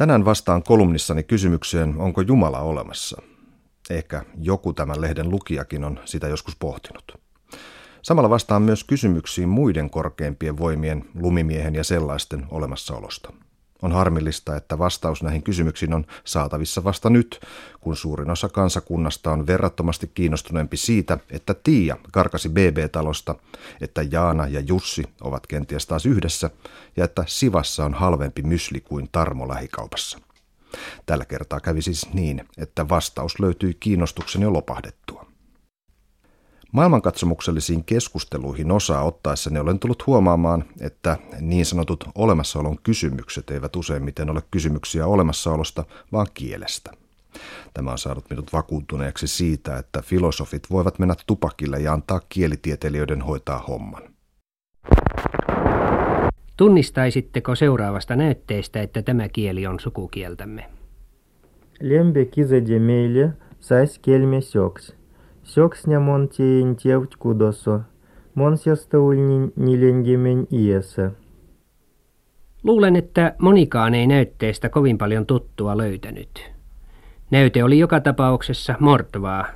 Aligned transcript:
Tänään 0.00 0.24
vastaan 0.24 0.62
kolumnissani 0.62 1.22
kysymykseen, 1.22 1.94
onko 1.98 2.20
Jumala 2.20 2.60
olemassa. 2.60 3.22
Ehkä 3.90 4.22
joku 4.38 4.72
tämän 4.72 5.00
lehden 5.00 5.30
lukijakin 5.30 5.84
on 5.84 6.00
sitä 6.04 6.28
joskus 6.28 6.56
pohtinut. 6.56 7.18
Samalla 8.02 8.30
vastaan 8.30 8.62
myös 8.62 8.84
kysymyksiin 8.84 9.48
muiden 9.48 9.90
korkeimpien 9.90 10.58
voimien, 10.58 11.04
lumimiehen 11.14 11.74
ja 11.74 11.84
sellaisten 11.84 12.46
olemassaolosta. 12.50 13.32
On 13.82 13.92
harmillista, 13.92 14.56
että 14.56 14.78
vastaus 14.78 15.22
näihin 15.22 15.42
kysymyksiin 15.42 15.94
on 15.94 16.06
saatavissa 16.24 16.84
vasta 16.84 17.10
nyt, 17.10 17.40
kun 17.80 17.96
suurin 17.96 18.30
osa 18.30 18.48
kansakunnasta 18.48 19.32
on 19.32 19.46
verrattomasti 19.46 20.10
kiinnostuneempi 20.14 20.76
siitä, 20.76 21.18
että 21.30 21.54
Tiia 21.54 21.96
karkasi 22.12 22.48
BB-talosta, 22.48 23.34
että 23.80 24.02
Jaana 24.10 24.46
ja 24.46 24.60
Jussi 24.60 25.04
ovat 25.20 25.46
kenties 25.46 25.86
taas 25.86 26.06
yhdessä 26.06 26.50
ja 26.96 27.04
että 27.04 27.24
Sivassa 27.26 27.84
on 27.84 27.94
halvempi 27.94 28.42
mysli 28.42 28.80
kuin 28.80 29.08
Tarmo 29.12 29.48
lähikaupassa. 29.48 30.18
Tällä 31.06 31.24
kertaa 31.24 31.60
kävi 31.60 31.82
siis 31.82 32.12
niin, 32.12 32.48
että 32.58 32.88
vastaus 32.88 33.40
löytyi 33.40 33.76
kiinnostuksen 33.80 34.42
jo 34.42 34.52
lopahdettua. 34.52 35.29
Maailmankatsomuksellisiin 36.72 37.84
keskusteluihin 37.84 38.70
osaa 38.70 39.04
ottaessani 39.04 39.58
olen 39.58 39.78
tullut 39.78 40.06
huomaamaan, 40.06 40.64
että 40.80 41.16
niin 41.40 41.66
sanotut 41.66 42.04
olemassaolon 42.14 42.78
kysymykset 42.82 43.50
eivät 43.50 43.76
useimmiten 43.76 44.30
ole 44.30 44.42
kysymyksiä 44.50 45.06
olemassaolosta, 45.06 45.84
vaan 46.12 46.26
kielestä. 46.34 46.90
Tämä 47.74 47.92
on 47.92 47.98
saanut 47.98 48.24
minut 48.30 48.52
vakuuttuneeksi 48.52 49.26
siitä, 49.26 49.78
että 49.78 50.02
filosofit 50.02 50.62
voivat 50.70 50.98
mennä 50.98 51.14
tupakille 51.26 51.80
ja 51.80 51.92
antaa 51.92 52.20
kielitieteilijöiden 52.28 53.22
hoitaa 53.22 53.58
homman. 53.58 54.02
Tunnistaisitteko 56.56 57.54
seuraavasta 57.54 58.16
näytteestä, 58.16 58.82
että 58.82 59.02
tämä 59.02 59.28
kieli 59.28 59.66
on 59.66 59.80
sukukieltämme? 59.80 60.70
Lembe 61.80 62.24
kizede 62.24 62.78
meille 62.78 63.32
sais 63.60 63.98
kelme 63.98 64.40
sjoks. 64.40 64.99
Sjoksня 65.50 66.00
mon 66.00 66.28
tiin 66.28 66.76
tievt 66.76 67.16
kudoso. 67.18 67.80
Mon 68.34 68.54
ulnin 68.98 69.52
nilengemen 69.56 70.46
iässä. 70.52 71.10
Luulen, 72.62 72.96
että 72.96 73.34
monikaan 73.38 73.94
ei 73.94 74.06
näytteestä 74.06 74.68
kovin 74.68 74.98
paljon 74.98 75.26
tuttua 75.26 75.76
löytänyt. 75.76 76.52
Näyte 77.30 77.64
oli 77.64 77.78
joka 77.78 78.00
tapauksessa 78.00 78.74
mortvaa, 78.80 79.46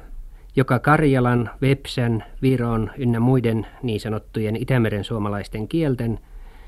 joka 0.57 0.79
Karjalan, 0.79 1.51
Vepsän, 1.61 2.25
Viron 2.43 2.91
ynnä 2.99 3.21
muiden 3.21 3.67
niin 3.83 4.01
sanottujen 4.01 4.57
Itämeren 4.57 5.05
suomalaisten 5.05 5.69
kielten 5.69 6.19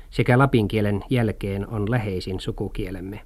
sekä 0.09 0.37
lapinkielen 0.37 1.03
jälkeen 1.09 1.67
on 1.67 1.91
läheisin 1.91 2.39
sukukielemme. 2.39 3.21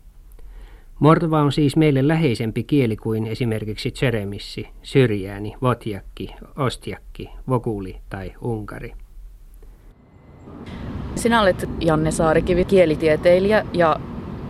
Mortva 1.01 1.41
on 1.41 1.51
siis 1.51 1.75
meille 1.75 2.07
läheisempi 2.07 2.63
kieli 2.63 2.97
kuin 2.97 3.27
esimerkiksi 3.27 3.91
tseremissi, 3.91 4.67
syrjääni, 4.83 5.53
votjakki, 5.61 6.35
ostjakki, 6.57 7.29
vokuli 7.49 7.97
tai 8.09 8.33
unkari. 8.41 8.93
Sinä 11.15 11.41
olet 11.41 11.69
Janne 11.79 12.11
Saarikivi 12.11 12.65
kielitieteilijä 12.65 13.65
ja 13.73 13.99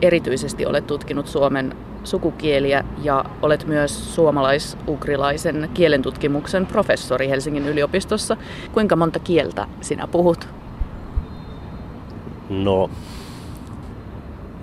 erityisesti 0.02 0.66
olet 0.66 0.88
tutkinut 0.88 1.28
Suomen 1.28 1.76
sukukieliä 2.04 2.84
ja 3.04 3.26
olet 3.42 3.68
myös 3.68 4.16
suomalais-ugrilaisen 4.16 5.70
kielentutkimuksen 5.74 6.66
professori 6.66 7.30
Helsingin 7.30 7.68
yliopistossa. 7.68 8.38
Kuinka 8.72 8.96
monta 8.96 9.20
kieltä 9.20 9.68
sinä 9.82 10.08
puhut? 10.08 10.48
No, 12.50 12.90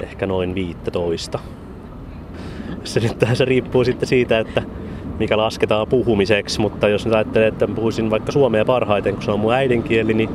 ehkä 0.00 0.26
noin 0.26 0.54
15 0.54 1.38
se 2.84 3.00
nyt 3.00 3.24
se 3.34 3.44
riippuu 3.44 3.84
sitten 3.84 4.08
siitä, 4.08 4.38
että 4.38 4.62
mikä 5.18 5.36
lasketaan 5.36 5.86
puhumiseksi, 5.86 6.60
mutta 6.60 6.88
jos 6.88 7.04
nyt 7.04 7.14
ajattelee, 7.14 7.48
että 7.48 7.68
puhuisin 7.68 8.10
vaikka 8.10 8.32
suomea 8.32 8.64
parhaiten, 8.64 9.14
kun 9.14 9.22
se 9.22 9.30
on 9.30 9.40
mun 9.40 9.52
äidinkieli, 9.52 10.14
niin 10.14 10.30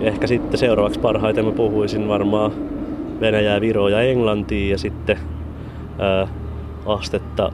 ehkä 0.00 0.26
sitten 0.26 0.58
seuraavaksi 0.58 1.00
parhaiten 1.00 1.44
mä 1.44 1.52
puhuisin 1.52 2.08
varmaan 2.08 2.52
Venäjää, 3.20 3.60
Viroa 3.60 3.90
ja 3.90 4.02
Englantia 4.02 4.70
ja 4.70 4.78
sitten 4.78 5.18
ää, 5.98 6.28
astetta 6.86 7.52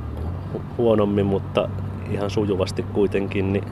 huonommin, 0.78 1.26
mutta 1.26 1.68
ihan 2.12 2.30
sujuvasti 2.30 2.82
kuitenkin, 2.82 3.52
niin 3.52 3.64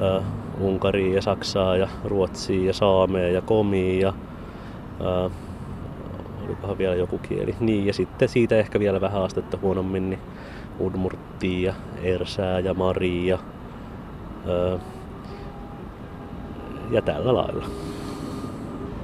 ää, 0.00 0.22
Unkaria 0.60 1.14
ja 1.14 1.22
Saksaa 1.22 1.76
ja 1.76 1.88
Ruotsia 2.04 2.66
ja 2.66 2.72
Saamea 2.72 3.28
ja 3.28 3.40
Komia 3.40 4.00
ja 4.00 4.12
ää, 5.04 5.30
olikohan 6.48 6.78
vielä 6.78 6.94
joku 6.94 7.18
kieli. 7.18 7.54
Niin, 7.60 7.86
ja 7.86 7.92
sitten 7.92 8.28
siitä 8.28 8.56
ehkä 8.56 8.80
vielä 8.80 9.00
vähän 9.00 9.22
astetta 9.22 9.58
huonommin, 9.62 10.10
niin 10.10 10.20
Udmurttia 10.80 11.62
ja 11.62 11.74
Ersää 12.02 12.60
ja 12.60 12.74
Maria. 12.74 13.38
Öö, 14.48 14.78
ja 16.90 17.02
tällä 17.02 17.34
lailla. 17.34 17.64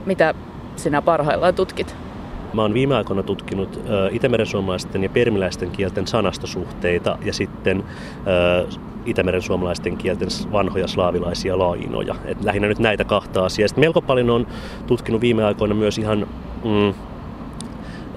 Mitä 0.07 0.35
sinä 0.77 1.03
parhaillaan 1.03 1.55
tutkit? 1.55 1.97
Mä 2.53 2.63
oon 2.63 2.75
viime 2.75 2.97
aikoina 2.97 3.23
tutkinut 3.23 3.81
ö, 3.89 4.09
Itämeren 4.13 4.47
suomalaisten 4.47 5.03
ja 5.03 5.09
permiläisten 5.09 5.71
kielten 5.71 6.07
sanastosuhteita 6.07 7.19
ja 7.25 7.33
sitten 7.33 7.85
ö, 8.27 8.67
Itämeren 9.07 9.43
suomalaisten 9.43 9.97
kielten 9.97 10.29
vanhoja 10.53 10.87
slaavilaisia 10.87 11.59
lainoja. 11.59 12.15
Et 12.25 12.45
lähinnä 12.45 12.69
nyt 12.69 12.79
näitä 12.79 13.05
kahta 13.05 13.45
asiaa. 13.45 13.69
Sitten 13.69 13.85
melko 13.85 14.01
paljon 14.01 14.31
on 14.31 14.47
tutkinut 14.87 15.21
viime 15.21 15.45
aikoina 15.45 15.75
myös 15.75 15.99
ihan 15.99 16.27
mm, 16.65 16.95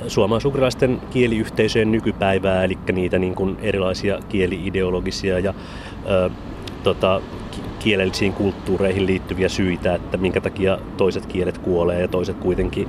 suomalaisukrilaisten 0.07 1.01
kieliyhteisöjen 1.09 1.91
nykypäivää, 1.91 2.63
eli 2.63 2.77
niitä 2.91 3.19
niin 3.19 3.35
kuin 3.35 3.57
erilaisia 3.61 4.19
kieliideologisia 4.29 5.39
ja 5.39 5.53
ö, 6.09 6.29
tota, 6.83 7.21
kielellisiin 7.79 8.33
kulttuureihin 8.33 9.05
liittyviä 9.05 9.49
syitä, 9.49 9.95
että 9.95 10.17
minkä 10.17 10.41
takia 10.41 10.77
toiset 10.97 11.25
kielet 11.25 11.57
kuolee 11.57 12.01
ja 12.01 12.07
toiset 12.07 12.37
kuitenkin 12.37 12.87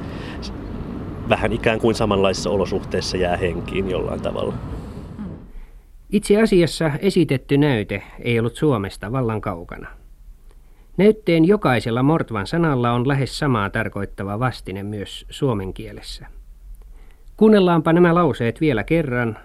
vähän 1.28 1.52
ikään 1.52 1.80
kuin 1.80 1.94
samanlaisissa 1.94 2.50
olosuhteissa 2.50 3.16
jää 3.16 3.36
henkiin 3.36 3.90
jollain 3.90 4.20
tavalla. 4.20 4.54
Itse 6.10 6.42
asiassa 6.42 6.90
esitetty 6.98 7.58
näyte 7.58 8.02
ei 8.20 8.38
ollut 8.38 8.56
Suomesta 8.56 9.12
vallan 9.12 9.40
kaukana. 9.40 9.88
Näytteen 10.96 11.44
jokaisella 11.44 12.02
mortvan 12.02 12.46
sanalla 12.46 12.92
on 12.92 13.08
lähes 13.08 13.38
samaa 13.38 13.70
tarkoittava 13.70 14.38
vastine 14.38 14.82
myös 14.82 15.26
suomen 15.30 15.74
kielessä. 15.74 16.26
Kuunnellaanpa 17.38 17.92
nämä 17.92 18.14
lauseet 18.14 18.60
vielä 18.60 18.84
kerran, 18.84 19.38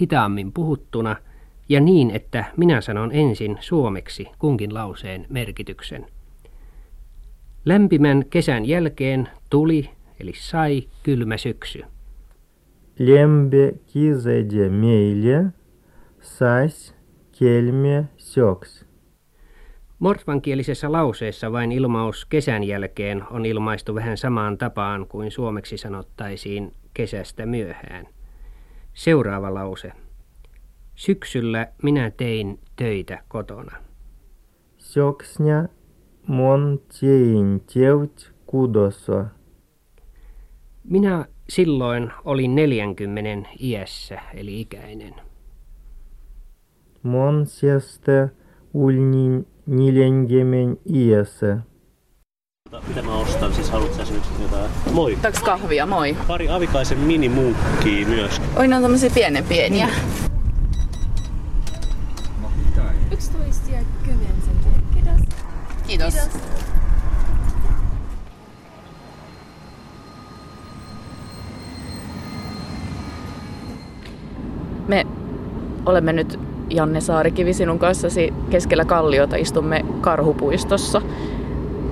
hitaammin 0.00 0.52
puhuttuna, 0.52 1.16
ja 1.68 1.80
niin, 1.80 2.10
että 2.10 2.44
minä 2.56 2.80
sanon 2.80 3.12
ensin 3.12 3.56
suomeksi 3.60 4.26
kunkin 4.38 4.74
lauseen 4.74 5.26
merkityksen. 5.28 6.06
Lämpimän 7.64 8.24
kesän 8.30 8.64
jälkeen 8.64 9.28
tuli, 9.50 9.90
eli 10.20 10.32
sai, 10.34 10.82
kylmä 11.02 11.36
syksy. 11.36 11.84
Lembe 12.98 13.74
kizede 13.86 14.68
meille, 14.68 15.44
sais, 16.20 16.94
kelme, 17.38 18.04
sjoks. 18.16 18.86
Mortvankielisessä 19.98 20.92
lauseessa 20.92 21.52
vain 21.52 21.72
ilmaus 21.72 22.26
kesän 22.26 22.64
jälkeen 22.64 23.22
on 23.30 23.46
ilmaistu 23.46 23.94
vähän 23.94 24.16
samaan 24.16 24.58
tapaan 24.58 25.06
kuin 25.06 25.30
suomeksi 25.30 25.76
sanottaisiin 25.76 26.72
kesästä 26.94 27.46
myöhään. 27.46 28.06
Seuraava 28.94 29.54
lause. 29.54 29.92
Syksyllä 30.94 31.66
minä 31.82 32.10
tein 32.10 32.60
töitä 32.76 33.22
kotona. 33.28 33.76
Sjoksня 34.78 35.68
mon 36.26 36.80
tein 37.00 37.60
teut 37.74 38.34
kudossa. 38.46 39.26
Minä 40.84 41.24
silloin 41.48 42.12
olin 42.24 42.54
40 42.54 43.48
iässä, 43.60 44.18
eli 44.34 44.60
ikäinen. 44.60 45.14
Mon 47.02 47.46
sieste 47.46 48.30
ulnin 48.74 49.46
nilengemen 49.66 50.78
iässä. 50.92 51.58
Mitä 52.88 53.02
mä 53.02 53.16
ostan? 53.16 53.54
Siis 53.54 53.70
haluat 53.70 53.94
sä 53.94 54.02
nyt 54.12 54.22
jotain? 54.42 54.70
Moi. 54.92 55.18
Taks 55.22 55.42
kahvia, 55.42 55.86
moi. 55.86 56.16
Pari 56.28 56.48
avikaisen 56.48 56.98
minimuukkiä 56.98 58.06
myös. 58.08 58.40
Oi, 58.56 58.68
ne 58.68 58.76
on 58.76 58.82
tämmöisiä 58.82 59.10
pienen 59.14 59.44
pieniä. 59.44 59.88
11 63.12 63.70
ja 63.72 63.78
10 64.04 64.26
senttiä. 64.44 64.72
Kiitos. 64.94 65.20
Kiitos. 65.86 66.14
Kiitos. 66.14 66.40
Me 74.88 75.06
olemme 75.86 76.12
nyt 76.12 76.40
Janne 76.70 77.00
Saarikivi 77.00 77.52
sinun 77.52 77.78
kanssasi 77.78 78.34
keskellä 78.50 78.84
kalliota 78.84 79.36
istumme 79.36 79.84
karhupuistossa. 80.00 81.02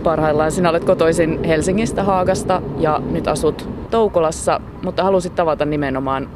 Parhaillaan. 0.02 0.52
Sinä 0.52 0.70
olet 0.70 0.84
kotoisin 0.84 1.44
Helsingistä, 1.44 2.02
Haagasta 2.02 2.62
ja 2.78 3.02
nyt 3.10 3.28
asut 3.28 3.68
Toukolassa, 3.90 4.60
mutta 4.84 5.02
halusit 5.02 5.34
tavata 5.34 5.64
nimenomaan 5.64 6.28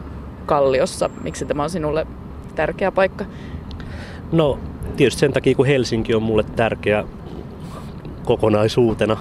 Kalliossa. 0.46 1.10
Miksi 1.22 1.44
tämä 1.44 1.62
on 1.62 1.70
sinulle 1.70 2.06
tärkeä 2.54 2.92
paikka? 2.92 3.24
No 4.32 4.58
tietysti 4.96 5.20
sen 5.20 5.32
takia, 5.32 5.54
kun 5.54 5.66
Helsinki 5.66 6.14
on 6.14 6.22
mulle 6.22 6.44
tärkeä 6.56 7.04
kokonaisuutena. 8.24 9.16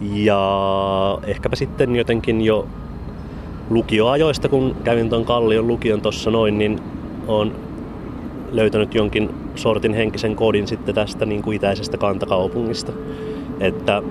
Ja 0.00 1.18
ehkäpä 1.26 1.56
sitten 1.56 1.96
jotenkin 1.96 2.42
jo 2.42 2.66
lukioajoista, 3.70 4.48
kun 4.48 4.76
kävin 4.84 5.08
tuon 5.08 5.24
Kallion 5.24 5.66
lukion 5.66 6.00
tuossa 6.00 6.30
noin, 6.30 6.58
niin 6.58 6.80
on 7.28 7.52
löytänyt 8.50 8.94
jonkin 8.94 9.30
sortin 9.54 9.94
henkisen 9.94 10.36
kodin 10.36 10.68
sitten 10.68 10.94
tästä 10.94 11.26
niin 11.26 11.42
kuin 11.42 11.56
itäisestä 11.56 11.98
kantakaupungista. 11.98 12.92
Että, 13.62 14.02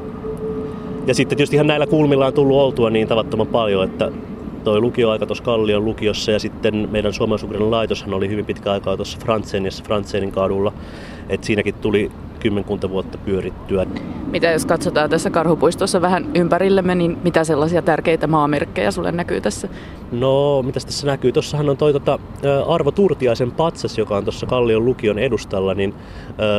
ja 1.08 1.14
sitten 1.14 1.38
tietysti 1.38 1.56
ihan 1.56 1.68
näillä 1.68 1.88
kulmilla 1.88 2.28
on 2.28 2.34
tullut 2.34 2.58
oltua 2.58 2.90
niin 2.90 3.08
tavattoman 3.08 3.48
paljon, 3.48 3.84
että 3.84 4.12
toi 4.64 4.82
lukioaika 4.82 5.26
tuossa 5.26 5.44
Kallion 5.44 5.86
lukiossa 5.86 6.32
ja 6.32 6.40
sitten 6.40 6.88
meidän 6.92 7.14
suomalaisuuden 7.14 7.72
laitoshan 7.72 8.14
oli 8.14 8.30
hyvin 8.30 8.46
pitkä 8.46 8.72
aikaa 8.72 8.96
tuossa 8.96 9.18
Frantseniassa 9.22 9.84
Frantsenin 9.84 10.32
kadulla. 10.32 10.74
Että 11.30 11.48
siinäkin 11.48 11.74
tuli 11.74 12.12
kymmenkunta 12.40 12.90
vuotta 12.90 13.18
pyörittyä. 13.18 13.86
Mitä 14.32 14.52
jos 14.52 14.66
katsotaan 14.66 15.10
tässä 15.10 15.30
karhupuistossa 15.30 16.02
vähän 16.02 16.26
ympärillemme, 16.36 16.96
niin 16.96 17.18
mitä 17.24 17.44
sellaisia 17.44 17.82
tärkeitä 17.82 18.28
maamerkkejä 18.28 18.92
sulle 18.92 19.12
näkyy 19.12 19.42
tässä? 19.42 19.68
No, 20.12 20.62
mitä 20.62 20.80
tässä 20.80 21.08
näkyy? 21.08 21.32
Tuossahan 21.32 21.70
on 21.70 21.78
toi 21.78 21.94
tota, 21.94 22.20
Arvo 22.68 22.92
Turtiaisen 22.92 23.52
patsas, 23.52 23.98
joka 23.98 24.18
on 24.18 24.24
tuossa 24.24 24.46
Kallion 24.46 24.86
lukion 24.86 25.20
edustalla, 25.20 25.74
niin 25.74 25.94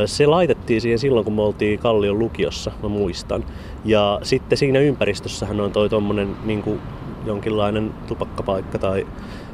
se 0.06 0.26
laitettiin 0.26 0.80
siihen 0.80 0.98
silloin, 0.98 1.24
kun 1.24 1.34
me 1.34 1.42
oltiin 1.42 1.78
Kallion 1.78 2.18
lukiossa, 2.18 2.70
mä 2.82 2.88
muistan. 2.88 3.44
Ja 3.84 4.18
sitten 4.22 4.58
siinä 4.58 4.78
ympäristössähän 4.78 5.60
on 5.60 5.72
toi 5.72 5.88
tommonen 5.88 6.28
niin 6.44 6.80
jonkinlainen 7.26 7.94
tupakkapaikka 8.06 8.78
tai 8.78 9.06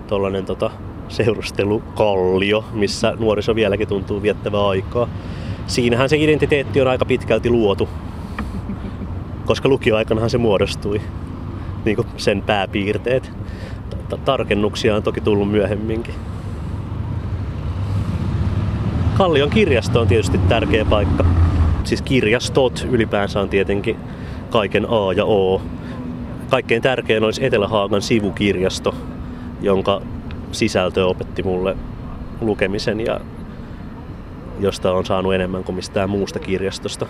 tollanen 0.06 0.44
tota, 0.44 0.70
seurustelukallio, 1.08 2.64
missä 2.72 3.14
nuoriso 3.18 3.54
vieläkin 3.54 3.88
tuntuu 3.88 4.22
viettävää 4.22 4.68
aikaa 4.68 5.08
siinähän 5.68 6.08
se 6.08 6.16
identiteetti 6.16 6.80
on 6.80 6.88
aika 6.88 7.04
pitkälti 7.04 7.50
luotu, 7.50 7.88
koska 9.44 9.68
lukioaikanahan 9.68 10.30
se 10.30 10.38
muodostui, 10.38 11.00
niin 11.84 11.96
kuin 11.96 12.08
sen 12.16 12.42
pääpiirteet. 12.42 13.30
Tarkennuksia 14.24 14.96
on 14.96 15.02
toki 15.02 15.20
tullut 15.20 15.50
myöhemminkin. 15.50 16.14
Kallion 19.18 19.50
kirjasto 19.50 20.00
on 20.00 20.08
tietysti 20.08 20.38
tärkeä 20.38 20.84
paikka. 20.84 21.24
Siis 21.84 22.02
kirjastot 22.02 22.86
ylipäänsä 22.90 23.40
on 23.40 23.48
tietenkin 23.48 23.96
kaiken 24.50 24.86
A 24.88 25.12
ja 25.12 25.24
O. 25.24 25.62
Kaikkein 26.50 26.82
tärkein 26.82 27.24
olisi 27.24 27.44
Etelä-Haagan 27.44 28.02
sivukirjasto, 28.02 28.94
jonka 29.60 30.02
sisältö 30.52 31.06
opetti 31.06 31.42
mulle 31.42 31.76
lukemisen 32.40 33.00
ja 33.00 33.20
josta 34.60 34.92
on 34.92 35.06
saanut 35.06 35.34
enemmän 35.34 35.64
kuin 35.64 35.76
mistään 35.76 36.10
muusta 36.10 36.38
kirjastosta. 36.38 37.06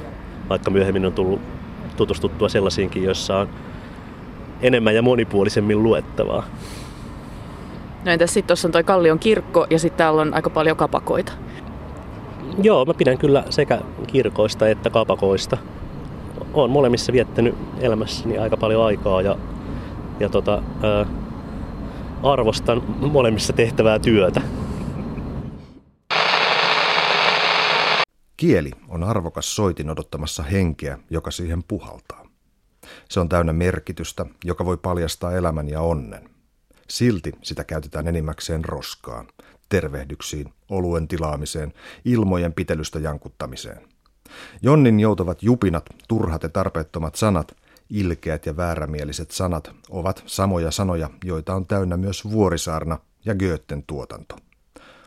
Vaikka 0.49 0.70
myöhemmin 0.70 1.06
on 1.06 1.12
tullut 1.12 1.40
tutustuttua 1.96 2.49
sellaisiinkin, 2.49 3.05
joissa 3.05 3.37
on 3.37 3.49
enemmän 4.62 4.94
ja 4.94 5.02
monipuolisemmin 5.02 5.82
luettavaa. 5.82 6.44
No 8.05 8.12
entäs 8.12 8.35
sitten 8.35 8.46
tuossa 8.46 8.69
on 8.69 8.73
toi 8.73 8.85
Kallion 8.85 9.19
kirkko 9.19 9.67
ja 9.70 9.79
sitten 9.79 9.99
täällä 9.99 10.23
on 10.23 10.35
aika 10.35 10.50
paljon 10.50 10.76
kapakoita. 10.76 11.32
Joo, 12.62 12.85
mä 12.85 12.94
pidän 12.94 13.19
kyllä 13.19 13.44
sekä 13.50 13.81
kirkoista 14.06 14.69
että 14.69 14.90
kapakoista. 14.90 15.56
Olen 16.55 16.70
molemmissa 16.70 17.12
viettänyt 17.12 17.55
elämässäni 17.81 18.38
aika 18.38 18.56
paljon 18.56 18.85
aikaa 18.85 19.23
ja, 19.23 19.37
ja 20.20 20.29
tota, 20.29 20.62
ää, 20.82 21.06
arvostan 22.23 22.82
molemmissa 23.12 23.53
tehtävää 23.53 23.99
työtä. 23.99 24.41
Kieli 28.37 28.70
on 28.88 29.03
arvokas 29.03 29.56
soitin 29.56 29.91
odottamassa 29.91 30.43
henkeä, 30.43 30.99
joka 31.11 31.31
siihen 31.31 31.62
puhaltaa. 31.69 32.26
Se 33.09 33.20
on 33.20 33.29
täynnä 33.29 33.53
merkitystä, 33.53 34.26
joka 34.44 34.65
voi 34.65 34.76
paljastaa 34.76 35.32
elämän 35.32 35.69
ja 35.69 35.81
onnen. 35.81 36.31
Silti 36.88 37.32
sitä 37.43 37.65
käytetään 37.65 38.09
enimmäkseen 38.09 38.64
roskaan, 38.64 39.29
tervehdyksiin, 39.69 40.53
oluen 40.69 41.09
tilaamiseen, 41.09 41.73
ilmojen 42.05 42.53
pitelystä 42.53 42.99
jankuttamiseen. 42.99 43.88
Jonnin 44.62 45.00
joutavat 45.00 45.43
jupinat, 45.43 45.85
turhat 46.09 46.43
ja 46.43 46.49
tarpeettomat 46.49 47.14
sanat, 47.14 47.56
ilkeät 47.90 48.46
ja 48.46 48.56
väärämieliset 48.56 49.31
sanat 49.31 49.70
ovat 49.90 50.23
samoja 50.26 50.70
sanoja, 50.70 51.11
joita 51.25 51.55
on 51.55 51.67
täynnä 51.67 51.96
myös 51.96 52.31
Vuorisaarna 52.31 52.99
ja 53.25 53.35
Goethen 53.35 53.82
tuotanto. 53.87 54.37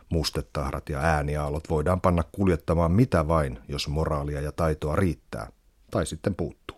Mustetahrat 0.09 0.89
ja 0.89 0.99
ääniaallot 0.99 1.69
voidaan 1.69 2.01
panna 2.01 2.23
kuljettamaan 2.31 2.91
mitä 2.91 3.27
vain, 3.27 3.59
jos 3.67 3.87
moraalia 3.87 4.41
ja 4.41 4.51
taitoa 4.51 4.95
riittää, 4.95 5.51
tai 5.91 6.05
sitten 6.05 6.35
puuttuu. 6.35 6.77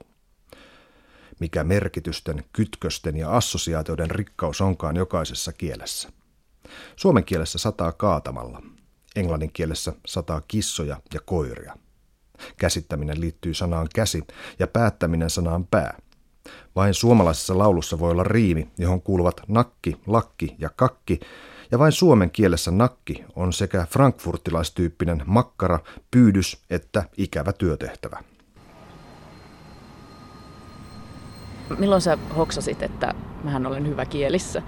Mikä 1.39 1.63
merkitysten, 1.63 2.44
kytkösten 2.53 3.17
ja 3.17 3.38
assosiaatioiden 3.38 4.11
rikkaus 4.11 4.61
onkaan 4.61 4.95
jokaisessa 4.95 5.53
kielessä. 5.53 6.09
Suomen 6.95 7.23
kielessä 7.23 7.59
sataa 7.59 7.91
kaatamalla, 7.91 8.61
englannin 9.15 9.51
kielessä 9.53 9.94
sataa 10.05 10.41
kissoja 10.47 11.01
ja 11.13 11.19
koiria. 11.25 11.77
Käsittäminen 12.57 13.21
liittyy 13.21 13.53
sanaan 13.53 13.88
käsi 13.95 14.24
ja 14.59 14.68
päättäminen 14.68 15.30
sanaan 15.30 15.68
pää. 15.71 15.97
Vain 16.75 16.94
suomalaisessa 16.94 17.57
laulussa 17.57 18.00
voi 18.00 18.12
olla 18.12 18.24
riimi, 18.24 18.71
johon 18.77 19.01
kuuluvat 19.01 19.41
nakki, 19.47 19.97
lakki 20.07 20.56
ja 20.59 20.69
kakki, 20.75 21.19
ja 21.71 21.80
vain 21.80 21.91
suomen 21.91 22.31
kielessä 22.31 22.71
nakki 22.71 23.24
on 23.35 23.53
sekä 23.53 23.88
frankfurtilaistyyppinen 23.89 25.24
makkara, 25.25 25.80
pyydys 26.12 26.63
että 26.69 27.03
ikävä 27.18 27.53
työtehtävä. 27.53 28.24
Milloin 31.79 32.01
sä 32.01 32.18
hoksasit, 32.38 32.83
että 32.83 33.13
mähän 33.44 33.65
olen 33.65 33.88
hyvä 33.88 34.06
kielissä? 34.06 34.62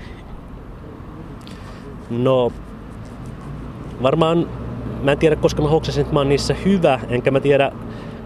No, 2.09 2.51
varmaan, 4.01 4.49
mä 5.05 5.11
en 5.11 5.17
tiedä 5.17 5.35
koska 5.35 5.61
mä 5.61 5.69
hoksasin, 5.69 6.01
että 6.01 6.13
mä 6.13 6.19
oon 6.19 6.29
niissä 6.29 6.55
hyvä, 6.65 6.99
enkä 7.09 7.31
mä 7.31 7.39
tiedä 7.39 7.71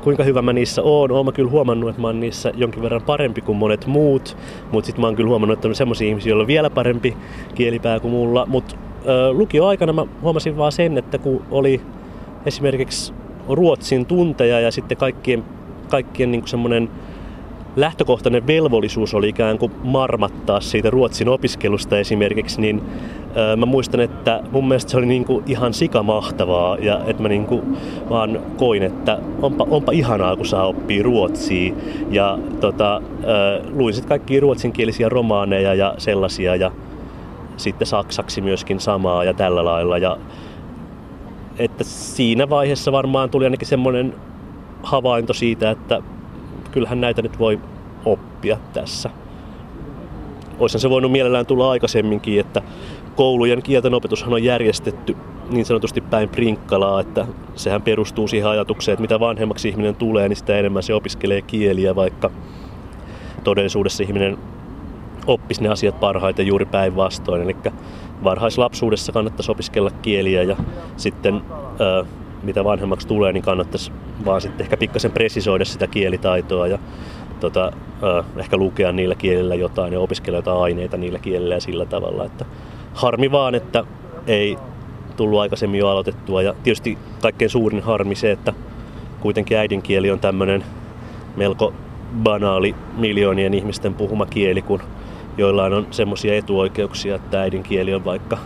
kuinka 0.03 0.23
hyvä 0.23 0.41
mä 0.41 0.53
niissä 0.53 0.81
oon. 0.81 1.11
Oon 1.11 1.25
mä 1.25 1.31
kyllä 1.31 1.51
huomannut, 1.51 1.89
että 1.89 2.01
mä 2.01 2.07
oon 2.07 2.19
niissä 2.19 2.51
jonkin 2.55 2.81
verran 2.81 3.01
parempi 3.01 3.41
kuin 3.41 3.57
monet 3.57 3.85
muut, 3.85 4.37
mutta 4.71 4.85
sitten 4.85 5.01
mä 5.01 5.07
oon 5.07 5.15
kyllä 5.15 5.29
huomannut, 5.29 5.57
että 5.57 5.67
on 5.67 5.75
semmoisia 5.75 6.07
ihmisiä, 6.07 6.29
joilla 6.29 6.43
on 6.43 6.47
vielä 6.47 6.69
parempi 6.69 7.17
kielipää 7.55 7.99
kuin 7.99 8.11
mulla. 8.11 8.45
Mutta 8.45 8.75
lukioaikana 9.31 9.93
mä 9.93 10.05
huomasin 10.21 10.57
vaan 10.57 10.71
sen, 10.71 10.97
että 10.97 11.17
kun 11.17 11.41
oli 11.51 11.81
esimerkiksi 12.45 13.13
ruotsin 13.49 14.05
tunteja 14.05 14.59
ja 14.59 14.71
sitten 14.71 14.97
kaikkien, 14.97 15.43
kaikkien 15.89 16.31
niin 16.31 16.47
semmoinen 16.47 16.89
lähtökohtainen 17.79 18.47
velvollisuus 18.47 19.13
oli 19.13 19.29
ikään 19.29 19.57
kuin 19.57 19.71
marmattaa 19.83 20.61
siitä 20.61 20.89
ruotsin 20.89 21.29
opiskelusta 21.29 21.97
esimerkiksi, 21.97 22.61
niin 22.61 22.81
mä 23.57 23.65
muistan, 23.65 23.99
että 23.99 24.43
mun 24.51 24.67
mielestä 24.67 24.91
se 24.91 24.97
oli 24.97 25.05
niin 25.05 25.25
kuin 25.25 25.43
ihan 25.47 25.73
sikamahtavaa 25.73 26.77
ja 26.77 27.01
että 27.07 27.23
mä 27.23 27.29
niin 27.29 27.45
kuin 27.45 27.77
vaan 28.09 28.39
koin, 28.57 28.83
että 28.83 29.19
onpa, 29.41 29.67
onpa 29.69 29.91
ihanaa, 29.91 30.35
kun 30.35 30.45
saa 30.45 30.67
oppii 30.67 31.03
ruotsia. 31.03 31.73
Ja 32.09 32.39
tota, 32.59 33.01
luin 33.73 33.93
sitten 33.93 34.09
kaikkia 34.09 34.41
ruotsinkielisiä 34.41 35.09
romaaneja 35.09 35.73
ja 35.73 35.95
sellaisia 35.97 36.55
ja 36.55 36.71
sitten 37.57 37.87
saksaksi 37.87 38.41
myöskin 38.41 38.79
samaa 38.79 39.23
ja 39.23 39.33
tällä 39.33 39.65
lailla. 39.65 39.97
Ja, 39.97 40.17
että 41.59 41.83
siinä 41.83 42.49
vaiheessa 42.49 42.91
varmaan 42.91 43.29
tuli 43.29 43.45
ainakin 43.45 43.67
semmoinen 43.67 44.13
havainto 44.83 45.33
siitä, 45.33 45.71
että 45.71 46.01
kyllähän 46.71 47.01
näitä 47.01 47.21
nyt 47.21 47.39
voi 47.39 47.59
oppia 48.05 48.57
tässä. 48.73 49.09
Olisihan 50.59 50.81
se 50.81 50.89
voinut 50.89 51.11
mielellään 51.11 51.45
tulla 51.45 51.71
aikaisemminkin, 51.71 52.39
että 52.39 52.61
koulujen 53.15 53.63
kielten 53.63 53.93
opetushan 53.93 54.33
on 54.33 54.43
järjestetty 54.43 55.17
niin 55.49 55.65
sanotusti 55.65 56.01
päin 56.01 56.29
prinkkalaa, 56.29 57.01
että 57.01 57.27
sehän 57.55 57.81
perustuu 57.81 58.27
siihen 58.27 58.49
ajatukseen, 58.49 58.93
että 58.93 59.01
mitä 59.01 59.19
vanhemmaksi 59.19 59.69
ihminen 59.69 59.95
tulee, 59.95 60.29
niin 60.29 60.37
sitä 60.37 60.57
enemmän 60.57 60.83
se 60.83 60.93
opiskelee 60.93 61.41
kieliä, 61.41 61.95
vaikka 61.95 62.31
todellisuudessa 63.43 64.03
ihminen 64.03 64.37
oppisi 65.27 65.63
ne 65.63 65.69
asiat 65.69 65.99
parhaiten 65.99 66.47
juuri 66.47 66.65
päinvastoin. 66.65 67.41
Eli 67.41 67.55
varhaislapsuudessa 68.23 69.11
kannattaisi 69.11 69.51
opiskella 69.51 69.91
kieliä 70.01 70.43
ja 70.43 70.57
sitten 70.97 71.41
mitä 72.43 72.63
vanhemmaksi 72.63 73.07
tulee, 73.07 73.33
niin 73.33 73.43
kannattaisi 73.43 73.91
vaan 74.25 74.41
sitten 74.41 74.63
ehkä 74.63 74.77
pikkasen 74.77 75.11
presisoida 75.11 75.65
sitä 75.65 75.87
kielitaitoa 75.87 76.67
ja 76.67 76.79
tota, 77.39 77.71
ehkä 78.37 78.57
lukea 78.57 78.91
niillä 78.91 79.15
kielillä 79.15 79.55
jotain 79.55 79.93
ja 79.93 79.99
opiskella 79.99 80.37
jotain 80.37 80.61
aineita 80.61 80.97
niillä 80.97 81.19
kielillä 81.19 81.55
ja 81.55 81.61
sillä 81.61 81.85
tavalla. 81.85 82.25
Että 82.25 82.45
harmi 82.93 83.31
vaan, 83.31 83.55
että 83.55 83.83
ei 84.27 84.57
tullut 85.17 85.39
aikaisemmin 85.39 85.79
jo 85.79 85.87
aloitettua. 85.87 86.41
Ja 86.41 86.53
tietysti 86.63 86.97
kaikkein 87.21 87.49
suurin 87.49 87.83
harmi 87.83 88.15
se, 88.15 88.31
että 88.31 88.53
kuitenkin 89.19 89.57
äidinkieli 89.57 90.11
on 90.11 90.19
tämmöinen 90.19 90.63
melko 91.35 91.73
banaali 92.23 92.75
miljoonien 92.97 93.53
ihmisten 93.53 93.93
puhuma 93.93 94.25
kieli, 94.25 94.61
kun 94.61 94.81
joillain 95.37 95.73
on 95.73 95.87
semmoisia 95.91 96.35
etuoikeuksia, 96.37 97.15
että 97.15 97.41
äidinkieli 97.41 97.93
on 97.93 98.05
vaikka 98.05 98.37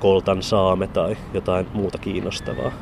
koltan 0.00 0.42
saame 0.42 0.86
tai 0.86 1.16
jotain 1.34 1.66
muuta 1.74 1.98
kiinnostavaa. 1.98 2.72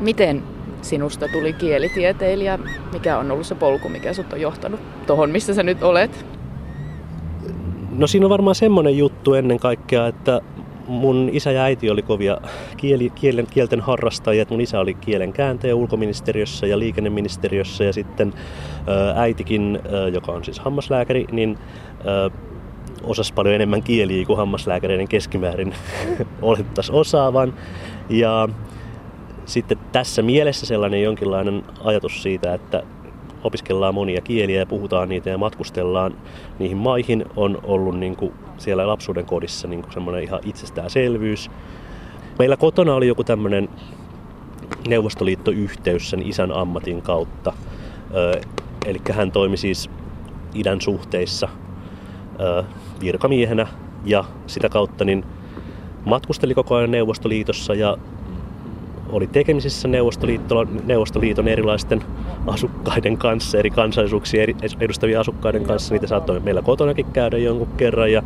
Miten 0.00 0.42
sinusta 0.82 1.28
tuli 1.28 1.52
kielitieteilijä? 1.52 2.58
Mikä 2.92 3.18
on 3.18 3.30
ollut 3.30 3.46
se 3.46 3.54
polku, 3.54 3.88
mikä 3.88 4.12
sut 4.12 4.32
on 4.32 4.40
johtanut 4.40 4.80
tuohon, 5.06 5.30
missä 5.30 5.54
sä 5.54 5.62
nyt 5.62 5.82
olet? 5.82 6.26
No 7.90 8.06
siinä 8.06 8.26
on 8.26 8.30
varmaan 8.30 8.54
semmoinen 8.54 8.98
juttu 8.98 9.34
ennen 9.34 9.58
kaikkea, 9.58 10.06
että 10.06 10.40
mun 10.86 11.30
isä 11.32 11.52
ja 11.52 11.62
äiti 11.62 11.90
oli 11.90 12.02
kovia 12.02 12.40
kieli, 12.76 13.10
kielen, 13.10 13.46
kielten 13.46 13.80
harrastajia. 13.80 14.44
Mun 14.50 14.60
isä 14.60 14.80
oli 14.80 14.94
kielen 14.94 15.32
kääntäjä 15.32 15.74
ulkoministeriössä 15.74 16.66
ja 16.66 16.78
liikenneministeriössä 16.78 17.84
ja 17.84 17.92
sitten 17.92 18.34
äitikin, 19.14 19.78
joka 20.12 20.32
on 20.32 20.44
siis 20.44 20.60
hammaslääkäri, 20.60 21.26
niin 21.32 21.58
osasi 23.02 23.34
paljon 23.34 23.54
enemmän 23.54 23.82
kieliä 23.82 24.26
kuin 24.26 24.36
hammaslääkäreiden 24.36 25.08
keskimäärin 25.08 25.74
olettaisiin 26.42 26.96
osaavan. 26.96 27.54
Ja 28.08 28.48
sitten 29.44 29.78
tässä 29.92 30.22
mielessä 30.22 30.66
sellainen 30.66 31.02
jonkinlainen 31.02 31.62
ajatus 31.84 32.22
siitä, 32.22 32.54
että 32.54 32.82
opiskellaan 33.44 33.94
monia 33.94 34.20
kieliä 34.20 34.58
ja 34.58 34.66
puhutaan 34.66 35.08
niitä 35.08 35.30
ja 35.30 35.38
matkustellaan 35.38 36.14
niihin 36.58 36.76
maihin, 36.76 37.24
on 37.36 37.58
ollut 37.62 37.98
niin 37.98 38.16
kuin 38.16 38.32
siellä 38.58 38.86
lapsuuden 38.86 39.26
kodissa 39.26 39.68
niin 39.68 39.82
kuin 39.82 39.92
semmoinen 39.92 40.22
ihan 40.22 40.40
itsestäänselvyys. 40.44 41.50
Meillä 42.38 42.56
kotona 42.56 42.94
oli 42.94 43.06
joku 43.06 43.24
tämmöinen 43.24 43.68
Neuvostoliittoyhteys 44.88 46.10
sen 46.10 46.26
isän 46.26 46.52
ammatin 46.52 47.02
kautta. 47.02 47.52
Eli 48.86 49.00
hän 49.12 49.32
toimi 49.32 49.56
siis 49.56 49.90
idän 50.54 50.80
suhteissa 50.80 51.48
virkamiehenä 53.00 53.66
ja 54.04 54.24
sitä 54.46 54.68
kautta 54.68 55.04
niin 55.04 55.24
matkusteli 56.04 56.54
koko 56.54 56.74
ajan 56.74 56.90
Neuvostoliitossa 56.90 57.74
ja 57.74 57.96
oli 59.12 59.26
tekemisissä 59.26 59.88
Neuvostoliiton, 59.88 60.68
Neuvostoliiton 60.86 61.48
erilaisten 61.48 62.02
asukkaiden 62.46 63.18
kanssa, 63.18 63.58
eri 63.58 63.70
kansallisuuksia 63.70 64.46
edustavia 64.80 65.20
asukkaiden 65.20 65.64
kanssa. 65.64 65.94
Niitä 65.94 66.06
saattoi 66.06 66.40
meillä 66.40 66.62
kotonakin 66.62 67.06
käydä 67.12 67.38
jonkun 67.38 67.68
kerran. 67.76 68.12
Ja, 68.12 68.22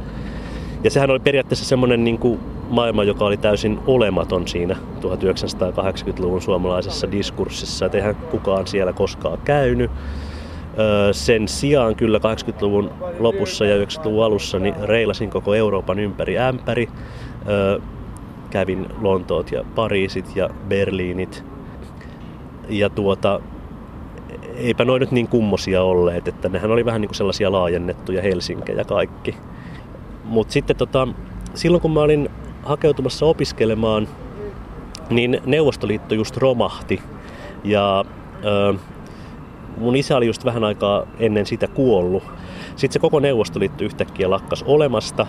ja 0.84 0.90
sehän 0.90 1.10
oli 1.10 1.20
periaatteessa 1.20 1.64
semmoinen 1.64 2.04
niin 2.04 2.40
maailma, 2.68 3.04
joka 3.04 3.24
oli 3.24 3.36
täysin 3.36 3.78
olematon 3.86 4.48
siinä 4.48 4.76
1980-luvun 5.00 6.42
suomalaisessa 6.42 7.12
diskurssissa. 7.12 7.86
Et 7.86 7.94
eihän 7.94 8.14
kukaan 8.14 8.66
siellä 8.66 8.92
koskaan 8.92 9.38
käynyt. 9.44 9.90
Sen 11.12 11.48
sijaan 11.48 11.96
kyllä 11.96 12.18
80-luvun 12.18 12.90
lopussa 13.18 13.64
ja 13.64 13.84
90-luvun 13.84 14.24
alussa 14.24 14.58
niin 14.58 14.74
reilasin 14.82 15.30
koko 15.30 15.54
Euroopan 15.54 15.98
ympäri 15.98 16.38
ämpäri 16.38 16.88
kävin 18.54 18.86
Lontoot 19.00 19.52
ja 19.52 19.64
Pariisit 19.74 20.36
ja 20.36 20.50
Berliinit. 20.68 21.44
Ja 22.68 22.90
tuota, 22.90 23.40
eipä 24.56 24.84
noin 24.84 25.00
nyt 25.00 25.10
niin 25.10 25.28
kummosia 25.28 25.82
olleet, 25.82 26.28
että 26.28 26.48
nehän 26.48 26.70
oli 26.70 26.84
vähän 26.84 27.00
niin 27.00 27.08
kuin 27.08 27.16
sellaisia 27.16 27.52
laajennettuja 27.52 28.22
Helsinkejä 28.22 28.84
kaikki. 28.84 29.36
Mutta 30.24 30.52
sitten 30.52 30.76
tota, 30.76 31.08
silloin 31.54 31.80
kun 31.80 31.90
mä 31.90 32.00
olin 32.00 32.28
hakeutumassa 32.62 33.26
opiskelemaan, 33.26 34.08
niin 35.10 35.40
Neuvostoliitto 35.46 36.14
just 36.14 36.36
romahti. 36.36 37.02
Ja 37.64 38.04
ö, 38.44 38.74
mun 39.76 39.96
isä 39.96 40.16
oli 40.16 40.26
just 40.26 40.44
vähän 40.44 40.64
aikaa 40.64 41.06
ennen 41.18 41.46
sitä 41.46 41.68
kuollut. 41.68 42.22
Sitten 42.76 42.92
se 42.92 42.98
koko 42.98 43.20
Neuvostoliitto 43.20 43.84
yhtäkkiä 43.84 44.30
lakkas 44.30 44.62
olemasta 44.62 45.26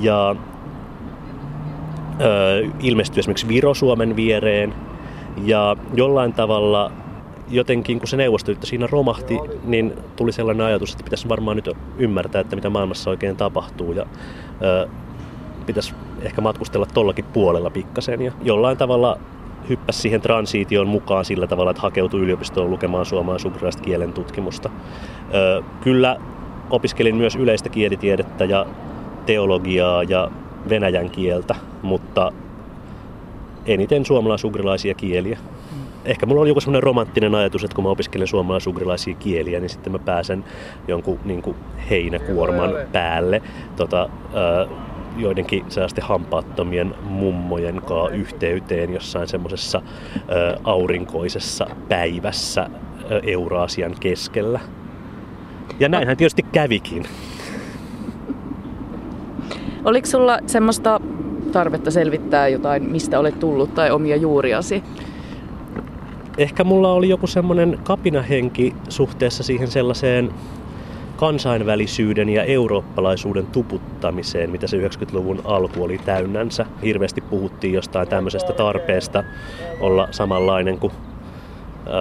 ja 0.00 0.36
ilmestyi 2.80 3.20
esimerkiksi 3.20 3.48
Viro 3.48 3.74
Suomen 3.74 4.16
viereen. 4.16 4.74
Ja 5.44 5.76
jollain 5.94 6.32
tavalla 6.32 6.90
jotenkin, 7.48 7.98
kun 7.98 8.08
se 8.08 8.16
neuvostoliitto 8.16 8.66
siinä 8.66 8.86
romahti, 8.90 9.38
niin 9.64 9.92
tuli 10.16 10.32
sellainen 10.32 10.66
ajatus, 10.66 10.92
että 10.92 11.04
pitäisi 11.04 11.28
varmaan 11.28 11.56
nyt 11.56 11.70
ymmärtää, 11.98 12.40
että 12.40 12.56
mitä 12.56 12.70
maailmassa 12.70 13.10
oikein 13.10 13.36
tapahtuu. 13.36 13.92
Ja 13.92 14.06
ö, 14.62 14.88
pitäisi 15.66 15.94
ehkä 16.22 16.40
matkustella 16.40 16.86
tollakin 16.86 17.24
puolella 17.24 17.70
pikkasen. 17.70 18.22
Ja 18.22 18.32
jollain 18.42 18.76
tavalla 18.76 19.18
hyppäsi 19.68 20.00
siihen 20.00 20.20
transiitioon 20.20 20.88
mukaan 20.88 21.24
sillä 21.24 21.46
tavalla, 21.46 21.70
että 21.70 21.82
hakeutui 21.82 22.20
yliopistoon 22.20 22.70
lukemaan 22.70 23.06
suomalaisukraista 23.06 23.82
kielen 23.82 24.12
tutkimusta. 24.12 24.70
Ö, 25.34 25.62
kyllä 25.80 26.16
opiskelin 26.70 27.16
myös 27.16 27.36
yleistä 27.36 27.68
kielitiedettä 27.68 28.44
ja 28.44 28.66
teologiaa 29.26 30.02
ja 30.02 30.30
venäjän 30.68 31.10
kieltä, 31.10 31.54
mutta 31.82 32.32
eniten 33.66 34.04
suomalaisugrilaisia 34.04 34.94
kieliä. 34.94 35.38
Ehkä 36.04 36.26
mulla 36.26 36.40
oli 36.40 36.48
joku 36.48 36.60
semmoinen 36.60 36.82
romanttinen 36.82 37.34
ajatus, 37.34 37.64
että 37.64 37.74
kun 37.74 37.84
mä 37.84 37.90
opiskelen 37.90 38.28
suomalaisugrilaisia 38.28 39.14
kieliä, 39.14 39.60
niin 39.60 39.70
sitten 39.70 39.92
mä 39.92 39.98
pääsen 39.98 40.44
jonkun 40.88 41.18
niin 41.24 41.42
kuin 41.42 41.56
heinäkuorman 41.90 42.70
päälle 42.92 43.42
tota, 43.76 44.08
joidenkin 45.16 45.64
sellaisten 45.68 46.04
hampaattomien 46.04 46.94
mummojen 47.02 47.82
kaa 47.82 48.08
yhteyteen 48.08 48.92
jossain 48.92 49.28
semmoisessa 49.28 49.82
aurinkoisessa 50.64 51.66
päivässä 51.88 52.70
Euraasian 53.22 53.94
keskellä. 54.00 54.60
Ja 55.80 55.88
näinhän 55.88 56.16
tietysti 56.16 56.42
kävikin. 56.42 57.04
Oliko 59.84 60.06
sulla 60.06 60.38
semmoista 60.46 61.00
tarvetta 61.52 61.90
selvittää 61.90 62.48
jotain, 62.48 62.82
mistä 62.82 63.18
olet 63.18 63.40
tullut 63.40 63.74
tai 63.74 63.90
omia 63.90 64.16
juuriasi? 64.16 64.82
Ehkä 66.38 66.64
mulla 66.64 66.92
oli 66.92 67.08
joku 67.08 67.26
semmoinen 67.26 67.78
kapinahenki 67.82 68.74
suhteessa 68.88 69.42
siihen 69.42 69.70
sellaiseen 69.70 70.30
kansainvälisyyden 71.16 72.28
ja 72.28 72.44
eurooppalaisuuden 72.44 73.46
tuputtamiseen, 73.46 74.50
mitä 74.50 74.66
se 74.66 74.76
90-luvun 74.76 75.40
alku 75.44 75.84
oli 75.84 75.98
täynnänsä. 75.98 76.66
Hirveästi 76.82 77.20
puhuttiin 77.20 77.74
jostain 77.74 78.08
tämmöisestä 78.08 78.52
tarpeesta 78.52 79.24
olla 79.80 80.08
samanlainen 80.10 80.78
kuin 80.78 80.92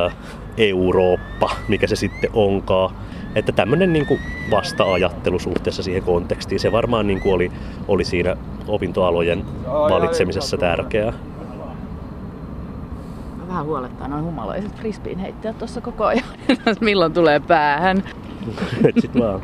äh, 0.05 0.15
Eurooppa, 0.57 1.49
mikä 1.67 1.87
se 1.87 1.95
sitten 1.95 2.29
onkaan. 2.33 2.95
Että 3.35 3.51
tämmöinen 3.51 3.93
niin 3.93 4.05
kuin 4.05 4.19
vasta-ajattelu 4.51 5.39
suhteessa 5.39 5.83
siihen 5.83 6.03
kontekstiin, 6.03 6.59
se 6.59 6.71
varmaan 6.71 7.07
niin 7.07 7.21
kuin 7.21 7.33
oli, 7.33 7.51
oli 7.87 8.05
siinä 8.05 8.35
opintoalojen 8.67 9.45
valitsemisessa 9.65 10.57
tärkeää. 10.57 11.13
Vähän 13.47 13.65
huolettaa 13.65 14.07
noin 14.07 14.23
humalaiset 14.23 14.75
frisbeen 14.75 15.19
heittäjät 15.19 15.57
tuossa 15.57 15.81
koko 15.81 16.05
ajan. 16.05 16.23
Milloin 16.81 17.13
tulee 17.13 17.39
päähän? 17.39 18.03
Et 18.87 18.95
sit 19.01 19.19
vaan. 19.19 19.41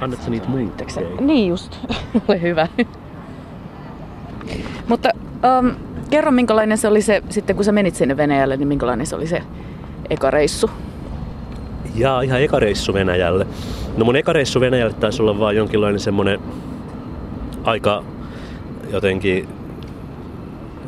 Annat 0.00 0.22
sä 0.22 0.30
niitä 0.30 0.48
muille? 0.48 0.72
Niin 1.20 1.48
just. 1.48 1.78
Ole 2.28 2.42
hyvä. 2.42 2.68
Mutta 4.88 5.10
um, 5.58 5.70
kerro 6.10 6.30
minkälainen 6.30 6.78
se 6.78 6.88
oli 6.88 7.02
se, 7.02 7.22
sitten 7.30 7.56
kun 7.56 7.64
sä 7.64 7.72
menit 7.72 7.94
sinne 7.94 8.16
Venäjälle, 8.16 8.56
niin 8.56 8.68
minkälainen 8.68 9.06
se 9.06 9.16
oli 9.16 9.26
se 9.26 9.42
eka 10.10 10.30
reissu? 10.30 10.70
Ja 11.94 12.22
ihan 12.22 12.42
eka 12.42 12.60
reissu 12.60 12.94
Venäjälle. 12.94 13.46
No 13.96 14.04
mun 14.04 14.16
eka 14.16 14.32
reissu 14.32 14.60
Venäjälle 14.60 14.94
taisi 14.94 15.22
olla 15.22 15.38
vaan 15.38 15.56
jonkinlainen 15.56 16.00
semmonen 16.00 16.40
aika 17.64 18.04
jotenkin 18.92 19.48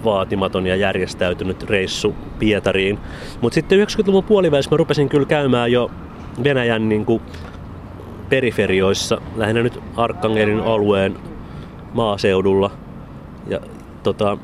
vaatimaton 0.04 0.66
ja 0.66 0.76
järjestäytynyt 0.76 1.62
reissu 1.62 2.14
Pietariin. 2.38 2.98
Mutta 3.40 3.54
sitten 3.54 3.78
90-luvun 3.78 4.25
puolivälissä 4.25 4.70
mä 4.70 4.76
rupesin 4.76 5.08
kyllä 5.08 5.26
käymään 5.26 5.72
jo 5.72 5.90
Venäjän 6.44 6.88
niin 6.88 7.04
kuin 7.04 7.22
periferioissa, 8.28 9.20
lähinnä 9.36 9.62
nyt 9.62 9.80
Arkkangelin 9.96 10.60
alueen 10.60 11.16
maaseudulla. 11.94 12.70
Ja 13.48 13.60
tota, 14.02 14.38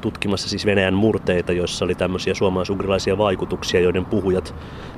tutkimassa 0.00 0.48
siis 0.48 0.66
Venäjän 0.66 0.94
murteita, 0.94 1.52
joissa 1.52 1.84
oli 1.84 1.94
tämmöisiä 1.94 2.34
suomalaisugrilaisia 2.34 3.18
vaikutuksia, 3.18 3.80
joiden 3.80 4.04
puhujat 4.04 4.54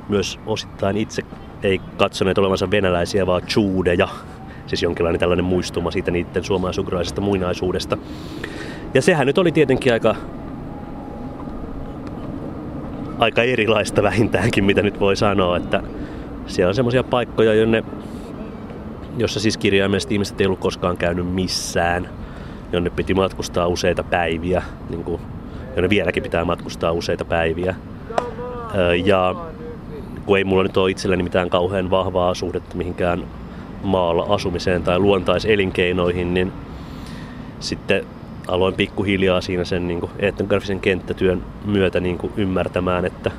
myös 0.08 0.38
osittain 0.46 0.96
itse 0.96 1.22
ei 1.62 1.80
katsoneet 1.96 2.38
olevansa 2.38 2.70
venäläisiä, 2.70 3.26
vaan 3.26 3.42
chuudeja, 3.42 4.08
siis 4.66 4.82
jonkinlainen 4.82 5.20
tällainen 5.20 5.44
muistuma 5.44 5.90
siitä 5.90 6.10
niiden 6.10 6.44
suomalaisugrilaisesta 6.44 7.20
muinaisuudesta. 7.20 7.98
Ja 8.94 9.02
sehän 9.02 9.26
nyt 9.26 9.38
oli 9.38 9.52
tietenkin 9.52 9.92
aika, 9.92 10.14
aika 13.18 13.42
erilaista 13.42 14.02
vähintäänkin, 14.02 14.64
mitä 14.64 14.82
nyt 14.82 15.00
voi 15.00 15.16
sanoa, 15.16 15.56
että 15.56 15.82
siellä 16.46 16.68
on 16.68 16.74
semmoisia 16.74 17.04
paikkoja, 17.04 17.54
jonne, 17.54 17.84
jossa 19.18 19.40
siis 19.40 19.56
kirjaimellisesti 19.56 20.14
ihmiset 20.14 20.40
ei 20.40 20.46
ollut 20.46 20.60
koskaan 20.60 20.96
käynyt 20.96 21.34
missään– 21.34 22.08
jonne 22.74 22.90
piti 22.90 23.14
matkustaa 23.14 23.66
useita 23.66 24.02
päiviä, 24.02 24.62
niin 24.90 25.04
kuin, 25.04 25.20
jonne 25.76 25.90
vieläkin 25.90 26.22
pitää 26.22 26.44
matkustaa 26.44 26.92
useita 26.92 27.24
päiviä. 27.24 27.74
Ja 29.04 29.34
kun 30.26 30.38
ei 30.38 30.44
mulla 30.44 30.62
nyt 30.62 30.76
ole 30.76 30.90
itselleni 30.90 31.22
mitään 31.22 31.50
kauhean 31.50 31.90
vahvaa 31.90 32.34
suhdetta 32.34 32.76
mihinkään 32.76 33.24
maalla 33.82 34.26
asumiseen 34.28 34.82
tai 34.82 34.98
luontaiselinkeinoihin, 34.98 36.34
niin 36.34 36.52
sitten 37.60 38.04
aloin 38.48 38.74
pikkuhiljaa 38.74 39.40
siinä 39.40 39.64
sen 39.64 39.88
niin 39.88 40.00
etnografisen 40.18 40.80
kenttätyön 40.80 41.42
myötä 41.64 42.00
niin 42.00 42.18
kuin 42.18 42.32
ymmärtämään, 42.36 43.04
että 43.04 43.30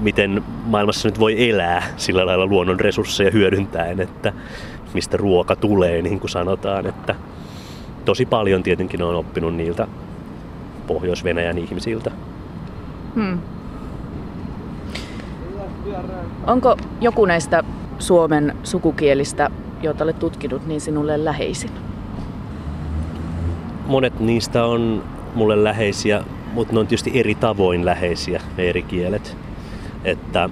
miten 0.00 0.44
maailmassa 0.64 1.08
nyt 1.08 1.18
voi 1.18 1.50
elää 1.50 1.82
sillä 1.96 2.26
lailla 2.26 2.46
luonnon 2.46 2.80
resursseja 2.80 3.30
hyödyntäen, 3.30 4.00
että 4.00 4.32
mistä 4.94 5.16
ruoka 5.16 5.56
tulee, 5.56 6.02
niin 6.02 6.20
kuin 6.20 6.30
sanotaan. 6.30 6.86
Että 6.86 7.14
tosi 8.04 8.26
paljon 8.26 8.62
tietenkin 8.62 9.02
on 9.02 9.14
oppinut 9.14 9.54
niiltä 9.54 9.86
Pohjois-Venäjän 10.86 11.58
ihmisiltä. 11.58 12.10
Hmm. 13.14 13.38
Onko 16.46 16.76
joku 17.00 17.24
näistä 17.24 17.64
suomen 17.98 18.56
sukukielistä, 18.62 19.50
joita 19.82 20.04
olet 20.04 20.18
tutkinut, 20.18 20.66
niin 20.66 20.80
sinulle 20.80 21.24
läheisin? 21.24 21.70
Monet 23.86 24.20
niistä 24.20 24.64
on 24.64 25.04
mulle 25.34 25.64
läheisiä, 25.64 26.24
mutta 26.52 26.72
ne 26.72 26.80
on 26.80 26.86
tietysti 26.86 27.10
eri 27.14 27.34
tavoin 27.34 27.84
läheisiä, 27.84 28.42
ne 28.56 28.68
eri 28.68 28.82
kielet. 28.82 29.36
Että, 30.04 30.50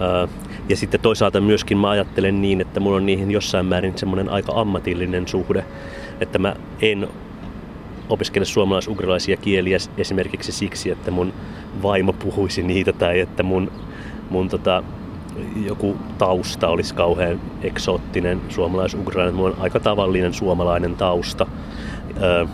ää, 0.00 0.28
ja 0.68 0.76
sitten 0.76 1.00
toisaalta 1.00 1.40
myöskin 1.40 1.78
mä 1.78 1.90
ajattelen 1.90 2.42
niin, 2.42 2.60
että 2.60 2.80
mulla 2.80 2.96
on 2.96 3.06
niihin 3.06 3.30
jossain 3.30 3.66
määrin 3.66 3.98
semmoinen 3.98 4.28
aika 4.28 4.52
ammatillinen 4.54 5.28
suhde, 5.28 5.64
että 6.20 6.38
mä 6.38 6.56
en 6.82 7.08
opiskele 8.10 8.44
suomalais-ugrilaisia 8.44 9.36
kieliä 9.36 9.78
esimerkiksi 9.96 10.52
siksi, 10.52 10.90
että 10.90 11.10
mun 11.10 11.32
vaimo 11.82 12.12
puhuisi 12.12 12.62
niitä 12.62 12.92
tai 12.92 13.20
että 13.20 13.42
mun, 13.42 13.72
mun 14.30 14.48
tota, 14.48 14.82
joku 15.66 15.96
tausta 16.18 16.68
olisi 16.68 16.94
kauhean 16.94 17.40
eksoottinen 17.62 18.40
suomalais-ugrilainen. 18.48 19.34
Mulla 19.34 19.50
on 19.50 19.62
aika 19.62 19.80
tavallinen 19.80 20.34
suomalainen 20.34 20.96
tausta 20.96 21.46
öö, 22.22 22.46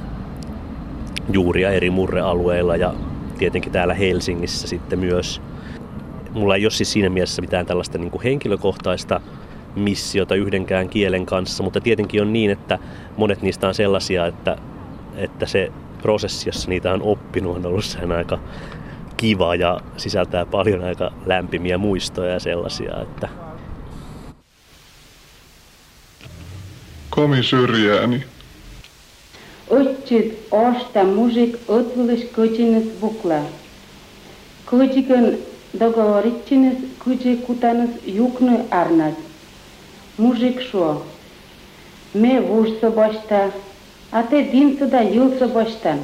juuria 1.33 1.71
eri 1.71 1.91
murrealueilla 1.91 2.77
ja 2.77 2.95
tietenkin 3.39 3.73
täällä 3.73 3.95
Helsingissä 3.95 4.69
sitten 4.69 4.99
myös. 4.99 5.41
Mulla 6.33 6.57
ei 6.57 6.65
ole 6.65 6.71
siis 6.71 6.93
siinä 6.93 7.09
mielessä 7.09 7.43
mitään 7.43 7.67
tällaista 7.67 7.99
niin 7.99 8.11
kuin 8.11 8.23
henkilökohtaista 8.23 9.21
missiota 9.77 10.35
yhdenkään 10.35 10.89
kielen 10.89 11.27
kanssa, 11.27 11.63
mutta 11.63 11.81
tietenkin 11.81 12.23
on 12.23 12.33
niin, 12.33 12.51
että 12.51 12.79
monet 13.17 13.43
niistä 13.43 13.69
on 13.69 13.75
sellaisia, 13.75 14.27
että, 14.27 14.57
että 15.17 15.47
se 15.47 15.73
prosessi, 16.03 16.49
jossa 16.49 16.69
niitä 16.69 16.93
on 16.93 17.03
oppinut, 17.03 17.57
on 17.57 17.67
ollut 17.67 17.85
sen 17.85 18.13
aika 18.13 18.39
kiva 19.17 19.55
ja 19.55 19.81
sisältää 19.97 20.47
paljon 20.47 20.85
aika 20.85 21.13
lämpimiä 21.27 21.79
muistoja 21.79 22.33
ja 22.33 22.41
sellaisia, 22.41 23.03
että 23.03 23.29
Komi 27.17 27.43
syrjääni. 27.43 28.25
Otsit 29.71 30.47
osta 30.51 31.05
musiik 31.05 31.57
otvulis 31.69 32.25
kutsinis 32.35 32.89
bukla. 33.01 33.35
Kutsikin 34.71 35.39
dogovoritsinis 35.81 36.75
kutsi 37.05 37.45
jukny 38.07 38.59
arnas. 38.71 39.15
Muzik 40.17 40.61
šo. 40.61 41.07
Me 42.15 42.49
vušsobasta 42.49 43.66
bosta, 44.13 44.19
a 44.19 44.23
te 44.23 44.49
dintu 44.53 44.91
da 44.91 45.03
julsa 45.03 45.49
bostan. 45.49 45.99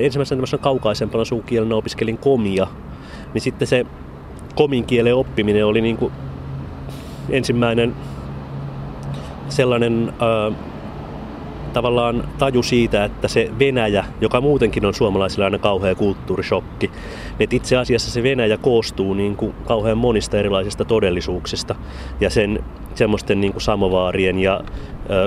ensimmäisenä 0.00 0.36
tämmöisenä 0.36 0.62
kaukaisempana 0.62 1.24
suukielenä 1.24 1.74
opiskelin 1.74 2.18
komia, 2.18 2.66
niin 3.34 3.42
sitten 3.42 3.68
se 3.68 3.86
komin 4.54 4.84
kielen 4.84 5.14
oppiminen 5.14 5.66
oli 5.66 5.80
niin 5.80 5.96
kuin 5.96 6.12
ensimmäinen 7.30 7.94
sellainen 9.48 10.12
äh, 10.22 10.56
tavallaan 11.72 12.28
taju 12.38 12.62
siitä, 12.62 13.04
että 13.04 13.28
se 13.28 13.50
Venäjä, 13.58 14.04
joka 14.20 14.40
muutenkin 14.40 14.86
on 14.86 14.94
suomalaisilla 14.94 15.44
aina 15.44 15.58
kauhea 15.58 15.94
kulttuurishokki, 15.94 16.90
että 17.40 17.56
itse 17.56 17.76
asiassa 17.76 18.10
se 18.10 18.22
Venäjä 18.22 18.56
koostuu 18.56 19.14
niin 19.14 19.36
kuin 19.36 19.54
kauhean 19.64 19.98
monista 19.98 20.38
erilaisista 20.38 20.84
todellisuuksista 20.84 21.74
ja 22.20 22.30
sen 22.30 22.64
semmoisten 22.94 23.40
niin 23.40 23.52
kuin 23.52 23.62
samovaarien 23.62 24.38
ja 24.38 24.60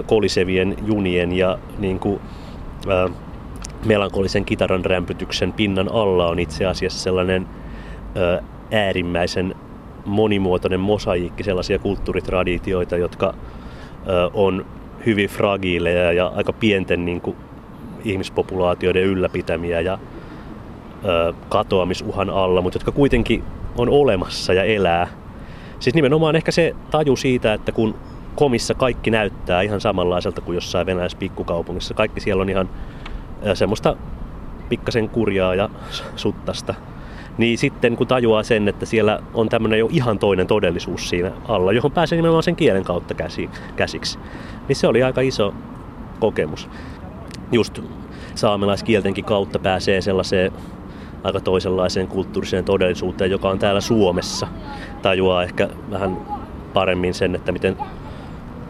kolisevien 0.05 0.77
junien 0.85 1.33
ja 1.33 1.57
niin 1.79 1.99
kuin, 1.99 2.19
äh, 2.89 3.11
melankolisen 3.85 4.45
kitaran 4.45 4.85
rämpytyksen 4.85 5.53
pinnan 5.53 5.91
alla 5.91 6.27
on 6.27 6.39
itse 6.39 6.65
asiassa 6.65 6.99
sellainen 6.99 7.47
ö, 8.17 8.41
äärimmäisen 8.71 9.55
monimuotoinen 10.05 10.79
mosaikki, 10.79 11.43
sellaisia 11.43 11.79
kulttuuritraditioita, 11.79 12.97
jotka 12.97 13.33
ö, 14.07 14.29
on 14.33 14.65
hyvin 15.05 15.29
fragiileja 15.29 16.11
ja 16.11 16.31
aika 16.35 16.53
pienten 16.53 17.05
niin 17.05 17.21
kuin, 17.21 17.37
ihmispopulaatioiden 18.03 19.03
ylläpitämiä 19.03 19.81
ja 19.81 19.99
ö, 21.05 21.33
katoamisuhan 21.49 22.29
alla, 22.29 22.61
mutta 22.61 22.77
jotka 22.77 22.91
kuitenkin 22.91 23.43
on 23.77 23.89
olemassa 23.89 24.53
ja 24.53 24.63
elää. 24.63 25.07
Siis 25.79 25.95
nimenomaan 25.95 26.35
ehkä 26.35 26.51
se 26.51 26.75
taju 26.91 27.15
siitä, 27.15 27.53
että 27.53 27.71
kun 27.71 27.95
komissa 28.37 28.73
kaikki 28.73 29.11
näyttää 29.11 29.61
ihan 29.61 29.81
samanlaiselta 29.81 30.41
kuin 30.41 30.55
jossain 30.55 30.85
venäläisessä 30.85 31.19
pikkukaupungissa, 31.19 31.93
kaikki 31.93 32.19
siellä 32.19 32.41
on 32.41 32.49
ihan 32.49 32.69
semmoista 33.53 33.95
pikkasen 34.69 35.09
kurjaa 35.09 35.55
ja 35.55 35.69
suttasta. 36.15 36.73
Niin 37.37 37.57
sitten 37.57 37.95
kun 37.95 38.07
tajuaa 38.07 38.43
sen, 38.43 38.67
että 38.67 38.85
siellä 38.85 39.19
on 39.33 39.49
tämmöinen 39.49 39.79
jo 39.79 39.89
ihan 39.91 40.19
toinen 40.19 40.47
todellisuus 40.47 41.09
siinä 41.09 41.31
alla, 41.47 41.71
johon 41.71 41.91
pääsee 41.91 42.15
nimenomaan 42.15 42.43
sen 42.43 42.55
kielen 42.55 42.83
kautta 42.83 43.13
käsi, 43.13 43.49
käsiksi, 43.75 44.19
niin 44.67 44.75
se 44.75 44.87
oli 44.87 45.03
aika 45.03 45.21
iso 45.21 45.53
kokemus. 46.19 46.69
Just 47.51 47.79
saamelaiskieltenkin 48.35 49.25
kautta 49.25 49.59
pääsee 49.59 50.01
sellaiseen 50.01 50.51
aika 51.23 51.39
toisenlaiseen 51.39 52.07
kulttuuriseen 52.07 52.65
todellisuuteen, 52.65 53.31
joka 53.31 53.49
on 53.49 53.59
täällä 53.59 53.81
Suomessa. 53.81 54.47
Tajuaa 55.01 55.43
ehkä 55.43 55.69
vähän 55.91 56.17
paremmin 56.73 57.13
sen, 57.13 57.35
että 57.35 57.51
miten 57.51 57.77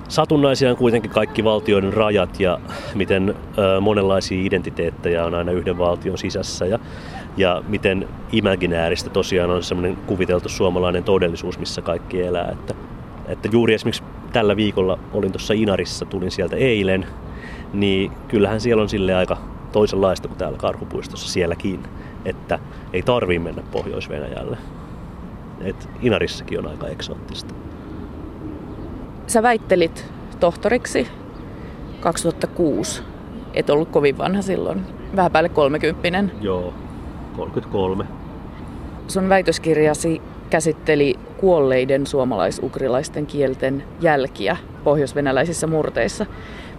Satunnaisia 0.07 0.71
on 0.71 0.77
kuitenkin 0.77 1.11
kaikki 1.11 1.43
valtioiden 1.43 1.93
rajat 1.93 2.39
ja 2.39 2.59
miten 2.95 3.35
monenlaisia 3.81 4.43
identiteettejä 4.43 5.25
on 5.25 5.33
aina 5.33 5.51
yhden 5.51 5.77
valtion 5.77 6.17
sisässä 6.17 6.65
ja, 6.65 6.79
ja 7.37 7.63
miten 7.67 8.07
imaginääristä 8.31 9.09
tosiaan 9.09 9.49
on 9.49 9.63
semmoinen 9.63 9.95
kuviteltu 9.95 10.49
suomalainen 10.49 11.03
todellisuus, 11.03 11.59
missä 11.59 11.81
kaikki 11.81 12.21
elää. 12.21 12.49
Että, 12.51 12.73
että 13.27 13.49
juuri 13.51 13.73
esimerkiksi 13.73 14.03
tällä 14.33 14.55
viikolla 14.55 14.99
olin 15.13 15.31
tuossa 15.31 15.53
Inarissa, 15.53 16.05
tulin 16.05 16.31
sieltä 16.31 16.55
eilen, 16.55 17.05
niin 17.73 18.11
kyllähän 18.27 18.61
siellä 18.61 18.81
on 18.81 18.89
sille 18.89 19.15
aika 19.15 19.37
toisenlaista 19.71 20.27
kuin 20.27 20.37
täällä 20.37 20.57
Karhupuistossa 20.57 21.29
sielläkin, 21.29 21.83
että 22.25 22.59
ei 22.93 23.01
tarvii 23.01 23.39
mennä 23.39 23.63
Pohjois-Venäjälle. 23.71 24.57
Et 25.61 25.89
Inarissakin 26.01 26.59
on 26.59 26.67
aika 26.67 26.87
eksoottista. 26.87 27.66
Sä 29.27 29.43
väittelit 29.43 30.05
tohtoriksi 30.39 31.07
2006. 31.99 33.03
Et 33.53 33.69
ollut 33.69 33.89
kovin 33.89 34.17
vanha 34.17 34.41
silloin. 34.41 34.81
Vähän 35.15 35.31
päälle 35.31 35.49
30. 35.49 36.33
Joo, 36.41 36.73
33. 37.35 38.05
Sun 39.07 39.29
väitöskirjasi 39.29 40.21
käsitteli 40.49 41.15
kuolleiden 41.37 42.07
suomalaisukrilaisten 42.07 43.25
kielten 43.25 43.83
jälkiä 44.01 44.57
pohjoisvenäläisissä 44.83 45.67
murteissa. 45.67 46.25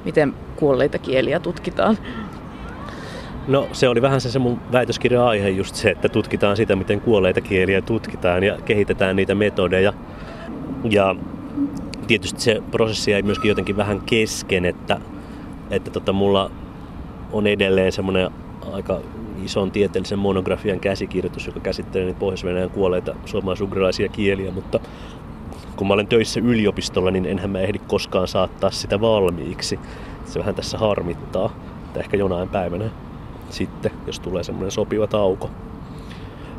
Miten 0.04 0.34
kuolleita 0.56 0.98
kieliä 0.98 1.40
tutkitaan? 1.40 1.98
No 3.48 3.68
se 3.72 3.88
oli 3.88 4.02
vähän 4.02 4.20
se, 4.20 4.30
se 4.30 4.38
mun 4.38 4.60
väitöskirjan 4.72 5.24
aihe 5.24 5.48
just 5.48 5.74
se, 5.74 5.90
että 5.90 6.08
tutkitaan 6.08 6.56
sitä, 6.56 6.76
miten 6.76 7.00
kuolleita 7.00 7.40
kieliä 7.40 7.82
tutkitaan 7.82 8.44
ja 8.44 8.58
kehitetään 8.64 9.16
niitä 9.16 9.34
metodeja. 9.34 9.92
Ja 10.90 11.16
tietysti 12.08 12.40
se 12.40 12.62
prosessi 12.70 13.10
jäi 13.10 13.22
myöskin 13.22 13.48
jotenkin 13.48 13.76
vähän 13.76 14.00
kesken, 14.00 14.64
että, 14.64 15.00
että 15.70 15.90
tota, 15.90 16.12
mulla 16.12 16.50
on 17.32 17.46
edelleen 17.46 17.92
semmoinen 17.92 18.30
aika 18.72 19.00
ison 19.44 19.70
tieteellisen 19.70 20.18
monografian 20.18 20.80
käsikirjoitus, 20.80 21.46
joka 21.46 21.60
käsittelee 21.60 22.06
niitä 22.06 22.20
pohjois 22.20 22.44
kuolleita 22.72 23.14
suomalaisugrilaisia 23.24 24.08
kieliä, 24.08 24.52
mutta 24.52 24.80
kun 25.76 25.86
mä 25.86 25.94
olen 25.94 26.06
töissä 26.06 26.40
yliopistolla, 26.40 27.10
niin 27.10 27.26
enhän 27.26 27.50
mä 27.50 27.58
ehdi 27.58 27.78
koskaan 27.78 28.28
saattaa 28.28 28.70
sitä 28.70 29.00
valmiiksi. 29.00 29.80
Se 30.24 30.38
vähän 30.38 30.54
tässä 30.54 30.78
harmittaa, 30.78 31.52
että 31.86 32.00
ehkä 32.00 32.16
jonain 32.16 32.48
päivänä 32.48 32.90
sitten, 33.50 33.90
jos 34.06 34.20
tulee 34.20 34.42
semmoinen 34.44 34.70
sopiva 34.70 35.06
tauko. 35.06 35.50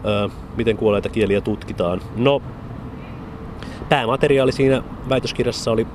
Öö, 0.05 0.27
miten 0.57 0.77
kuolleita 0.77 1.09
kieliä 1.09 1.41
tutkitaan? 1.41 2.01
No, 2.15 2.41
päämateriaali 3.89 4.51
siinä 4.51 4.83
väitöskirjassa 5.09 5.71
oli 5.71 5.87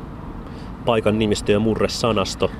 paikan 0.86 1.18
nimistö 1.18 1.52
ja 1.52 1.60
murresanasto 1.60 2.50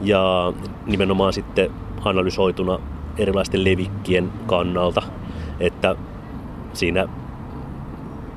ja 0.00 0.52
nimenomaan 0.86 1.32
sitten 1.32 1.70
analysoituna 2.04 2.78
erilaisten 3.18 3.64
levikkien 3.64 4.32
kannalta. 4.46 5.02
että 5.60 5.96
siinä 6.72 7.08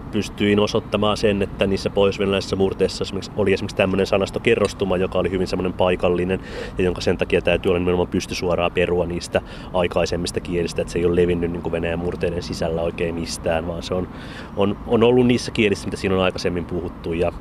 pystyin 0.07 0.59
osoittamaan 0.59 1.17
sen, 1.17 1.41
että 1.41 1.67
niissä 1.67 1.89
pohjoisvenäläisissä 1.89 2.55
murteissa 2.55 3.05
oli 3.35 3.53
esimerkiksi 3.53 3.77
tämmöinen 3.77 4.07
sanastokerrostuma, 4.07 4.97
joka 4.97 5.19
oli 5.19 5.31
hyvin 5.31 5.47
semmoinen 5.47 5.73
paikallinen 5.73 6.39
ja 6.77 6.83
jonka 6.83 7.01
sen 7.01 7.17
takia 7.17 7.41
täytyy 7.41 7.69
olla 7.69 7.79
nimenomaan 7.79 8.07
pystysuoraa 8.07 8.69
perua 8.69 9.05
niistä 9.05 9.41
aikaisemmista 9.73 10.39
kielistä, 10.39 10.81
että 10.81 10.93
se 10.93 10.99
ei 10.99 11.05
ole 11.05 11.21
levinnyt 11.21 11.51
niin 11.51 11.61
kuin 11.61 11.71
Venäjän 11.71 11.99
murteiden 11.99 12.43
sisällä 12.43 12.81
oikein 12.81 13.15
mistään, 13.15 13.67
vaan 13.67 13.83
se 13.83 13.93
on, 13.93 14.07
on, 14.55 14.77
on 14.87 15.03
ollut 15.03 15.27
niissä 15.27 15.51
kielissä, 15.51 15.87
mitä 15.87 15.97
siinä 15.97 16.15
on 16.15 16.21
aikaisemmin 16.21 16.65
puhuttu 16.65 17.13
ja, 17.13 17.31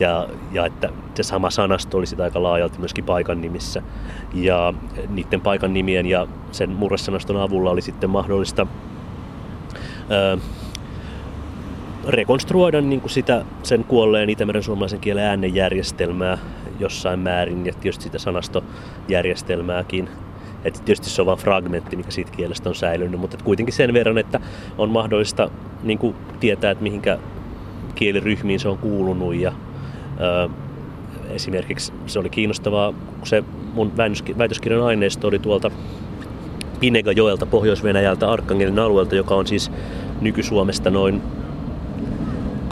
ja, 0.00 0.28
ja 0.52 0.66
että 0.66 0.88
se 1.14 1.22
sama 1.22 1.50
sanasto 1.50 1.98
oli 1.98 2.06
sitä 2.06 2.22
aika 2.22 2.42
laajalti 2.42 2.78
myöskin 2.78 3.04
paikan 3.04 3.40
nimissä. 3.40 3.82
Ja 4.34 4.74
niiden 5.08 5.40
paikan 5.40 5.72
nimien 5.72 6.06
ja 6.06 6.26
sen 6.52 6.70
murresanaston 6.70 7.36
avulla 7.36 7.70
oli 7.70 7.82
sitten 7.82 8.10
mahdollista 8.10 8.66
öö, 10.10 10.36
rekonstruoida 12.08 12.80
niin 12.80 13.00
kuin 13.00 13.10
sitä 13.10 13.44
sen 13.62 13.84
kuolleen 13.84 14.30
Itämeren 14.30 14.62
suomalaisen 14.62 15.00
kielen 15.00 15.24
äänenjärjestelmää 15.24 16.38
jossain 16.80 17.20
määrin 17.20 17.66
ja 17.66 17.72
tietysti 17.72 18.04
sitä 18.04 18.18
sanastojärjestelmääkin. 18.18 20.08
että 20.64 20.80
tietysti 20.84 21.10
se 21.10 21.22
on 21.22 21.26
vain 21.26 21.38
fragmentti, 21.38 21.96
mikä 21.96 22.10
siitä 22.10 22.32
kielestä 22.36 22.68
on 22.68 22.74
säilynyt, 22.74 23.20
mutta 23.20 23.38
kuitenkin 23.44 23.74
sen 23.74 23.92
verran, 23.92 24.18
että 24.18 24.40
on 24.78 24.90
mahdollista 24.90 25.50
niin 25.82 25.98
kuin 25.98 26.14
tietää, 26.40 26.70
että 26.70 26.82
mihinkä 26.82 27.18
kieliryhmiin 27.94 28.60
se 28.60 28.68
on 28.68 28.78
kuulunut 28.78 29.34
ja 29.34 29.52
ö, 30.20 30.48
esimerkiksi 31.30 31.92
se 32.06 32.18
oli 32.18 32.30
kiinnostavaa, 32.30 32.92
kun 33.18 33.26
se 33.26 33.44
mun 33.74 33.92
väitöskirjan 34.38 34.82
aineisto 34.82 35.28
oli 35.28 35.38
tuolta 35.38 35.70
Pinegajoelta, 36.80 37.46
Pohjois-Venäjältä, 37.46 38.30
Arkkangelin 38.30 38.78
alueelta, 38.78 39.14
joka 39.14 39.34
on 39.34 39.46
siis 39.46 39.70
nyky-Suomesta 40.20 40.90
noin 40.90 41.22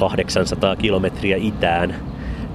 800 0.01 0.77
kilometriä 0.77 1.37
itään, 1.37 1.95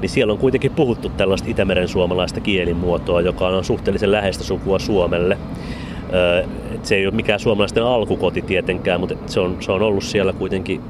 niin 0.01 0.10
siellä 0.10 0.34
on 0.34 0.39
kuitenkin 0.39 0.71
puhuttu 0.71 1.10
tällaista 1.10 1.49
Itämeren 1.49 1.88
suomalaista 1.88 2.39
kielimuotoa, 2.39 3.21
joka 3.21 3.47
on 3.47 3.63
suhteellisen 3.63 4.12
läheistä 4.12 4.43
sukua 4.43 4.79
Suomelle. 4.79 5.38
Se 6.84 6.95
ei 6.95 7.08
ole 7.08 7.15
mikään 7.15 7.39
suomalaisten 7.39 7.84
alkukoti 7.84 8.41
tietenkään, 8.41 8.99
mutta 8.99 9.15
se 9.25 9.39
on, 9.39 9.58
se 9.60 9.71
on 9.71 9.81
ollut 9.81 10.03
siellä 10.03 10.34
kuitenkin 10.34 10.81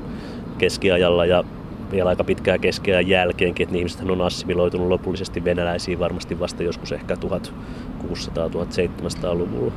keskiajalla 0.57 1.25
ja 1.25 1.43
vielä 1.91 2.09
aika 2.09 2.23
pitkään 2.23 2.59
keskiajan 2.59 3.07
jälkeenkin, 3.07 3.63
että 3.63 3.77
ihmiset 3.77 4.09
on 4.09 4.21
assimiloitunut 4.21 4.87
lopullisesti 4.87 5.43
venäläisiin 5.43 5.99
varmasti 5.99 6.39
vasta 6.39 6.63
joskus 6.63 6.91
ehkä 6.91 7.15
1600-1700-luvulla. 7.15 9.73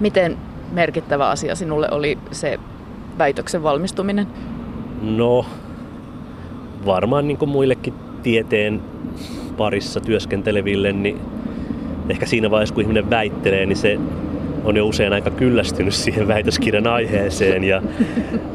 Miten 0.00 0.36
merkittävä 0.72 1.28
asia 1.28 1.54
sinulle 1.54 1.88
oli 1.90 2.18
se 2.30 2.58
väitöksen 3.18 3.62
valmistuminen? 3.62 4.26
No, 5.02 5.46
varmaan 6.86 7.28
niin 7.28 7.38
kuin 7.38 7.48
muillekin 7.48 7.94
tieteen 8.22 8.82
parissa 9.56 10.00
työskenteleville, 10.00 10.92
niin 10.92 11.20
ehkä 12.08 12.26
siinä 12.26 12.50
vaiheessa, 12.50 12.74
kun 12.74 12.82
ihminen 12.82 13.10
väittelee, 13.10 13.66
niin 13.66 13.76
se 13.76 13.98
on 14.64 14.76
jo 14.76 14.86
usein 14.86 15.12
aika 15.12 15.30
kyllästynyt 15.30 15.94
siihen 15.94 16.28
väitöskirjan 16.28 16.86
aiheeseen 16.86 17.64
ja 17.64 17.82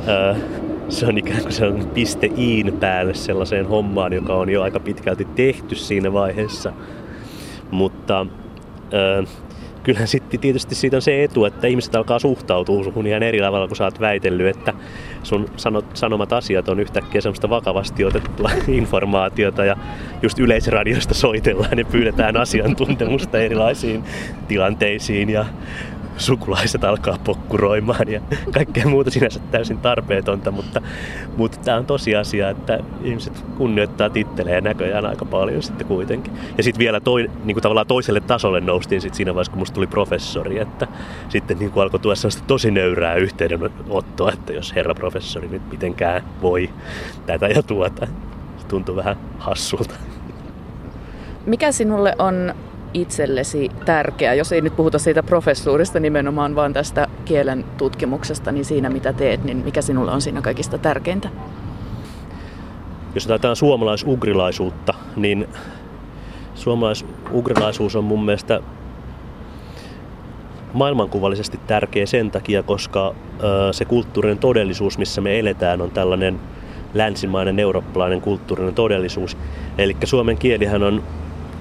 ää, 0.07 0.35
se 0.89 1.05
on 1.05 1.17
ikään 1.17 1.41
kuin 1.41 1.51
se 1.51 1.65
on 1.65 1.87
piste 1.93 2.31
iin 2.37 2.73
päälle 2.79 3.13
sellaiseen 3.13 3.67
hommaan, 3.67 4.13
joka 4.13 4.35
on 4.35 4.49
jo 4.49 4.61
aika 4.61 4.79
pitkälti 4.79 5.27
tehty 5.35 5.75
siinä 5.75 6.13
vaiheessa. 6.13 6.73
Mutta 7.71 8.25
ää, 8.91 9.23
kyllähän 9.83 10.07
sitten 10.07 10.39
tietysti 10.39 10.75
siitä 10.75 10.97
on 10.97 11.01
se 11.01 11.23
etu, 11.23 11.45
että 11.45 11.67
ihmiset 11.67 11.95
alkaa 11.95 12.19
suhtautua 12.19 12.83
suhun 12.83 13.07
ihan 13.07 13.23
eri 13.23 13.39
tavalla, 13.39 13.67
kun 13.67 13.77
sä 13.77 13.83
oot 13.83 13.99
väitellyt, 13.99 14.57
että 14.57 14.73
sun 15.23 15.49
sanot, 15.57 15.85
sanomat 15.93 16.33
asiat 16.33 16.69
on 16.69 16.79
yhtäkkiä 16.79 17.21
semmoista 17.21 17.49
vakavasti 17.49 18.05
otettua 18.05 18.51
informaatiota 18.67 19.65
ja 19.65 19.77
just 20.21 20.39
yleisradiosta 20.39 21.13
soitellaan 21.13 21.79
ja 21.79 21.85
pyydetään 21.85 22.37
asiantuntemusta 22.37 23.39
erilaisiin 23.39 24.03
tilanteisiin 24.47 25.29
ja 25.29 25.45
sukulaiset 26.21 26.83
alkaa 26.83 27.17
pokkuroimaan 27.23 28.07
ja 28.07 28.21
kaikkea 28.53 28.87
muuta 28.87 29.11
sinänsä 29.11 29.39
täysin 29.51 29.77
tarpeetonta, 29.77 30.51
mutta, 30.51 30.81
mutta 31.37 31.57
tämä 31.57 31.77
on 31.77 31.85
tosiasia, 31.85 32.49
että 32.49 32.79
ihmiset 33.03 33.45
kunnioittaa 33.57 34.09
tittelejä 34.09 34.61
näköjään 34.61 35.05
aika 35.05 35.25
paljon 35.25 35.63
sitten 35.63 35.87
kuitenkin. 35.87 36.33
Ja 36.57 36.63
sitten 36.63 36.79
vielä 36.79 36.99
toi, 36.99 37.31
niin 37.43 37.55
kuin 37.55 37.61
tavallaan 37.61 37.87
toiselle 37.87 38.19
tasolle 38.19 38.59
noustiin 38.61 39.01
sitten 39.01 39.17
siinä 39.17 39.33
vaiheessa, 39.33 39.51
kun 39.51 39.59
musta 39.59 39.75
tuli 39.75 39.87
professori, 39.87 40.59
että 40.59 40.87
sitten 41.29 41.59
niin 41.59 41.71
kuin 41.71 41.83
alkoi 41.83 41.99
tuoda 41.99 42.15
sellaista 42.15 42.43
tosi 42.47 42.71
nöyrää 42.71 43.15
yhteydenottoa, 43.15 44.31
että 44.31 44.53
jos 44.53 44.75
herra 44.75 44.95
professori 44.95 45.47
nyt 45.47 45.71
mitenkään 45.71 46.23
voi 46.41 46.69
tätä 47.25 47.47
ja 47.47 47.63
tuota. 47.63 48.07
Se 48.57 48.67
tuntuu 48.67 48.95
vähän 48.95 49.17
hassulta. 49.37 49.95
Mikä 51.45 51.71
sinulle 51.71 52.15
on 52.19 52.53
itsellesi 52.93 53.69
tärkeä, 53.85 54.33
jos 54.33 54.51
ei 54.51 54.61
nyt 54.61 54.75
puhuta 54.75 54.99
siitä 54.99 55.23
professuurista 55.23 55.99
nimenomaan, 55.99 56.55
vaan 56.55 56.73
tästä 56.73 57.07
kielen 57.25 57.65
tutkimuksesta, 57.77 58.51
niin 58.51 58.65
siinä 58.65 58.89
mitä 58.89 59.13
teet, 59.13 59.43
niin 59.43 59.57
mikä 59.57 59.81
sinulle 59.81 60.11
on 60.11 60.21
siinä 60.21 60.41
kaikista 60.41 60.77
tärkeintä? 60.77 61.29
Jos 63.15 63.25
otetaan 63.25 63.55
suomalaisugrilaisuutta, 63.55 64.93
niin 65.15 65.47
suomalaisugrilaisuus 66.55 67.95
on 67.95 68.03
mun 68.03 68.25
mielestä 68.25 68.59
maailmankuvallisesti 70.73 71.59
tärkeä 71.67 72.05
sen 72.05 72.31
takia, 72.31 72.63
koska 72.63 73.15
se 73.71 73.85
kulttuurinen 73.85 74.37
todellisuus, 74.37 74.97
missä 74.97 75.21
me 75.21 75.39
eletään, 75.39 75.81
on 75.81 75.91
tällainen 75.91 76.39
länsimainen 76.93 77.59
eurooppalainen 77.59 78.21
kulttuurinen 78.21 78.75
todellisuus. 78.75 79.37
Eli 79.77 79.97
suomen 80.03 80.37
kielihän 80.37 80.83
on 80.83 81.03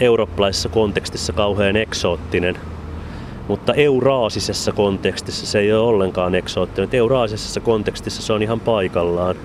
eurooppalaisessa 0.00 0.68
kontekstissa 0.68 1.32
kauhean 1.32 1.76
eksoottinen, 1.76 2.56
mutta 3.48 3.74
euraasisessa 3.74 4.72
kontekstissa 4.72 5.46
se 5.46 5.58
ei 5.58 5.72
ole 5.72 5.88
ollenkaan 5.88 6.34
eksoottinen. 6.34 6.88
Euraasisessa 6.92 7.60
kontekstissa 7.60 8.22
se 8.22 8.32
on 8.32 8.42
ihan 8.42 8.60
paikallaan. 8.60 9.36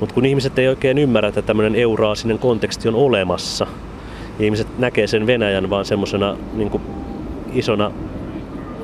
Mutta 0.00 0.14
kun 0.14 0.26
ihmiset 0.26 0.58
ei 0.58 0.68
oikein 0.68 0.98
ymmärrä, 0.98 1.28
että 1.28 1.42
tämmöinen 1.42 1.74
euraasinen 1.74 2.38
konteksti 2.38 2.88
on 2.88 2.94
olemassa, 2.94 3.66
niin 4.38 4.44
ihmiset 4.44 4.78
näkee 4.78 5.06
sen 5.06 5.26
Venäjän 5.26 5.70
vaan 5.70 5.84
semmoisena 5.84 6.36
niin 6.52 6.80
isona 7.52 7.92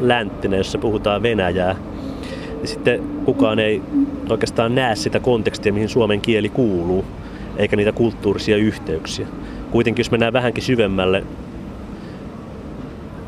länttinä, 0.01 0.57
jossa 0.57 0.79
puhutaan 0.79 1.23
Venäjää. 1.23 1.77
Ja 2.61 2.69
sitten 2.69 3.03
kukaan 3.25 3.59
ei 3.59 3.83
oikeastaan 4.31 4.75
näe 4.75 4.97
sitä 4.97 5.21
kontekstia, 5.21 5.73
mihin 5.73 5.89
suomen 5.89 6.21
kieli 6.21 6.49
kuuluu, 6.49 7.05
eikä 7.57 7.77
niitä 7.77 7.93
kulttuurisia 7.93 8.57
yhteyksiä 8.57 9.27
kuitenkin 9.71 10.01
jos 10.01 10.11
mennään 10.11 10.33
vähänkin 10.33 10.65
syvemmälle 10.65 11.25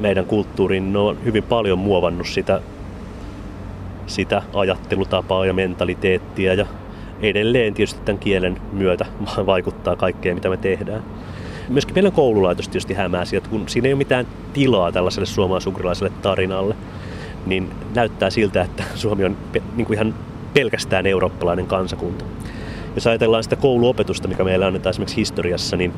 meidän 0.01 0.25
kulttuuriin, 0.25 0.93
ne 0.93 0.99
on 0.99 1.19
hyvin 1.25 1.43
paljon 1.43 1.79
muovannut 1.79 2.27
sitä, 2.27 2.61
sitä 4.07 4.43
ajattelutapaa 4.55 5.47
ja 5.47 5.53
mentaliteettia 5.53 6.55
ja 6.55 6.67
edelleen 7.23 7.75
tietysti 7.75 8.01
tämän 8.05 8.19
kielen 8.19 8.61
myötä 8.73 9.07
vaikuttaa 9.47 9.97
kaikkeen, 9.97 10.35
mitä 10.35 10.49
me 10.49 10.57
tehdään. 10.57 11.03
Myöskin 11.69 11.95
meidän 11.95 12.13
koululaitos 12.13 12.69
tietysti 12.69 12.95
hämää 12.95 13.25
sieltä, 13.25 13.49
kun 13.49 13.69
siinä 13.69 13.87
ei 13.87 13.93
ole 13.93 13.99
mitään 13.99 14.27
tilaa 14.53 14.93
tällaiselle 14.93 15.27
suomalaisukrilaiselle 15.27 16.13
tarinalle, 16.23 16.75
niin 17.47 17.71
näyttää 17.95 18.31
siltä, 18.31 18.63
että 18.63 18.85
Suomi 18.95 19.25
on 19.25 19.37
niin 19.77 19.87
kuin 19.87 19.95
ihan 19.95 20.15
pelkästään 20.55 21.07
eurooppalainen 21.07 21.67
kansakunta. 21.67 22.25
Jos 22.95 23.07
ajatellaan 23.07 23.43
sitä 23.43 23.57
kouluopetusta, 23.57 24.29
mikä 24.29 24.45
meillä 24.45 24.67
on 24.67 24.81
esimerkiksi 24.91 25.17
historiassa, 25.17 25.77
niin 25.77 25.93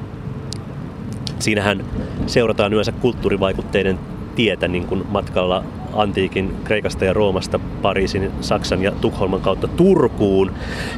siinähän 1.42 1.84
seurataan 2.26 2.72
yleensä 2.72 2.92
kulttuurivaikutteiden 2.92 3.98
tietä 4.34 4.68
niin 4.68 4.86
kuin 4.86 5.04
matkalla 5.08 5.64
antiikin 5.92 6.56
Kreikasta 6.64 7.04
ja 7.04 7.12
Roomasta 7.12 7.58
Pariisin, 7.82 8.30
Saksan 8.40 8.82
ja 8.82 8.92
Tukholman 8.92 9.40
kautta 9.40 9.68
Turkuun. 9.68 10.52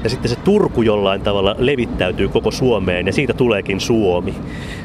Ja 0.04 0.10
sitten 0.10 0.28
se 0.28 0.36
Turku 0.36 0.82
jollain 0.82 1.20
tavalla 1.20 1.56
levittäytyy 1.58 2.28
koko 2.28 2.50
Suomeen 2.50 3.06
ja 3.06 3.12
siitä 3.12 3.34
tuleekin 3.34 3.80
Suomi. 3.80 4.34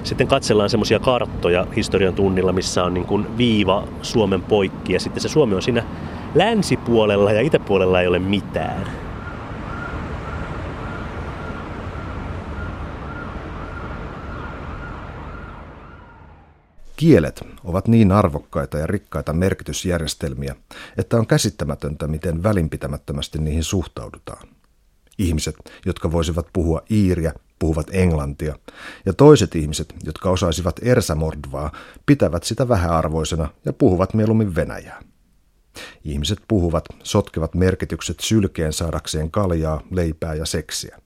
Sitten 0.03 0.27
katsellaan 0.27 0.69
semmoisia 0.69 0.99
karttoja 0.99 1.67
historian 1.75 2.13
tunnilla, 2.13 2.53
missä 2.53 2.83
on 2.83 2.93
niin 2.93 3.05
kuin 3.05 3.37
viiva 3.37 3.83
Suomen 4.01 4.41
poikki 4.41 4.93
ja 4.93 4.99
sitten 4.99 5.21
se 5.21 5.29
Suomi 5.29 5.55
on 5.55 5.61
siinä 5.61 5.83
länsipuolella 6.35 7.31
ja 7.31 7.41
itäpuolella 7.41 8.01
ei 8.01 8.07
ole 8.07 8.19
mitään. 8.19 9.06
Kielet 16.97 17.43
ovat 17.63 17.87
niin 17.87 18.11
arvokkaita 18.11 18.77
ja 18.77 18.87
rikkaita 18.87 19.33
merkitysjärjestelmiä, 19.33 20.55
että 20.97 21.17
on 21.17 21.27
käsittämätöntä, 21.27 22.07
miten 22.07 22.43
välinpitämättömästi 22.43 23.39
niihin 23.39 23.63
suhtaudutaan. 23.63 24.47
Ihmiset, 25.17 25.55
jotka 25.85 26.11
voisivat 26.11 26.47
puhua 26.53 26.81
iiriä, 26.91 27.33
puhuvat 27.59 27.87
englantia, 27.91 28.55
ja 29.05 29.13
toiset 29.13 29.55
ihmiset, 29.55 29.95
jotka 30.03 30.29
osaisivat 30.29 30.79
ersamordvaa, 30.81 31.71
pitävät 32.05 32.43
sitä 32.43 32.67
vähäarvoisena 32.69 33.49
ja 33.65 33.73
puhuvat 33.73 34.13
mieluummin 34.13 34.55
venäjää. 34.55 35.01
Ihmiset 36.03 36.39
puhuvat, 36.47 36.85
sotkevat 37.03 37.55
merkitykset 37.55 38.19
sylkeen 38.19 38.73
saadakseen 38.73 39.31
kaljaa, 39.31 39.81
leipää 39.91 40.33
ja 40.33 40.45
seksiä. 40.45 40.99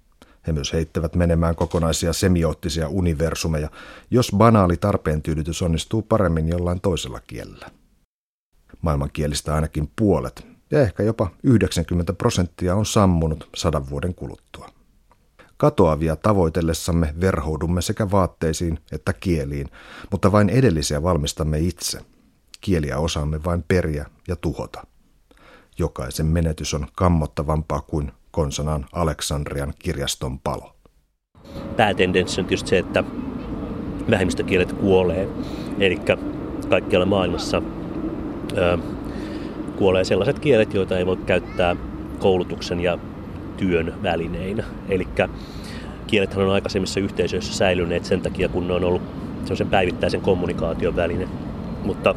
He 0.47 0.51
myös 0.51 0.73
heittävät 0.73 1.15
menemään 1.15 1.55
kokonaisia 1.55 2.13
semioottisia 2.13 2.87
universumeja, 2.87 3.69
jos 4.11 4.31
banaali 4.37 4.77
tarpeentyydytys 4.77 5.61
onnistuu 5.61 6.01
paremmin 6.01 6.47
jollain 6.47 6.81
toisella 6.81 7.19
kielellä. 7.27 7.71
Maailmankielistä 8.81 9.55
ainakin 9.55 9.91
puolet, 9.95 10.47
ja 10.71 10.81
ehkä 10.81 11.03
jopa 11.03 11.31
90 11.43 12.13
prosenttia 12.13 12.75
on 12.75 12.85
sammunut 12.85 13.49
sadan 13.55 13.89
vuoden 13.89 14.15
kuluttua. 14.15 14.69
Katoavia 15.57 16.15
tavoitellessamme 16.15 17.13
verhoudumme 17.21 17.81
sekä 17.81 18.11
vaatteisiin 18.11 18.79
että 18.91 19.13
kieliin, 19.13 19.67
mutta 20.11 20.31
vain 20.31 20.49
edellisiä 20.49 21.03
valmistamme 21.03 21.59
itse. 21.59 21.99
Kieliä 22.61 22.97
osaamme 22.97 23.43
vain 23.43 23.63
periä 23.67 24.05
ja 24.27 24.35
tuhota. 24.35 24.87
Jokaisen 25.77 26.25
menetys 26.25 26.73
on 26.73 26.87
kammottavampaa 26.95 27.81
kuin 27.81 28.11
konsanaan 28.31 28.85
Aleksandrian 28.93 29.73
kirjaston 29.79 30.39
palo. 30.39 30.75
Päätendenssi 31.77 32.41
on 32.41 32.47
tietysti 32.47 32.69
se, 32.69 32.77
että 32.77 33.03
vähemmistökielet 34.09 34.73
kuolee. 34.73 35.27
Eli 35.79 35.99
kaikkialla 36.69 37.05
maailmassa 37.05 37.61
ö, 38.57 38.77
kuolee 39.77 40.03
sellaiset 40.03 40.39
kielet, 40.39 40.73
joita 40.73 40.97
ei 40.97 41.05
voi 41.05 41.17
käyttää 41.17 41.75
koulutuksen 42.19 42.79
ja 42.79 42.97
työn 43.57 43.93
välineinä. 44.03 44.63
Eli 44.89 45.07
kielethän 46.07 46.45
on 46.45 46.53
aikaisemmissa 46.53 46.99
yhteisöissä 46.99 47.53
säilyneet 47.53 48.05
sen 48.05 48.21
takia, 48.21 48.49
kun 48.49 48.67
ne 48.67 48.73
on 48.73 48.83
ollut 48.83 49.01
sen 49.53 49.69
päivittäisen 49.69 50.21
kommunikaation 50.21 50.95
väline. 50.95 51.27
Mutta 51.83 52.15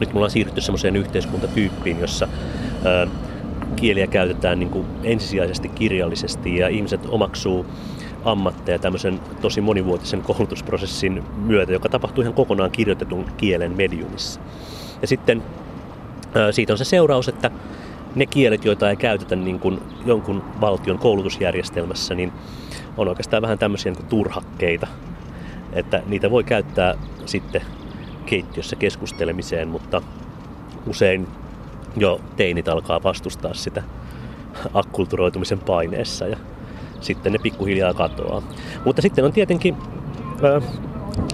nyt 0.00 0.12
me 0.12 0.16
ollaan 0.16 0.30
siirrytty 0.30 0.60
semmoiseen 0.60 0.96
yhteiskuntatyyppiin, 0.96 2.00
jossa 2.00 2.28
ö, 2.84 3.08
kieliä 3.76 4.06
käytetään 4.06 4.58
niin 4.58 4.70
kuin 4.70 4.86
ensisijaisesti 5.02 5.68
kirjallisesti 5.68 6.56
ja 6.56 6.68
ihmiset 6.68 7.00
omaksuu 7.08 7.66
ammatteja 8.24 8.78
tämmöisen 8.78 9.20
tosi 9.40 9.60
monivuotisen 9.60 10.22
koulutusprosessin 10.22 11.24
myötä, 11.36 11.72
joka 11.72 11.88
tapahtuu 11.88 12.22
ihan 12.22 12.34
kokonaan 12.34 12.70
kirjoitetun 12.70 13.24
kielen 13.36 13.76
mediumissa. 13.76 14.40
Ja 15.02 15.08
sitten 15.08 15.42
siitä 16.50 16.72
on 16.72 16.78
se 16.78 16.84
seuraus, 16.84 17.28
että 17.28 17.50
ne 18.14 18.26
kielet, 18.26 18.64
joita 18.64 18.90
ei 18.90 18.96
käytetä 18.96 19.36
niin 19.36 19.60
kuin 19.60 19.80
jonkun 20.06 20.42
valtion 20.60 20.98
koulutusjärjestelmässä, 20.98 22.14
niin 22.14 22.32
on 22.96 23.08
oikeastaan 23.08 23.42
vähän 23.42 23.58
tämmöisiä 23.58 23.92
niin 23.92 24.06
turhakkeita. 24.06 24.86
Että 25.72 26.02
niitä 26.06 26.30
voi 26.30 26.44
käyttää 26.44 26.94
sitten 27.26 27.62
keittiössä 28.26 28.76
keskustelemiseen, 28.76 29.68
mutta 29.68 30.02
usein 30.86 31.28
jo 31.96 32.20
teinit 32.36 32.68
alkaa 32.68 33.02
vastustaa 33.02 33.54
sitä 33.54 33.82
akkulturoitumisen 34.74 35.58
paineessa 35.58 36.26
ja 36.26 36.36
sitten 37.00 37.32
ne 37.32 37.38
pikkuhiljaa 37.38 37.94
katoaa. 37.94 38.42
Mutta 38.84 39.02
sitten 39.02 39.24
on 39.24 39.32
tietenkin 39.32 39.76
ö, 40.44 40.60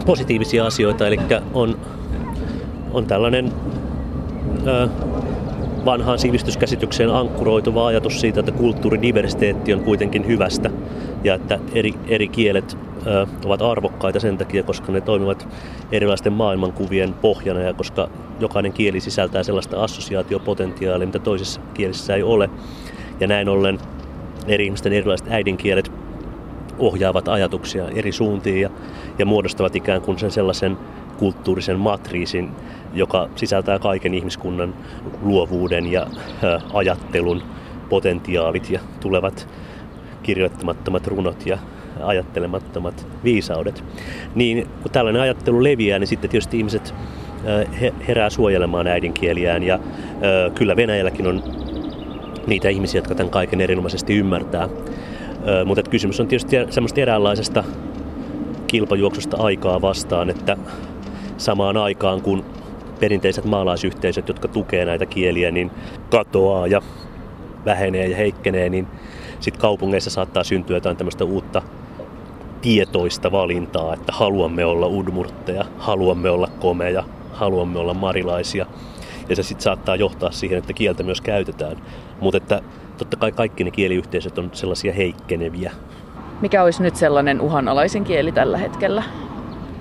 positiivisia 0.06 0.66
asioita, 0.66 1.06
eli 1.06 1.18
on, 1.52 1.78
on 2.92 3.06
tällainen 3.06 3.52
ö, 4.66 4.88
vanhaan 5.84 6.18
sivistyskäsitykseen 6.18 7.10
ankkuroituva 7.10 7.86
ajatus 7.86 8.20
siitä, 8.20 8.40
että 8.40 8.52
kulttuuridiversiteetti 8.52 9.74
on 9.74 9.80
kuitenkin 9.80 10.26
hyvästä 10.26 10.70
ja 11.24 11.34
että 11.34 11.58
eri, 11.72 11.94
eri 12.06 12.28
kielet 12.28 12.76
ovat 13.44 13.62
arvokkaita 13.62 14.20
sen 14.20 14.38
takia, 14.38 14.62
koska 14.62 14.92
ne 14.92 15.00
toimivat 15.00 15.48
erilaisten 15.92 16.32
maailmankuvien 16.32 17.14
pohjana 17.14 17.60
ja 17.60 17.74
koska 17.74 18.08
jokainen 18.40 18.72
kieli 18.72 19.00
sisältää 19.00 19.42
sellaista 19.42 19.82
assosiaatiopotentiaalia, 19.82 21.06
mitä 21.06 21.18
toisessa 21.18 21.60
kielessä 21.74 22.14
ei 22.14 22.22
ole. 22.22 22.50
Ja 23.20 23.26
näin 23.26 23.48
ollen 23.48 23.78
eri 24.46 24.64
ihmisten 24.64 24.92
erilaiset 24.92 25.28
äidinkielet 25.30 25.92
ohjaavat 26.78 27.28
ajatuksia 27.28 27.88
eri 27.94 28.12
suuntiin 28.12 28.60
ja, 28.60 28.70
ja 29.18 29.26
muodostavat 29.26 29.76
ikään 29.76 30.00
kuin 30.00 30.18
sen 30.18 30.30
sellaisen 30.30 30.78
kulttuurisen 31.18 31.78
matriisin, 31.78 32.50
joka 32.94 33.28
sisältää 33.36 33.78
kaiken 33.78 34.14
ihmiskunnan 34.14 34.74
luovuuden 35.22 35.92
ja 35.92 36.06
ä, 36.44 36.60
ajattelun 36.72 37.42
potentiaalit 37.88 38.70
ja 38.70 38.80
tulevat 39.00 39.48
kirjoittamattomat 40.22 41.06
runot 41.06 41.46
ja 41.46 41.58
ajattelemattomat 42.02 43.06
viisaudet. 43.24 43.84
Niin 44.34 44.68
kun 44.82 44.90
tällainen 44.90 45.22
ajattelu 45.22 45.62
leviää, 45.62 45.98
niin 45.98 46.08
sitten 46.08 46.30
tietysti 46.30 46.58
ihmiset 46.58 46.94
herää 48.08 48.30
suojelemaan 48.30 48.86
äidinkieliään 48.86 49.62
ja 49.62 49.78
kyllä 50.54 50.76
Venäjälläkin 50.76 51.26
on 51.26 51.42
niitä 52.46 52.68
ihmisiä, 52.68 52.98
jotka 52.98 53.14
tämän 53.14 53.30
kaiken 53.30 53.60
erinomaisesti 53.60 54.16
ymmärtää. 54.16 54.68
Mutta 55.64 55.90
kysymys 55.90 56.20
on 56.20 56.26
tietysti 56.26 56.56
semmoista 56.70 57.00
eräänlaisesta 57.00 57.64
kilpajuoksusta 58.66 59.36
aikaa 59.36 59.80
vastaan, 59.80 60.30
että 60.30 60.56
samaan 61.36 61.76
aikaan 61.76 62.22
kun 62.22 62.44
perinteiset 63.00 63.44
maalaisyhteisöt, 63.44 64.28
jotka 64.28 64.48
tukee 64.48 64.84
näitä 64.84 65.06
kieliä, 65.06 65.50
niin 65.50 65.70
katoaa 66.10 66.66
ja 66.66 66.82
vähenee 67.64 68.06
ja 68.06 68.16
heikkenee, 68.16 68.68
niin 68.68 68.86
sitten 69.40 69.60
kaupungeissa 69.60 70.10
saattaa 70.10 70.44
syntyä 70.44 70.76
jotain 70.76 70.96
tämmöistä 70.96 71.24
uutta 71.24 71.62
tietoista 72.64 73.32
valintaa, 73.32 73.94
että 73.94 74.12
haluamme 74.12 74.64
olla 74.64 74.86
udmurtteja, 74.86 75.64
haluamme 75.78 76.30
olla 76.30 76.48
komeja, 76.60 77.04
haluamme 77.32 77.78
olla 77.78 77.94
marilaisia. 77.94 78.66
Ja 79.28 79.36
se 79.36 79.42
sitten 79.42 79.62
saattaa 79.62 79.96
johtaa 79.96 80.30
siihen, 80.30 80.58
että 80.58 80.72
kieltä 80.72 81.02
myös 81.02 81.20
käytetään. 81.20 81.76
Mutta 82.20 82.36
että 82.36 82.62
totta 82.98 83.16
kai 83.16 83.32
kaikki 83.32 83.64
ne 83.64 83.70
kieliyhteisöt 83.70 84.38
on 84.38 84.50
sellaisia 84.52 84.92
heikkeneviä. 84.92 85.72
Mikä 86.40 86.62
olisi 86.62 86.82
nyt 86.82 86.96
sellainen 86.96 87.40
uhanalaisin 87.40 88.04
kieli 88.04 88.32
tällä 88.32 88.58
hetkellä? 88.58 89.02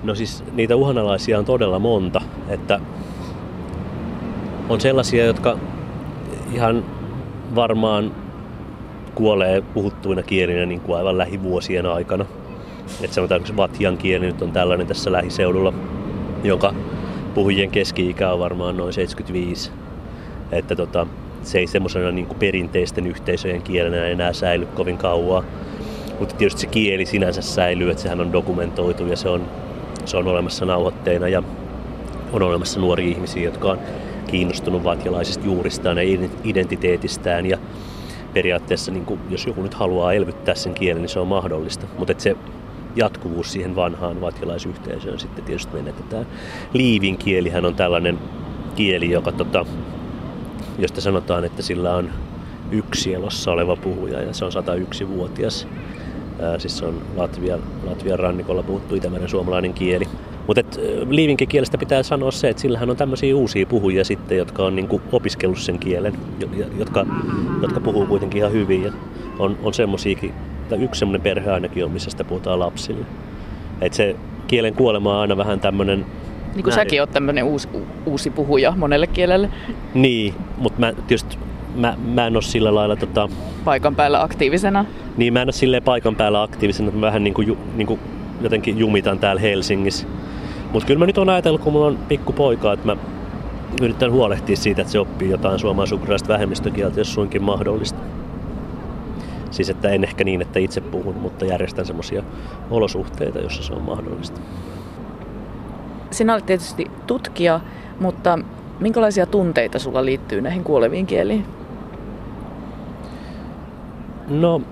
No 0.02 0.14
siis 0.14 0.44
niitä 0.52 0.76
uhanalaisia 0.76 1.38
on 1.38 1.44
todella 1.44 1.78
monta. 1.78 2.20
Että 2.48 2.80
on 4.68 4.80
sellaisia, 4.80 5.24
jotka 5.24 5.58
ihan 6.52 6.84
varmaan 7.54 8.12
kuolee 9.14 9.60
puhuttuina 9.60 10.22
kielinä 10.22 10.66
niin 10.66 10.80
kuin 10.80 10.98
aivan 10.98 11.18
lähivuosien 11.18 11.86
aikana. 11.86 12.24
Että 13.02 13.14
sanotaanko 13.14 13.48
vatjan 13.56 13.98
kieli 13.98 14.26
nyt 14.26 14.42
on 14.42 14.52
tällainen 14.52 14.86
tässä 14.86 15.12
lähiseudulla, 15.12 15.72
jonka 16.44 16.74
puhujien 17.34 17.70
keski-ikä 17.70 18.32
on 18.32 18.38
varmaan 18.38 18.76
noin 18.76 18.92
75. 18.92 19.70
Että 20.52 20.76
tota, 20.76 21.06
se 21.42 21.58
ei 21.58 21.66
semmoisena 21.66 22.10
niin 22.10 22.26
perinteisten 22.38 23.06
yhteisöjen 23.06 23.62
kielenä 23.62 24.06
enää 24.06 24.32
säily 24.32 24.66
kovin 24.66 24.98
kauan. 24.98 25.44
Mutta 26.18 26.36
tietysti 26.36 26.60
se 26.60 26.66
kieli 26.66 27.06
sinänsä 27.06 27.42
säilyy, 27.42 27.90
että 27.90 28.02
sehän 28.02 28.20
on 28.20 28.32
dokumentoitu 28.32 29.06
ja 29.06 29.16
se 29.16 29.28
on, 29.28 29.46
se 30.04 30.16
on 30.16 30.28
olemassa 30.28 30.64
nauhoitteina 30.64 31.28
ja 31.28 31.42
on 32.32 32.42
olemassa 32.42 32.80
nuoria 32.80 33.08
ihmisiä, 33.08 33.42
jotka 33.42 33.70
on 33.70 33.78
kiinnostunut 34.26 34.84
vatjalaisista 34.84 35.46
juuristaan 35.46 35.96
ja 35.96 36.18
identiteetistään 36.44 37.46
ja 37.46 37.58
periaatteessa 38.34 38.92
niin 38.92 39.04
kuin, 39.04 39.20
jos 39.30 39.46
joku 39.46 39.62
nyt 39.62 39.74
haluaa 39.74 40.12
elvyttää 40.12 40.54
sen 40.54 40.74
kielen, 40.74 41.02
niin 41.02 41.08
se 41.08 41.20
on 41.20 41.28
mahdollista. 41.28 41.86
Mutta 41.98 42.14
se 42.18 42.36
jatkuvuus 42.96 43.52
siihen 43.52 43.76
vanhaan 43.76 44.20
vatjalaisyhteisöön 44.20 45.18
sitten 45.18 45.44
tietysti 45.44 45.74
menetetään. 45.74 46.26
Liivin 46.72 47.18
kielihän 47.18 47.64
on 47.64 47.74
tällainen 47.74 48.18
kieli, 48.76 49.10
joka 49.10 49.32
tota, 49.32 49.66
josta 50.78 51.00
sanotaan, 51.00 51.44
että 51.44 51.62
sillä 51.62 51.94
on 51.94 52.10
yksi 52.70 53.14
elossa 53.14 53.52
oleva 53.52 53.76
puhuja 53.76 54.22
ja 54.22 54.34
se 54.34 54.44
on 54.44 54.52
101-vuotias. 54.52 55.68
Ää, 56.40 56.58
siis 56.58 56.78
se 56.78 56.86
on 56.86 57.02
Latvian, 57.16 57.60
Latvian 57.84 58.18
rannikolla 58.18 58.62
puhuttu 58.62 58.94
itämeren 58.94 59.28
suomalainen 59.28 59.74
kieli. 59.74 60.04
Mutta 60.46 60.62
liivinkin 61.08 61.48
kielestä 61.48 61.78
pitää 61.78 62.02
sanoa 62.02 62.30
se, 62.30 62.48
että 62.48 62.62
sillähän 62.62 62.90
on 62.90 62.96
tämmöisiä 62.96 63.36
uusia 63.36 63.66
puhujia 63.66 64.04
sitten, 64.04 64.38
jotka 64.38 64.64
on 64.64 64.76
niinku 64.76 65.00
opiskellut 65.12 65.58
sen 65.58 65.78
kielen, 65.78 66.18
jotka, 66.78 67.06
jotka 67.62 67.80
puhuu 67.80 68.06
kuitenkin 68.06 68.38
ihan 68.38 68.52
hyvin. 68.52 68.82
Ja 68.82 68.92
on, 69.38 69.58
on 69.62 69.74
semmoisiakin 69.74 70.34
tai 70.68 70.82
yksi 70.82 70.98
semmoinen 70.98 71.20
perhe 71.20 71.50
ainakin 71.50 71.84
on, 71.84 71.90
missä 71.90 72.10
sitä 72.10 72.24
puhutaan 72.24 72.58
lapsille. 72.58 73.06
Et 73.80 73.92
se 73.92 74.16
kielen 74.46 74.74
kuolema 74.74 75.14
on 75.14 75.20
aina 75.20 75.36
vähän 75.36 75.60
tämmöinen... 75.60 76.06
Niin 76.54 76.64
kuin 76.64 76.74
säkin 76.74 77.00
oot 77.00 77.10
tämmöinen 77.10 77.44
uusi, 77.44 77.68
uusi 78.06 78.30
puhuja 78.30 78.72
monelle 78.76 79.06
kielelle. 79.06 79.48
Niin, 79.94 80.34
mutta 80.58 80.80
mä 80.80 80.92
tietysti 80.92 81.38
mä, 81.74 81.96
mä 82.14 82.26
en 82.26 82.36
ole 82.36 82.42
sillä 82.42 82.74
lailla... 82.74 82.96
Tota, 82.96 83.28
paikan 83.64 83.96
päällä 83.96 84.22
aktiivisena? 84.22 84.84
Niin, 85.16 85.32
mä 85.32 85.42
en 85.42 85.46
ole 85.46 85.52
silleen 85.52 85.82
paikan 85.82 86.16
päällä 86.16 86.42
aktiivisena, 86.42 86.88
että 86.88 87.00
mä 87.00 87.06
vähän 87.06 87.24
niin 87.24 87.34
kuin, 87.34 87.58
niin 87.76 87.86
kuin 87.86 88.00
jotenkin 88.40 88.78
jumitan 88.78 89.18
täällä 89.18 89.40
Helsingissä. 89.40 90.06
Mutta 90.72 90.86
kyllä 90.86 90.98
mä 90.98 91.06
nyt 91.06 91.18
on 91.18 91.28
ajatellut, 91.28 91.60
kun 91.60 91.72
mulla 91.72 91.86
on 91.86 91.98
pikku 92.08 92.32
poika, 92.32 92.72
että 92.72 92.86
mä 92.86 92.96
yritän 93.82 94.12
huolehtia 94.12 94.56
siitä, 94.56 94.80
että 94.80 94.92
se 94.92 94.98
oppii 94.98 95.30
jotain 95.30 95.58
suomalaisukrilaista 95.58 96.28
vähemmistökieltä, 96.28 97.00
jos 97.00 97.14
suinkin 97.14 97.42
mahdollista. 97.42 97.98
Siis 99.54 99.70
että 99.70 99.88
en 99.88 100.04
ehkä 100.04 100.24
niin, 100.24 100.42
että 100.42 100.58
itse 100.58 100.80
puhun, 100.80 101.16
mutta 101.16 101.44
järjestän 101.44 101.86
semmoisia 101.86 102.22
olosuhteita, 102.70 103.38
joissa 103.38 103.62
se 103.62 103.72
on 103.72 103.82
mahdollista. 103.82 104.40
Sinä 106.10 106.32
olet 106.32 106.46
tietysti 106.46 106.90
tutkija, 107.06 107.60
mutta 108.00 108.38
minkälaisia 108.80 109.26
tunteita 109.26 109.78
sulla 109.78 110.04
liittyy 110.04 110.40
näihin 110.40 110.64
kuoleviin 110.64 111.06
kieliin? 111.06 111.44
No, 114.28 114.62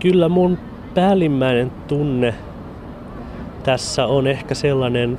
kyllä 0.00 0.28
mun 0.28 0.58
päällimmäinen 0.94 1.72
tunne 1.88 2.34
tässä 3.62 4.06
on 4.06 4.26
ehkä 4.26 4.54
sellainen 4.54 5.18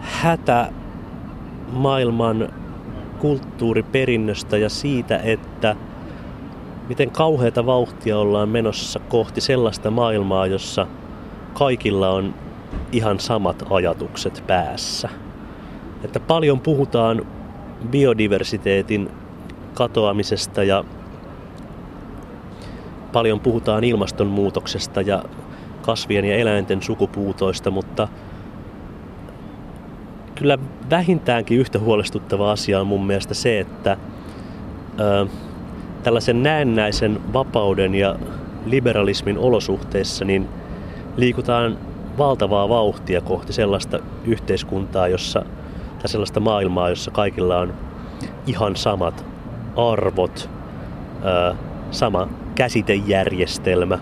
hätä 0.00 0.72
maailman 1.72 2.48
kulttuuriperinnöstä 3.18 4.56
ja 4.56 4.68
siitä, 4.68 5.18
että 5.18 5.76
miten 6.88 7.10
kauheita 7.10 7.66
vauhtia 7.66 8.18
ollaan 8.18 8.48
menossa 8.48 9.00
kohti 9.00 9.40
sellaista 9.40 9.90
maailmaa, 9.90 10.46
jossa 10.46 10.86
kaikilla 11.54 12.10
on 12.10 12.34
ihan 12.92 13.20
samat 13.20 13.62
ajatukset 13.70 14.44
päässä. 14.46 15.08
Että 16.04 16.20
paljon 16.20 16.60
puhutaan 16.60 17.26
biodiversiteetin 17.90 19.10
katoamisesta 19.74 20.62
ja 20.64 20.84
paljon 23.12 23.40
puhutaan 23.40 23.84
ilmastonmuutoksesta 23.84 25.00
ja 25.00 25.24
kasvien 25.82 26.24
ja 26.24 26.36
eläinten 26.36 26.82
sukupuutoista, 26.82 27.70
mutta 27.70 28.08
kyllä 30.34 30.58
vähintäänkin 30.90 31.58
yhtä 31.58 31.78
huolestuttava 31.78 32.52
asia 32.52 32.80
on 32.80 32.86
mun 32.86 33.06
mielestä 33.06 33.34
se, 33.34 33.60
että 33.60 33.96
ö, 35.00 35.26
tällaisen 36.02 36.42
näennäisen 36.42 37.20
vapauden 37.32 37.94
ja 37.94 38.16
liberalismin 38.66 39.38
olosuhteissa 39.38 40.24
niin 40.24 40.48
liikutaan 41.16 41.78
valtavaa 42.18 42.68
vauhtia 42.68 43.20
kohti 43.20 43.52
sellaista 43.52 43.98
yhteiskuntaa, 44.24 45.08
jossa, 45.08 45.44
tai 45.98 46.08
sellaista 46.08 46.40
maailmaa, 46.40 46.88
jossa 46.88 47.10
kaikilla 47.10 47.58
on 47.58 47.74
ihan 48.46 48.76
samat 48.76 49.24
arvot, 49.76 50.50
ö, 51.24 51.54
sama 51.90 52.28
käsitejärjestelmä, 52.54 53.98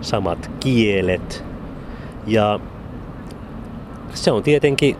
samat 0.00 0.50
kielet. 0.60 1.44
Ja 2.26 2.60
se 4.14 4.32
on 4.32 4.42
tietenkin 4.42 4.96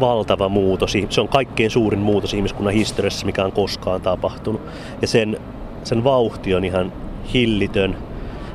valtava 0.00 0.48
muutos. 0.48 0.92
Se 1.08 1.20
on 1.20 1.28
kaikkein 1.28 1.70
suurin 1.70 2.00
muutos 2.00 2.34
ihmiskunnan 2.34 2.74
historiassa, 2.74 3.26
mikä 3.26 3.44
on 3.44 3.52
koskaan 3.52 4.00
tapahtunut. 4.00 4.60
Ja 5.02 5.08
sen, 5.08 5.40
sen 5.84 6.04
vauhti 6.04 6.54
on 6.54 6.64
ihan 6.64 6.92
hillitön. 7.34 7.96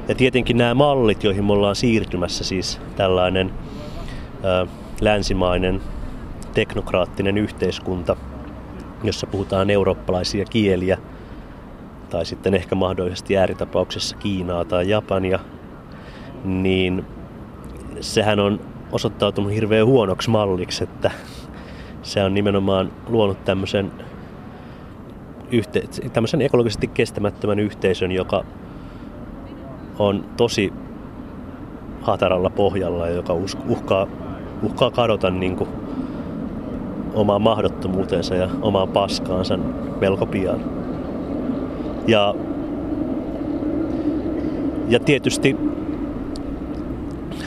Ja 0.08 0.16
tietenkin 0.16 0.58
nämä 0.58 0.74
mallit, 0.74 1.24
joihin 1.24 1.46
me 1.46 1.54
ollaan 1.54 1.76
siirtymässä, 1.76 2.44
siis 2.44 2.82
tällainen 2.96 3.54
ä, 4.46 4.68
länsimainen 5.02 5.82
teknokraattinen 6.54 7.38
yhteiskunta, 7.38 8.16
jossa 9.04 9.28
puhutaan 9.28 9.70
eurooppalaisia 9.70 10.46
kieliä, 10.46 10.98
tai 12.10 12.26
sitten 12.26 12.54
ehkä 12.54 12.76
mahdollisesti 12.76 13.38
ääritapauksessa 13.38 14.18
Kiinaa 14.18 14.66
tai 14.66 14.90
Japania, 14.90 15.40
niin 16.44 17.06
sehän 18.00 18.40
on 18.40 18.60
osoittautunut 18.96 19.54
hirveän 19.54 19.86
huonoksi 19.86 20.30
malliksi, 20.30 20.84
että 20.84 21.12
se 22.02 22.24
on 22.24 22.34
nimenomaan 22.34 22.92
luonut 23.08 23.46
tämmöisen, 23.46 23.92
yhte- 25.52 26.10
tämmöisen 26.10 26.42
ekologisesti 26.42 26.88
kestämättömän 26.88 27.60
yhteisön, 27.60 28.12
joka 28.12 28.46
on 30.00 30.26
tosi 30.38 30.74
hataralla 32.02 32.50
pohjalla 32.50 33.08
ja 33.08 33.16
joka 33.16 33.34
uhkaa, 33.68 34.08
uhkaa 34.64 34.92
kadota 34.92 35.30
niin 35.30 35.56
kuin 35.56 35.70
omaa 37.14 37.40
mahdottomuutensa 37.40 38.36
ja 38.36 38.50
omaa 38.62 38.88
paskaansa 38.88 39.60
melko 40.02 40.26
pian. 40.26 40.60
Ja, 42.08 42.36
ja 44.88 45.00
tietysti 45.00 45.58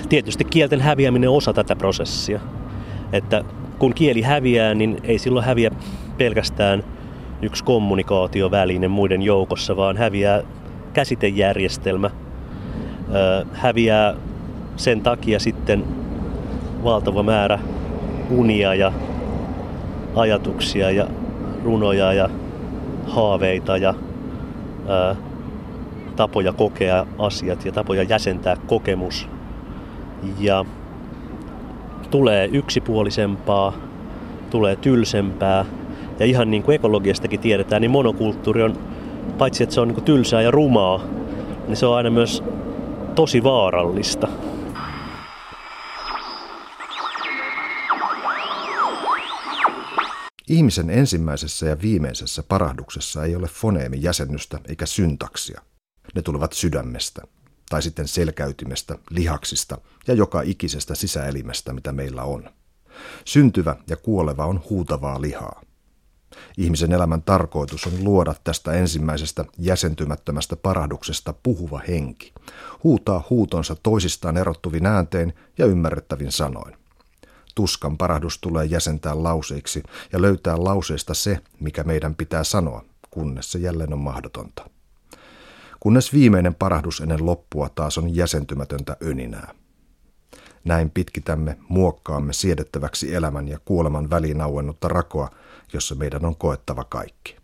tietysti 0.08 0.44
kielten 0.44 0.80
häviäminen 0.80 1.30
on 1.30 1.36
osa 1.36 1.52
tätä 1.52 1.76
prosessia. 1.76 2.40
Että 3.12 3.44
kun 3.78 3.94
kieli 3.94 4.22
häviää, 4.22 4.74
niin 4.74 5.00
ei 5.02 5.18
silloin 5.18 5.46
häviä 5.46 5.70
pelkästään 6.18 6.84
yksi 7.42 7.64
kommunikaatioväline 7.64 8.88
muiden 8.88 9.22
joukossa, 9.22 9.76
vaan 9.76 9.96
häviää 9.96 10.42
käsitejärjestelmä, 10.92 12.10
häviää 13.52 14.14
sen 14.76 15.00
takia 15.00 15.40
sitten 15.40 15.84
valtava 16.84 17.22
määrä 17.22 17.58
unia 18.30 18.74
ja 18.74 18.92
ajatuksia 20.14 20.90
ja 20.90 21.06
runoja 21.64 22.12
ja 22.12 22.30
haaveita 23.06 23.76
ja 23.76 23.94
ää, 24.88 25.16
tapoja 26.16 26.52
kokea 26.52 27.06
asiat 27.18 27.64
ja 27.64 27.72
tapoja 27.72 28.02
jäsentää 28.02 28.56
kokemus 28.66 29.28
ja 30.38 30.64
tulee 32.10 32.48
yksipuolisempaa, 32.52 33.72
tulee 34.50 34.76
tylsempää. 34.76 35.64
Ja 36.18 36.26
ihan 36.26 36.50
niin 36.50 36.62
kuin 36.62 36.74
ekologiastakin 36.74 37.40
tiedetään, 37.40 37.82
niin 37.82 37.90
monokulttuuri 37.90 38.62
on, 38.62 38.78
paitsi 39.38 39.62
että 39.62 39.74
se 39.74 39.80
on 39.80 39.88
niin 39.88 39.94
kuin 39.94 40.04
tylsää 40.04 40.42
ja 40.42 40.50
rumaa, 40.50 41.00
niin 41.66 41.76
se 41.76 41.86
on 41.86 41.96
aina 41.96 42.10
myös 42.10 42.42
tosi 43.14 43.42
vaarallista. 43.42 44.28
Ihmisen 50.48 50.90
ensimmäisessä 50.90 51.66
ja 51.66 51.76
viimeisessä 51.82 52.42
parahduksessa 52.42 53.24
ei 53.24 53.36
ole 53.36 53.46
foneemin 53.46 54.02
jäsennystä 54.02 54.58
eikä 54.68 54.86
syntaksia. 54.86 55.60
Ne 56.14 56.22
tulevat 56.22 56.52
sydämestä 56.52 57.22
tai 57.68 57.82
sitten 57.82 58.08
selkäytimestä, 58.08 58.98
lihaksista 59.10 59.78
ja 60.06 60.14
joka 60.14 60.42
ikisestä 60.42 60.94
sisäelimestä, 60.94 61.72
mitä 61.72 61.92
meillä 61.92 62.22
on. 62.22 62.50
Syntyvä 63.24 63.76
ja 63.88 63.96
kuoleva 63.96 64.46
on 64.46 64.62
huutavaa 64.70 65.20
lihaa. 65.20 65.62
Ihmisen 66.56 66.92
elämän 66.92 67.22
tarkoitus 67.22 67.86
on 67.86 68.04
luoda 68.04 68.34
tästä 68.44 68.72
ensimmäisestä 68.72 69.44
jäsentymättömästä 69.58 70.56
parahduksesta 70.56 71.34
puhuva 71.42 71.80
henki, 71.88 72.32
huutaa 72.84 73.26
huutonsa 73.30 73.76
toisistaan 73.82 74.36
erottuvin 74.36 74.86
ääntein 74.86 75.32
ja 75.58 75.66
ymmärrettävin 75.66 76.32
sanoin. 76.32 76.76
Tuskan 77.54 77.98
parahdus 77.98 78.38
tulee 78.38 78.64
jäsentää 78.64 79.22
lauseiksi 79.22 79.82
ja 80.12 80.22
löytää 80.22 80.64
lauseista 80.64 81.14
se, 81.14 81.38
mikä 81.60 81.84
meidän 81.84 82.14
pitää 82.14 82.44
sanoa, 82.44 82.84
kunnes 83.10 83.52
se 83.52 83.58
jälleen 83.58 83.92
on 83.92 83.98
mahdotonta 83.98 84.77
kunnes 85.80 86.12
viimeinen 86.12 86.54
parahdus 86.54 87.00
ennen 87.00 87.26
loppua 87.26 87.68
taas 87.68 87.98
on 87.98 88.16
jäsentymätöntä 88.16 88.96
öninää. 89.02 89.54
Näin 90.64 90.90
pitkitämme, 90.90 91.58
muokkaamme 91.68 92.32
siedettäväksi 92.32 93.14
elämän 93.14 93.48
ja 93.48 93.58
kuoleman 93.64 94.10
väliin 94.10 94.40
auennutta 94.40 94.88
rakoa, 94.88 95.30
jossa 95.72 95.94
meidän 95.94 96.24
on 96.24 96.36
koettava 96.36 96.84
kaikki. 96.84 97.36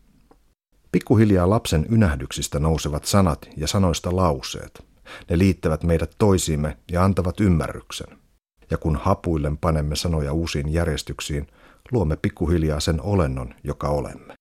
Pikkuhiljaa 0.92 1.50
lapsen 1.50 1.86
ynähdyksistä 1.90 2.58
nousevat 2.58 3.04
sanat 3.04 3.48
ja 3.56 3.66
sanoista 3.66 4.16
lauseet. 4.16 4.84
Ne 5.30 5.38
liittävät 5.38 5.82
meidät 5.82 6.14
toisiimme 6.18 6.76
ja 6.92 7.04
antavat 7.04 7.40
ymmärryksen. 7.40 8.18
Ja 8.70 8.78
kun 8.78 8.96
hapuillen 8.96 9.58
panemme 9.58 9.96
sanoja 9.96 10.32
uusiin 10.32 10.72
järjestyksiin, 10.72 11.46
luomme 11.92 12.16
pikkuhiljaa 12.16 12.80
sen 12.80 13.00
olennon, 13.00 13.54
joka 13.64 13.88
olemme. 13.88 14.34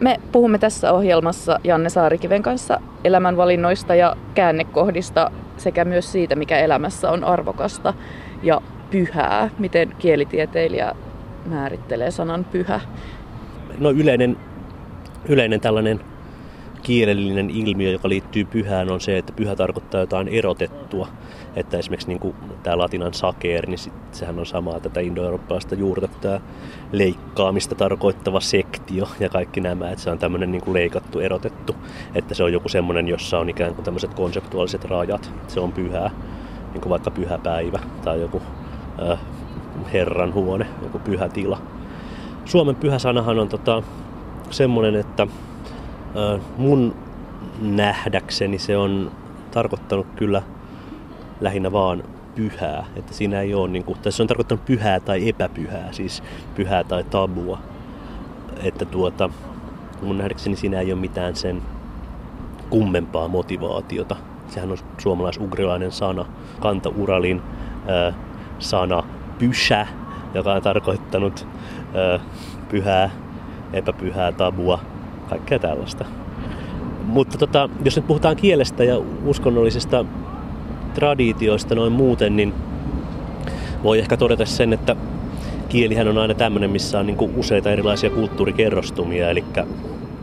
Me 0.00 0.20
puhumme 0.32 0.58
tässä 0.58 0.92
ohjelmassa 0.92 1.60
Janne 1.64 1.88
Saarikiven 1.88 2.42
kanssa 2.42 2.80
elämänvalinnoista 3.04 3.94
ja 3.94 4.16
käännekohdista 4.34 5.30
sekä 5.56 5.84
myös 5.84 6.12
siitä, 6.12 6.36
mikä 6.36 6.58
elämässä 6.58 7.10
on 7.10 7.24
arvokasta 7.24 7.94
ja 8.42 8.60
pyhää. 8.90 9.50
Miten 9.58 9.94
kielitieteilijä 9.98 10.94
määrittelee 11.46 12.10
sanan 12.10 12.44
pyhä? 12.44 12.80
No 13.78 13.90
yleinen, 13.90 14.36
yleinen 15.28 15.60
tällainen 15.60 16.00
kielellinen 16.82 17.50
ilmiö, 17.50 17.90
joka 17.90 18.08
liittyy 18.08 18.44
pyhään, 18.44 18.90
on 18.90 19.00
se, 19.00 19.18
että 19.18 19.32
pyhä 19.32 19.56
tarkoittaa 19.56 20.00
jotain 20.00 20.28
erotettua. 20.28 21.08
Että 21.56 21.78
esimerkiksi 21.78 22.08
niin 22.08 22.20
kuin 22.20 22.34
tämä 22.62 22.78
latinan 22.78 23.14
sakeer, 23.14 23.66
niin 23.68 23.78
sit, 23.78 23.92
sehän 24.12 24.38
on 24.38 24.46
samaa 24.46 24.80
tätä 24.80 25.00
indoeurooppalaista 25.00 25.74
juurta, 25.74 26.08
tämä 26.20 26.40
leikkaamista 26.92 27.74
tarkoittava 27.74 28.40
sektio 28.40 29.08
ja 29.20 29.28
kaikki 29.28 29.60
nämä, 29.60 29.90
että 29.90 30.04
se 30.04 30.10
on 30.10 30.18
tämmöinen 30.18 30.52
niin 30.52 30.62
kuin 30.62 30.74
leikattu, 30.74 31.20
erotettu, 31.20 31.76
että 32.14 32.34
se 32.34 32.44
on 32.44 32.52
joku 32.52 32.68
semmoinen, 32.68 33.08
jossa 33.08 33.38
on 33.38 33.48
ikään 33.48 33.74
kuin 33.74 33.84
tämmöiset 33.84 34.14
konseptuaaliset 34.14 34.84
rajat, 34.84 35.30
se 35.48 35.60
on 35.60 35.72
pyhää, 35.72 36.10
niin 36.72 36.80
kuin 36.80 36.90
vaikka 36.90 37.10
pyhä 37.10 37.38
päivä 37.38 37.78
tai 38.04 38.20
joku 38.20 38.42
äh, 39.10 39.18
herran 39.92 40.34
huone, 40.34 40.66
joku 40.82 40.98
pyhä 40.98 41.28
tila. 41.28 41.58
Suomen 42.44 42.76
pyhä 42.76 42.98
sanahan 42.98 43.38
on 43.38 43.48
tota, 43.48 43.82
semmoinen, 44.50 44.94
että 44.94 45.26
mun 46.56 46.94
nähdäkseni 47.60 48.58
se 48.58 48.76
on 48.76 49.10
tarkoittanut 49.50 50.06
kyllä 50.16 50.42
lähinnä 51.44 51.72
vaan 51.72 52.02
pyhää. 52.34 52.86
Että 52.96 53.14
siinä 53.14 53.40
ei 53.40 53.54
ole, 53.54 53.68
niin 53.68 53.84
kuin, 53.84 53.98
tässä 53.98 54.22
on 54.22 54.26
tarkoittanut 54.26 54.64
pyhää 54.64 55.00
tai 55.00 55.28
epäpyhää, 55.28 55.92
siis 55.92 56.22
pyhää 56.54 56.84
tai 56.84 57.04
tabua. 57.04 57.58
Että 58.62 58.84
tuota, 58.84 59.30
mun 60.02 60.18
nähdäkseni 60.18 60.56
siinä 60.56 60.80
ei 60.80 60.92
ole 60.92 61.00
mitään 61.00 61.36
sen 61.36 61.62
kummempaa 62.70 63.28
motivaatiota. 63.28 64.16
Sehän 64.48 64.70
on 64.70 64.78
suomalais-ugrilainen 64.98 65.92
sana, 65.92 66.26
kanta-uralin 66.60 67.42
äh, 67.90 68.14
sana 68.58 69.02
pysä, 69.38 69.86
joka 70.34 70.52
on 70.52 70.62
tarkoittanut 70.62 71.46
äh, 72.14 72.20
pyhää, 72.68 73.10
epäpyhää, 73.72 74.32
tabua, 74.32 74.78
kaikkea 75.28 75.58
tällaista. 75.58 76.04
Mutta 77.04 77.38
tota, 77.38 77.68
jos 77.84 77.96
nyt 77.96 78.06
puhutaan 78.06 78.36
kielestä 78.36 78.84
ja 78.84 78.98
uskonnollisista 79.24 80.04
traditioista 80.94 81.74
noin 81.74 81.92
muuten, 81.92 82.36
niin 82.36 82.54
voi 83.82 83.98
ehkä 83.98 84.16
todeta 84.16 84.46
sen, 84.46 84.72
että 84.72 84.96
kielihän 85.68 86.08
on 86.08 86.18
aina 86.18 86.34
tämmöinen, 86.34 86.70
missä 86.70 86.98
on 86.98 87.06
niin 87.06 87.30
useita 87.36 87.70
erilaisia 87.70 88.10
kulttuurikerrostumia, 88.10 89.30
eli 89.30 89.44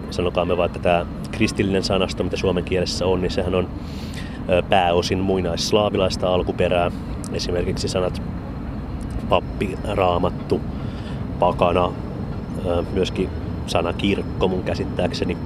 sanokaamme 0.09 0.57
vaikka 0.57 0.79
tämä 0.79 1.05
kristillinen 1.31 1.83
sanasto, 1.83 2.23
mitä 2.23 2.37
suomen 2.37 2.63
kielessä 2.63 3.05
on, 3.05 3.21
niin 3.21 3.31
sehän 3.31 3.55
on 3.55 3.67
pääosin 4.69 5.19
muinaisslaavilaista 5.19 6.33
alkuperää. 6.33 6.91
Esimerkiksi 7.33 7.87
sanat 7.87 8.21
pappi, 9.29 9.77
raamattu, 9.83 10.61
pakana, 11.39 11.91
myöskin 12.93 13.29
sana 13.67 13.93
kirkko 13.93 14.47
mun 14.47 14.63
käsittääkseni. 14.63 15.37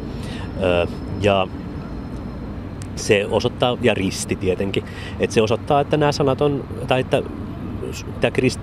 Ja 1.22 1.48
se 2.96 3.26
osoittaa, 3.30 3.78
ja 3.82 3.94
risti 3.94 4.36
tietenkin, 4.36 4.84
että 5.20 5.34
se 5.34 5.42
osoittaa, 5.42 5.82
että 5.82 5.98
nämä 5.98 6.12
sanat 6.12 6.42
on, 6.42 6.64
tai 6.88 7.02
että 7.02 7.24
tämä 8.22 8.32
krist, 8.32 8.60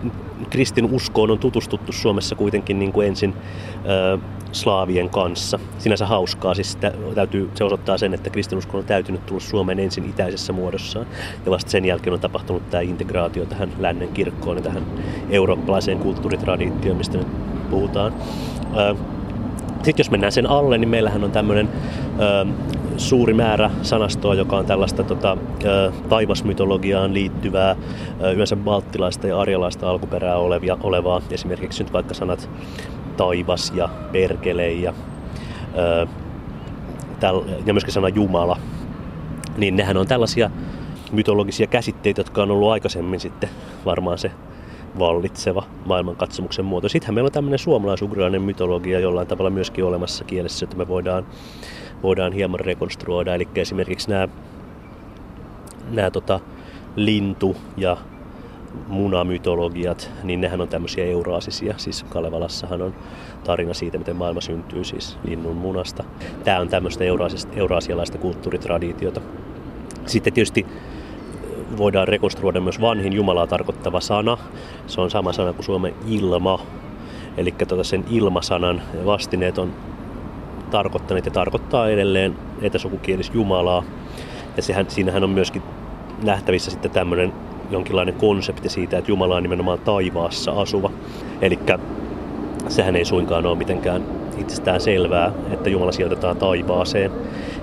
kristin 0.51 0.85
uskoon 0.85 1.31
on 1.31 1.39
tutustuttu 1.39 1.93
Suomessa 1.93 2.35
kuitenkin 2.35 2.79
niin 2.79 2.93
kuin 2.93 3.09
ensin 3.09 3.35
ö, 3.87 4.19
slaavien 4.53 5.11
kanssa. 5.11 5.59
Sinänsä 5.79 6.07
hauskaa, 6.07 6.55
siis 6.55 6.73
sitä, 6.73 6.93
täytyy, 7.15 7.51
se 7.55 7.65
osoittaa 7.65 7.99
sen, 7.99 8.15
että 8.15 8.31
kristinusko 8.31 8.79
on 8.79 8.85
täytynyt 8.85 9.27
tulla 9.27 9.41
Suomeen 9.41 9.79
ensin 9.79 10.05
itäisessä 10.05 10.53
muodossaan. 10.53 11.07
Ja 11.45 11.51
vasta 11.51 11.71
sen 11.71 11.85
jälkeen 11.85 12.15
on 12.15 12.21
tapahtunut 12.21 12.71
tämä 12.71 12.81
integraatio 12.81 13.47
tähän 13.47 13.73
lännen 13.79 14.09
kirkkoon 14.09 14.57
ja 14.57 14.63
tähän 14.63 14.83
eurooppalaiseen 15.31 15.99
kulttuuritraditioon, 15.99 16.97
mistä 16.97 17.19
nyt 17.19 17.29
puhutaan. 17.71 18.13
Ö, 18.77 18.95
sitten 19.77 19.99
jos 19.99 20.11
mennään 20.11 20.33
sen 20.33 20.51
alle, 20.51 20.79
niin 20.79 20.89
meillähän 20.89 21.25
on 21.25 21.31
tämmöinen 21.31 21.69
suuri 22.97 23.35
määrä 23.35 23.71
sanastoa, 23.83 24.35
joka 24.35 24.57
on 24.57 24.67
tällaista 24.67 25.03
tota, 25.03 25.37
taivasmytologiaan 26.09 27.15
liittyvää, 27.15 27.77
yleensä 28.35 28.57
balttilaista 28.57 29.27
ja 29.27 29.41
arjalaista 29.41 29.91
alkuperää 29.91 30.37
olevia, 30.37 30.79
olevaa. 30.83 31.21
Esimerkiksi 31.31 31.85
nyt 31.85 31.93
vaikka 31.93 32.15
sanat 32.15 32.51
taivas 33.17 33.73
ja 33.77 33.89
perkele 34.13 34.73
ja, 34.73 34.95
ja 37.67 37.73
myöskin 37.73 37.93
sana 37.93 38.09
Jumala. 38.09 38.59
Niin 39.57 39.77
nehän 39.77 39.97
on 39.97 40.07
tällaisia 40.07 40.51
mytologisia 41.13 41.67
käsitteitä, 41.67 42.21
jotka 42.21 42.43
on 42.43 42.51
ollut 42.51 42.71
aikaisemmin 42.71 43.21
sitten 43.21 43.51
varmaan 43.85 44.19
se 44.19 44.31
vallitseva 44.99 45.65
maailmankatsomuksen 45.85 46.65
muoto. 46.65 46.89
Sittenhän 46.89 47.15
meillä 47.15 47.29
on 47.29 47.33
tämmöinen 47.33 47.59
suomalaisugrilainen 47.59 48.43
mytologia 48.43 49.01
jollain 49.01 49.27
tavalla 49.27 49.51
myöskin 49.51 49.85
olemassa 49.85 50.25
kielessä, 50.25 50.65
että 50.65 50.77
me 50.77 50.89
voidaan, 50.89 51.27
voidaan 52.03 52.33
hieman 52.33 52.61
rekonstruoida. 52.61 53.35
Eli 53.35 53.49
esimerkiksi 53.55 54.11
nämä, 54.11 54.29
nämä 55.91 56.11
tota, 56.11 56.41
lintu- 56.97 57.57
ja 57.77 57.97
munamytologiat, 58.89 60.11
niin 60.23 60.41
nehän 60.41 60.61
on 60.61 60.69
tämmöisiä 60.69 61.05
euraasisia. 61.05 61.75
Siis 61.77 62.03
Kalevalassahan 62.03 62.83
on 62.83 62.95
tarina 63.45 63.75
siitä, 63.75 63.99
miten 63.99 64.17
maailma 64.17 64.41
syntyy 64.41 64.85
siis 64.85 65.19
linnun 65.25 65.57
munasta. 65.57 66.05
Tämä 66.45 66.61
on 66.61 66.69
tämmöistä 66.69 67.05
euraasialaista 67.57 68.19
kulttuuritraditiota. 68.19 69.21
Sitten 70.07 70.33
tietysti 70.33 70.67
voidaan 71.77 72.09
rekonstruoida 72.09 72.61
myös 72.61 72.81
vanhin 72.81 73.13
Jumalaa 73.13 73.47
tarkoittava 73.47 74.01
sana. 74.01 74.39
Se 74.87 75.01
on 75.01 75.11
sama 75.11 75.33
sana 75.33 75.53
kuin 75.53 75.65
Suomen 75.65 75.95
ilma. 76.09 76.61
Eli 77.37 77.55
tota 77.69 77.85
sen 77.85 78.05
ilmasanan 78.11 78.83
vastineet 79.07 79.59
on 79.59 79.73
tarkoittaneet 80.73 81.25
ja 81.27 81.33
tarkoittaa 81.33 81.89
edelleen 81.89 82.37
etäsukukielis 82.63 83.31
Jumalaa. 83.35 83.83
Ja 84.57 84.63
sehän, 84.63 84.87
siinähän 84.89 85.25
on 85.25 85.31
myöskin 85.31 85.63
nähtävissä 86.23 86.71
sitten 86.71 86.91
tämmöinen 86.91 87.33
jonkinlainen 87.71 88.15
konsepti 88.15 88.69
siitä, 88.69 88.99
että 88.99 89.11
Jumala 89.11 89.37
on 89.37 89.43
nimenomaan 89.43 89.79
taivaassa 89.79 90.53
asuva. 90.53 90.91
Eli 91.43 91.59
sehän 92.69 92.97
ei 92.97 93.05
suinkaan 93.05 93.47
ole 93.47 93.59
mitenkään 93.59 94.03
itsestään 94.39 94.81
selvää, 94.81 95.33
että 95.51 95.71
Jumala 95.71 95.93
sijoitetaan 95.93 96.37
taivaaseen. 96.37 97.11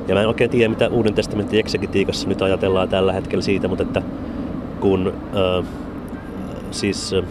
Ja 0.07 0.15
mä 0.15 0.21
en 0.21 0.27
oikein 0.27 0.49
tiedä, 0.49 0.69
mitä 0.69 0.89
Uuden 0.89 1.13
testamentin 1.13 1.59
eksegetiikassa 1.59 2.27
nyt 2.27 2.41
ajatellaan 2.41 2.89
tällä 2.89 3.13
hetkellä 3.13 3.41
siitä, 3.41 3.67
mutta 3.67 3.83
että 3.83 4.01
kun 4.79 5.13
äh, 5.57 5.65
siis 6.71 7.13
äh, 7.13 7.23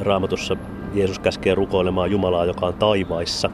raamatussa 0.00 0.56
Jeesus 0.94 1.18
käskee 1.18 1.54
rukoilemaan 1.54 2.10
Jumalaa, 2.10 2.44
joka 2.44 2.66
on 2.66 2.74
taivaissa, 2.74 3.50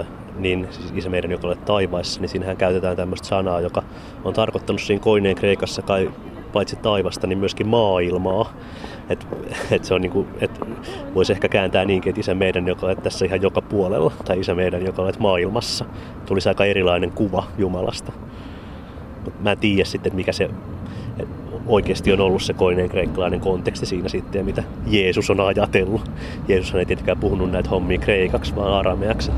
äh, 0.00 0.06
niin 0.38 0.68
siis 0.70 0.92
isä 0.94 1.10
meidän, 1.10 1.30
joka 1.30 1.46
olet 1.46 1.64
taivaissa, 1.64 2.20
niin 2.20 2.28
siinähän 2.28 2.56
käytetään 2.56 2.96
tämmöistä 2.96 3.28
sanaa, 3.28 3.60
joka 3.60 3.82
on 4.24 4.34
tarkoittanut 4.34 4.80
siinä 4.80 5.02
koineen 5.02 5.36
kreikassa 5.36 5.82
kai 5.82 6.10
paitsi 6.52 6.76
taivasta, 6.76 7.26
niin 7.26 7.38
myöskin 7.38 7.68
maailmaa. 7.68 8.52
Et, 9.08 9.26
et 9.70 9.84
se 9.84 9.94
on 9.94 10.00
niinku, 10.00 10.26
et 10.40 10.60
voisi 11.14 11.32
ehkä 11.32 11.48
kääntää 11.48 11.84
niinkin, 11.84 12.10
että 12.10 12.20
isä 12.20 12.34
meidän, 12.34 12.68
joka 12.68 12.86
olet 12.86 13.02
tässä 13.02 13.24
ihan 13.24 13.42
joka 13.42 13.62
puolella, 13.62 14.12
tai 14.24 14.40
isä 14.40 14.54
meidän, 14.54 14.84
joka 14.84 15.02
olet 15.02 15.18
maailmassa. 15.18 15.84
Tulisi 16.26 16.48
aika 16.48 16.64
erilainen 16.64 17.10
kuva 17.12 17.44
Jumalasta. 17.58 18.12
Mut 19.24 19.42
mä 19.42 19.52
en 19.52 19.58
tiedä 19.58 19.84
sitten, 19.84 20.16
mikä 20.16 20.32
se 20.32 20.50
oikeasti 21.66 22.12
on 22.12 22.20
ollut 22.20 22.42
se 22.42 22.52
koineen 22.52 22.88
kreikkalainen 22.88 23.40
konteksti 23.40 23.86
siinä 23.86 24.08
sitten, 24.08 24.38
ja 24.38 24.44
mitä 24.44 24.62
Jeesus 24.86 25.30
on 25.30 25.40
ajatellut. 25.40 26.10
Jeesus 26.48 26.74
ei 26.74 26.86
tietenkään 26.86 27.18
puhunut 27.18 27.50
näitä 27.50 27.68
hommia 27.68 27.98
kreikaksi, 27.98 28.56
vaan 28.56 28.72
arameaksi. 28.72 29.32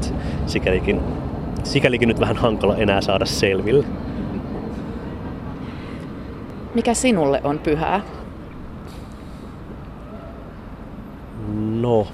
Sikälikin, 0.47 1.01
sikälikin 1.64 2.09
nyt 2.09 2.20
vähän 2.20 2.37
hankala 2.37 2.77
enää 2.77 3.01
saada 3.01 3.24
selville. 3.24 3.87
Mikä 6.74 6.95
sinulle 6.95 7.41
on 7.45 7.59
pyhää? 7.59 8.01
No. 11.81 12.07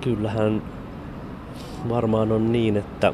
Kyllähän 0.00 0.62
varmaan 1.88 2.32
on 2.32 2.52
niin, 2.52 2.76
että 2.76 3.12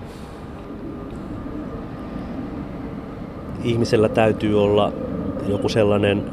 ihmisellä 3.64 4.08
täytyy 4.08 4.62
olla 4.62 4.92
joku 5.48 5.68
sellainen 5.68 6.24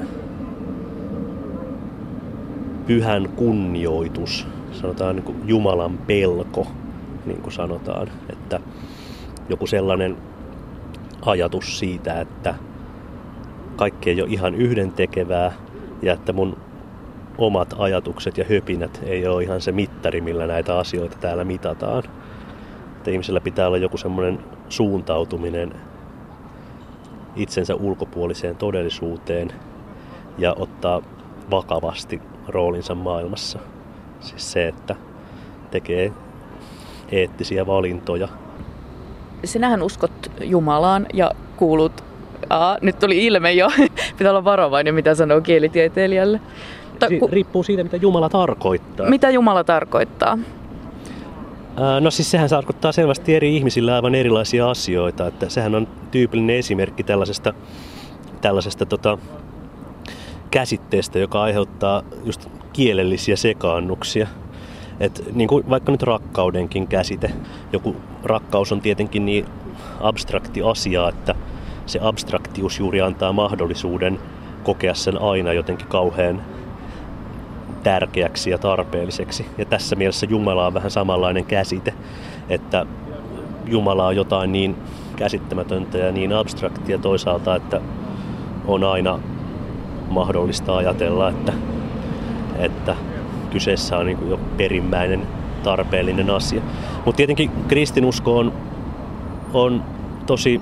pyhän 2.88 3.30
kunnioitus, 3.36 4.47
sanotaan 4.71 5.15
niin 5.15 5.36
Jumalan 5.45 5.97
pelko, 5.97 6.67
niin 7.26 7.41
kuin 7.41 7.53
sanotaan, 7.53 8.07
että 8.30 8.59
joku 9.49 9.67
sellainen 9.67 10.17
ajatus 11.26 11.80
siitä, 11.80 12.21
että 12.21 12.55
kaikki 13.76 14.09
ei 14.09 14.21
ole 14.21 14.30
ihan 14.30 14.55
yhdentekevää 14.55 15.51
ja 16.01 16.13
että 16.13 16.34
mun 16.34 16.57
omat 17.38 17.76
ajatukset 17.78 18.38
ja 18.38 18.45
höpinät 18.49 19.01
ei 19.03 19.28
ole 19.28 19.43
ihan 19.43 19.61
se 19.61 19.71
mittari, 19.71 20.21
millä 20.21 20.47
näitä 20.47 20.78
asioita 20.78 21.17
täällä 21.21 21.43
mitataan. 21.43 22.03
Että 22.97 23.11
ihmisellä 23.11 23.41
pitää 23.41 23.67
olla 23.67 23.78
joku 23.78 23.97
semmoinen 23.97 24.39
suuntautuminen 24.69 25.73
itsensä 27.36 27.76
ulkopuoliseen 27.76 28.56
todellisuuteen 28.56 29.52
ja 30.38 30.56
ottaa 30.60 31.02
vakavasti 31.52 32.22
roolinsa 32.48 32.96
maailmassa. 32.96 33.60
Siis 34.20 34.52
se, 34.52 34.68
että 34.68 34.96
tekee 35.72 36.12
eettisiä 37.12 37.68
valintoja 37.68 38.28
sinähän 39.46 39.82
uskot 39.82 40.32
Jumalaan 40.44 41.06
ja 41.14 41.32
kuulut, 41.58 42.04
Aa, 42.50 42.78
nyt 42.82 43.00
tuli 43.00 43.26
ilme 43.26 43.54
jo, 43.54 43.68
pitää 44.18 44.32
olla 44.32 44.44
varovainen 44.44 44.96
mitä 44.96 45.16
sanoo 45.16 45.42
kielitieteilijälle. 45.42 46.40
Ta, 47.00 47.08
ku, 47.20 47.30
riippuu 47.32 47.64
siitä, 47.64 47.84
mitä 47.84 47.98
Jumala 47.98 48.30
tarkoittaa. 48.30 49.10
Mitä 49.10 49.30
Jumala 49.30 49.64
tarkoittaa? 49.64 50.38
No 52.01 52.11
siis 52.11 52.32
sehän 52.32 52.49
tarkoittaa 52.49 52.91
selvästi 52.91 53.36
eri 53.36 53.55
ihmisillä 53.55 53.95
aivan 53.95 54.15
erilaisia 54.15 54.69
asioita. 54.69 55.28
Että 55.28 55.49
sehän 55.49 55.76
on 55.76 55.88
tyypillinen 56.11 56.55
esimerkki 56.55 57.03
tällaisesta, 57.03 57.53
tällaisesta 58.41 58.86
tota, 58.86 59.17
käsitteestä, 60.51 61.19
joka 61.19 61.41
aiheuttaa 61.41 62.03
just 62.26 62.47
kielellisiä 62.73 63.36
sekaannuksia. 63.36 64.28
Et 64.99 65.23
niin 65.34 65.47
kuin 65.47 65.69
vaikka 65.69 65.91
nyt 65.91 66.03
rakkaudenkin 66.03 66.88
käsite. 66.88 67.32
Joku 67.73 67.95
rakkaus 68.23 68.71
on 68.71 68.82
tietenkin 68.82 69.26
niin 69.26 69.45
abstrakti 70.01 70.61
asia, 70.61 71.09
että 71.09 71.36
se 71.86 71.99
abstraktius 72.01 72.80
juuri 72.80 73.01
antaa 73.01 73.34
mahdollisuuden 73.34 74.19
kokea 74.63 74.93
sen 74.93 75.21
aina 75.21 75.53
jotenkin 75.53 75.88
kauhean 75.88 76.41
tärkeäksi 77.86 78.50
ja 78.50 78.58
tarpeelliseksi. 78.58 79.46
Ja 79.58 79.66
tässä 79.66 79.96
mielessä 79.96 80.26
Jumala 80.30 80.68
on 80.68 80.74
vähän 80.74 80.92
samanlainen 80.92 81.46
käsite, 81.46 81.94
että 82.50 82.86
Jumala 83.66 84.08
on 84.08 84.16
jotain 84.16 84.52
niin 84.52 84.76
käsittämätöntä 85.16 85.98
ja 85.98 86.12
niin 86.12 86.34
abstraktia 86.34 86.98
toisaalta, 86.98 87.56
että 87.56 87.82
on 88.68 88.84
aina 88.84 89.20
mahdollista 90.10 90.78
ajatella, 90.78 91.30
että, 91.30 91.54
että 92.58 92.96
kyseessä 93.52 93.98
on 93.98 94.06
niin 94.06 94.30
jo 94.30 94.40
perimmäinen 94.58 95.22
tarpeellinen 95.64 96.30
asia. 96.30 96.62
Mutta 97.06 97.18
tietenkin 97.18 97.52
kristinusko 97.68 98.38
on, 98.38 98.54
on 99.54 99.84
tosi, 100.26 100.62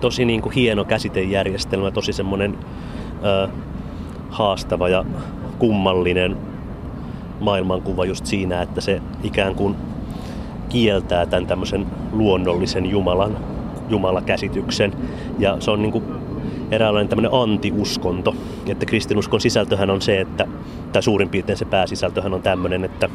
tosi 0.00 0.24
niin 0.24 0.42
kuin 0.42 0.54
hieno 0.54 0.84
käsitejärjestelmä, 0.84 1.90
tosi 1.90 2.12
semmoinen 2.12 2.58
haastava 4.30 4.88
ja 4.88 5.04
kummallinen 5.58 6.36
maailmankuva 7.40 8.04
just 8.04 8.26
siinä, 8.26 8.62
että 8.62 8.80
se 8.80 9.02
ikään 9.22 9.54
kuin 9.54 9.76
kieltää 10.68 11.26
tämän 11.26 11.46
tämmöisen 11.46 11.86
luonnollisen 12.12 12.86
Jumalan, 12.86 13.36
Jumalakäsityksen. 13.88 14.92
Ja 15.38 15.56
se 15.60 15.70
on 15.70 15.82
niin 15.82 15.92
kuin 15.92 16.04
eräänlainen 16.70 17.08
tämmöinen 17.08 17.34
antiuskonto. 17.34 18.34
Että 18.66 18.86
kristinuskon 18.86 19.40
sisältöhän 19.40 19.90
on 19.90 20.02
se, 20.02 20.20
että, 20.20 20.46
tai 20.92 21.02
suurin 21.02 21.28
piirtein 21.28 21.58
se 21.58 21.64
pääsisältöhän 21.64 22.34
on 22.34 22.42
tämmöinen, 22.42 22.84
että 22.84 23.08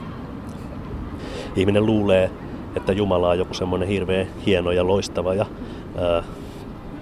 ihminen 1.55 1.85
luulee, 1.85 2.31
että 2.75 2.93
Jumala 2.93 3.29
on 3.29 3.37
joku 3.37 3.53
semmoinen 3.53 3.87
hirveän 3.87 4.27
hieno 4.45 4.71
ja 4.71 4.87
loistava 4.87 5.33
ja 5.33 5.45
ää, 5.97 6.23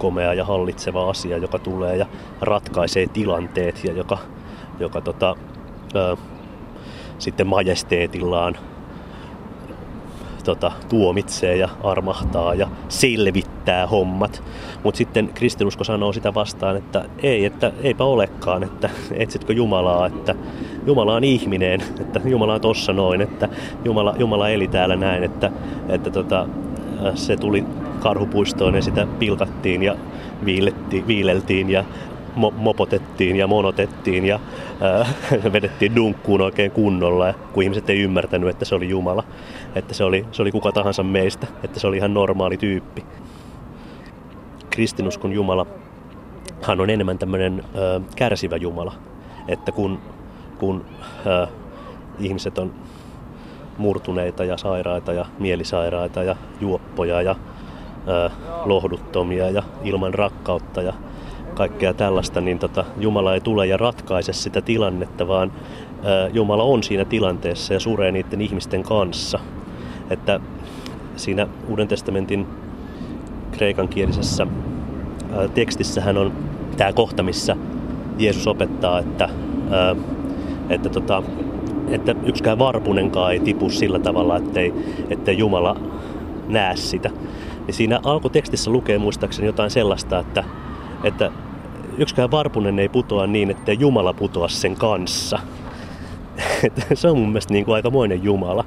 komea 0.04 0.34
ja 0.34 0.44
hallitseva 0.44 1.10
asia, 1.10 1.36
joka 1.36 1.58
tulee 1.58 1.96
ja 1.96 2.06
ratkaisee 2.40 3.06
tilanteet 3.06 3.84
ja 3.84 3.92
joka, 3.92 4.18
joka 4.80 5.00
tota, 5.00 5.36
ää, 5.94 6.16
sitten 7.18 7.46
majesteetillaan 7.46 8.56
tota, 10.44 10.72
tuomitsee 10.88 11.56
ja 11.56 11.68
armahtaa 11.82 12.54
ja 12.54 12.68
selvittää 12.88 13.86
hommat. 13.86 14.42
Mutta 14.82 14.98
sitten 14.98 15.30
kristinusko 15.34 15.84
sanoo 15.84 16.12
sitä 16.12 16.34
vastaan, 16.34 16.76
että 16.76 17.04
ei, 17.22 17.44
että 17.44 17.72
eipä 17.82 18.04
olekaan, 18.04 18.62
että 18.62 18.90
etsitkö 19.12 19.52
Jumalaa, 19.52 20.06
että 20.06 20.34
Jumala 20.86 21.14
on 21.14 21.24
ihminen, 21.24 21.80
että 22.00 22.20
Jumala 22.24 22.54
on 22.54 22.60
tossa 22.60 22.92
noin, 22.92 23.20
että 23.20 23.48
Jumala, 23.84 24.14
Jumala 24.18 24.48
eli 24.48 24.68
täällä 24.68 24.96
näin, 24.96 25.24
että, 25.24 25.50
että 25.88 26.10
tota, 26.10 26.48
se 27.14 27.36
tuli 27.36 27.64
karhupuistoon 28.04 28.74
ja 28.74 28.82
sitä 28.82 29.06
pilkattiin 29.18 29.82
ja 29.82 29.96
viileltiin 31.06 31.70
ja 31.70 31.84
mopotettiin 32.36 33.36
ja 33.36 33.46
monotettiin 33.46 34.24
ja 34.24 34.40
äh, 35.00 35.14
vedettiin 35.52 35.96
dunkkuun 35.96 36.40
oikein 36.40 36.70
kunnolla, 36.70 37.34
kun 37.52 37.62
ihmiset 37.62 37.90
ei 37.90 38.00
ymmärtänyt, 38.00 38.50
että 38.50 38.64
se 38.64 38.74
oli 38.74 38.88
Jumala, 38.88 39.24
että 39.74 39.94
se 39.94 40.04
oli, 40.04 40.26
se 40.32 40.42
oli 40.42 40.50
kuka 40.50 40.72
tahansa 40.72 41.02
meistä, 41.02 41.46
että 41.62 41.80
se 41.80 41.86
oli 41.86 41.96
ihan 41.96 42.14
normaali 42.14 42.56
tyyppi. 42.56 43.04
Kristinuskon 44.70 45.32
Jumala, 45.32 45.66
hän 46.62 46.80
on 46.80 46.90
enemmän 46.90 47.18
tämmöinen 47.18 47.64
äh, 47.64 48.02
kärsivä 48.16 48.56
Jumala, 48.56 48.92
että 49.48 49.72
kun, 49.72 49.98
kun 50.58 50.84
äh, 51.42 51.48
ihmiset 52.18 52.58
on 52.58 52.74
murtuneita 53.78 54.44
ja 54.44 54.56
sairaita 54.56 55.12
ja 55.12 55.26
mielisairaita 55.38 56.22
ja 56.22 56.36
juoppoja 56.60 57.22
ja 57.22 57.36
äh, 58.08 58.32
lohduttomia 58.64 59.50
ja 59.50 59.62
ilman 59.84 60.14
rakkautta 60.14 60.82
ja 60.82 60.92
kaikkea 61.54 61.94
tällaista, 61.94 62.40
niin 62.40 62.58
tota, 62.58 62.84
Jumala 62.98 63.34
ei 63.34 63.40
tule 63.40 63.66
ja 63.66 63.76
ratkaise 63.76 64.32
sitä 64.32 64.60
tilannetta, 64.60 65.28
vaan 65.28 65.52
ää, 66.04 66.28
Jumala 66.28 66.62
on 66.62 66.82
siinä 66.82 67.04
tilanteessa 67.04 67.74
ja 67.74 67.80
suree 67.80 68.12
niiden 68.12 68.40
ihmisten 68.40 68.82
kanssa. 68.82 69.38
Että 70.10 70.40
siinä 71.16 71.46
Uuden 71.68 71.88
testamentin 71.88 72.46
kreikankielisessä 73.52 74.46
ää, 75.32 75.48
tekstissähän 75.48 76.16
on 76.16 76.32
tämä 76.76 76.92
kohta, 76.92 77.22
missä 77.22 77.56
Jeesus 78.18 78.46
opettaa, 78.46 78.98
että, 78.98 79.28
ää, 79.70 79.96
että, 80.70 80.88
tota, 80.88 81.22
että 81.88 82.14
yksikään 82.26 82.58
varpunenkaan 82.58 83.32
ei 83.32 83.40
tipu 83.40 83.70
sillä 83.70 83.98
tavalla, 83.98 84.36
ettei, 84.36 84.74
ettei 85.10 85.38
Jumala 85.38 85.76
näe 86.48 86.76
sitä. 86.76 87.10
Niin 87.66 87.74
siinä 87.74 88.00
alkutekstissä 88.04 88.70
lukee 88.70 88.98
muistaakseni 88.98 89.46
jotain 89.46 89.70
sellaista, 89.70 90.18
että, 90.18 90.44
että 91.04 91.30
yksikään 91.98 92.30
varpunen 92.30 92.78
ei 92.78 92.88
putoa 92.88 93.26
niin, 93.26 93.50
että 93.50 93.72
Jumala 93.72 94.12
putoa 94.12 94.48
sen 94.48 94.76
kanssa. 94.76 95.38
Et 96.64 96.86
se 96.94 97.08
on 97.08 97.18
mun 97.18 97.28
mielestä 97.28 97.52
niin 97.52 97.64
kuin 97.64 97.74
aikamoinen 97.74 98.24
Jumala. 98.24 98.64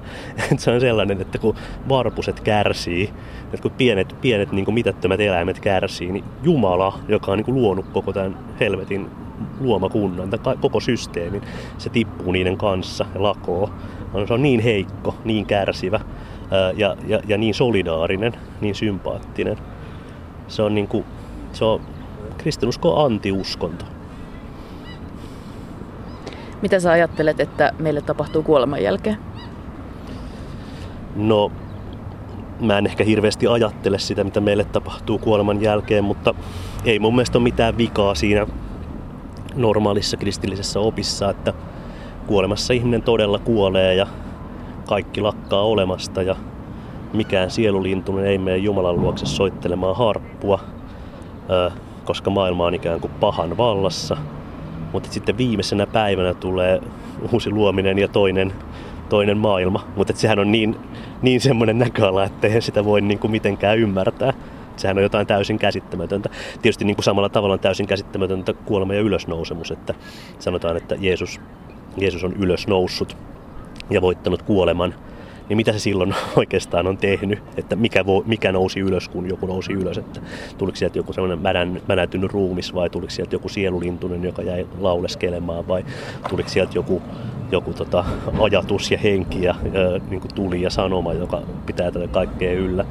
Et 0.51 0.59
se 0.59 0.71
on 0.71 0.81
sellainen, 0.81 1.21
että 1.21 1.37
kun 1.37 1.55
varpuset 1.89 2.39
kärsii, 2.39 3.09
että 3.43 3.61
kun 3.61 3.71
pienet, 3.71 4.15
pienet 4.21 4.51
niin 4.51 4.65
kuin 4.65 4.75
mitättömät 4.75 5.19
eläimet 5.19 5.59
kärsii, 5.59 6.11
niin 6.11 6.25
Jumala, 6.43 6.99
joka 7.07 7.31
on 7.31 7.37
niin 7.37 7.45
kuin 7.45 7.55
luonut 7.55 7.85
koko 7.87 8.13
tämän 8.13 8.37
helvetin 8.59 9.09
luomakunnan, 9.59 10.29
tämän 10.29 10.57
koko 10.57 10.79
systeemin, 10.79 11.41
se 11.77 11.89
tippuu 11.89 12.31
niiden 12.31 12.57
kanssa 12.57 13.05
ja 13.13 13.23
lakoo. 13.23 13.69
Se 14.27 14.33
on 14.33 14.41
niin 14.41 14.59
heikko, 14.59 15.15
niin 15.25 15.45
kärsivä 15.45 15.99
ja, 16.75 16.95
ja, 17.07 17.19
ja 17.27 17.37
niin 17.37 17.53
solidaarinen, 17.53 18.33
niin 18.61 18.75
sympaattinen. 18.75 19.57
Se 20.47 20.61
on, 20.61 20.75
niin 20.75 20.87
kuin, 20.87 21.05
se 21.53 21.65
on 21.65 21.81
kristinusko 22.37 22.95
on 22.95 23.05
antiuskonto. 23.05 23.85
Mitä 26.61 26.79
sä 26.79 26.91
ajattelet, 26.91 27.39
että 27.39 27.71
meille 27.79 28.01
tapahtuu 28.01 28.43
kuoleman 28.43 28.83
jälkeen? 28.83 29.17
No, 31.15 31.51
mä 32.59 32.77
en 32.77 32.85
ehkä 32.85 33.03
hirveästi 33.03 33.47
ajattele 33.47 33.99
sitä, 33.99 34.23
mitä 34.23 34.39
meille 34.39 34.63
tapahtuu 34.63 35.17
kuoleman 35.17 35.61
jälkeen, 35.61 36.03
mutta 36.03 36.33
ei 36.85 36.99
mun 36.99 37.15
mielestä 37.15 37.37
ole 37.37 37.43
mitään 37.43 37.77
vikaa 37.77 38.15
siinä 38.15 38.47
normaalissa 39.55 40.17
kristillisessä 40.17 40.79
opissa, 40.79 41.29
että 41.29 41.53
kuolemassa 42.27 42.73
ihminen 42.73 43.01
todella 43.01 43.39
kuolee 43.39 43.95
ja 43.95 44.07
kaikki 44.87 45.21
lakkaa 45.21 45.61
olemasta 45.61 46.21
ja 46.21 46.35
mikään 47.13 47.51
sielulintunen 47.51 48.25
ei 48.25 48.37
mene 48.37 48.57
Jumalan 48.57 49.01
luokse 49.01 49.25
soittelemaan 49.25 49.95
harppua 49.95 50.59
koska 52.07 52.29
maailma 52.29 52.65
on 52.65 52.73
ikään 52.73 52.99
kuin 52.99 53.11
pahan 53.19 53.57
vallassa. 53.57 54.17
Mutta 54.93 55.11
sitten 55.11 55.37
viimeisenä 55.37 55.87
päivänä 55.87 56.33
tulee 56.33 56.81
uusi 57.33 57.49
luominen 57.49 57.99
ja 57.99 58.07
toinen, 58.07 58.53
toinen 59.09 59.37
maailma. 59.37 59.87
Mutta 59.95 60.13
sehän 60.15 60.39
on 60.39 60.51
niin, 60.51 60.75
niin 61.21 61.41
semmoinen 61.41 61.79
näköala, 61.79 62.23
että 62.23 62.47
eihän 62.47 62.61
sitä 62.61 62.85
voi 62.85 63.01
niin 63.01 63.19
kuin 63.19 63.31
mitenkään 63.31 63.77
ymmärtää. 63.77 64.33
Sehän 64.75 64.97
on 64.97 65.03
jotain 65.03 65.27
täysin 65.27 65.59
käsittämätöntä. 65.59 66.29
Tietysti 66.61 66.85
niin 66.85 66.95
kuin 66.95 67.03
samalla 67.03 67.29
tavalla 67.29 67.53
on 67.53 67.59
täysin 67.59 67.87
käsittämätöntä 67.87 68.53
kuolema 68.53 68.93
ja 68.93 69.01
ylösnousemus, 69.01 69.71
että 69.71 69.93
sanotaan, 70.39 70.77
että 70.77 70.95
Jeesus, 70.99 71.41
Jeesus 71.97 72.23
on 72.23 72.33
ylösnoussut 72.33 73.17
ja 73.89 74.01
voittanut 74.01 74.41
kuoleman– 74.41 74.95
niin 75.49 75.57
mitä 75.57 75.71
se 75.71 75.79
silloin 75.79 76.15
oikeastaan 76.35 76.87
on 76.87 76.97
tehnyt, 76.97 77.39
että 77.57 77.75
mikä, 77.75 78.05
vo, 78.05 78.23
mikä 78.25 78.51
nousi 78.51 78.79
ylös, 78.79 79.09
kun 79.09 79.29
joku 79.29 79.45
nousi 79.45 79.73
ylös, 79.73 79.97
että 79.97 80.21
tuliko 80.57 80.75
sieltä 80.75 80.99
joku 80.99 81.13
sellainen 81.13 81.39
mänän, 81.39 81.81
mänätynyt 81.87 82.31
ruumis 82.31 82.73
vai 82.73 82.89
tuliko 82.89 83.09
sieltä 83.09 83.35
joku 83.35 83.49
sielulintunen, 83.49 84.23
joka 84.23 84.41
jäi 84.41 84.67
lauleskelemaan 84.79 85.67
vai 85.67 85.85
tuliko 86.29 86.49
sieltä 86.49 86.71
joku, 86.75 87.01
joku 87.51 87.73
tota, 87.73 88.05
ajatus 88.41 88.91
ja 88.91 88.97
henki 88.97 89.43
ja 89.43 89.55
ö, 89.75 89.99
niin 90.09 90.21
kuin 90.21 90.33
tuli 90.35 90.61
ja 90.61 90.69
sanoma, 90.69 91.13
joka 91.13 91.41
pitää 91.65 91.91
tätä 91.91 92.07
kaikkea 92.07 92.53
yllä. 92.53 92.85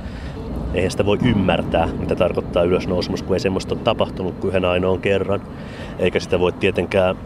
Eihän 0.74 0.90
sitä 0.90 1.06
voi 1.06 1.18
ymmärtää, 1.24 1.88
mitä 1.98 2.14
tarkoittaa 2.14 2.62
ylösnousemus, 2.62 3.22
kun 3.22 3.36
ei 3.36 3.40
semmoista 3.40 3.74
ole 3.74 3.82
tapahtunut 3.84 4.34
kuin 4.34 4.48
yhden 4.48 4.64
ainoan 4.64 5.00
kerran. 5.00 5.42
Eikä 5.98 6.20
sitä 6.20 6.40
voi 6.40 6.52
tietenkään 6.52 7.16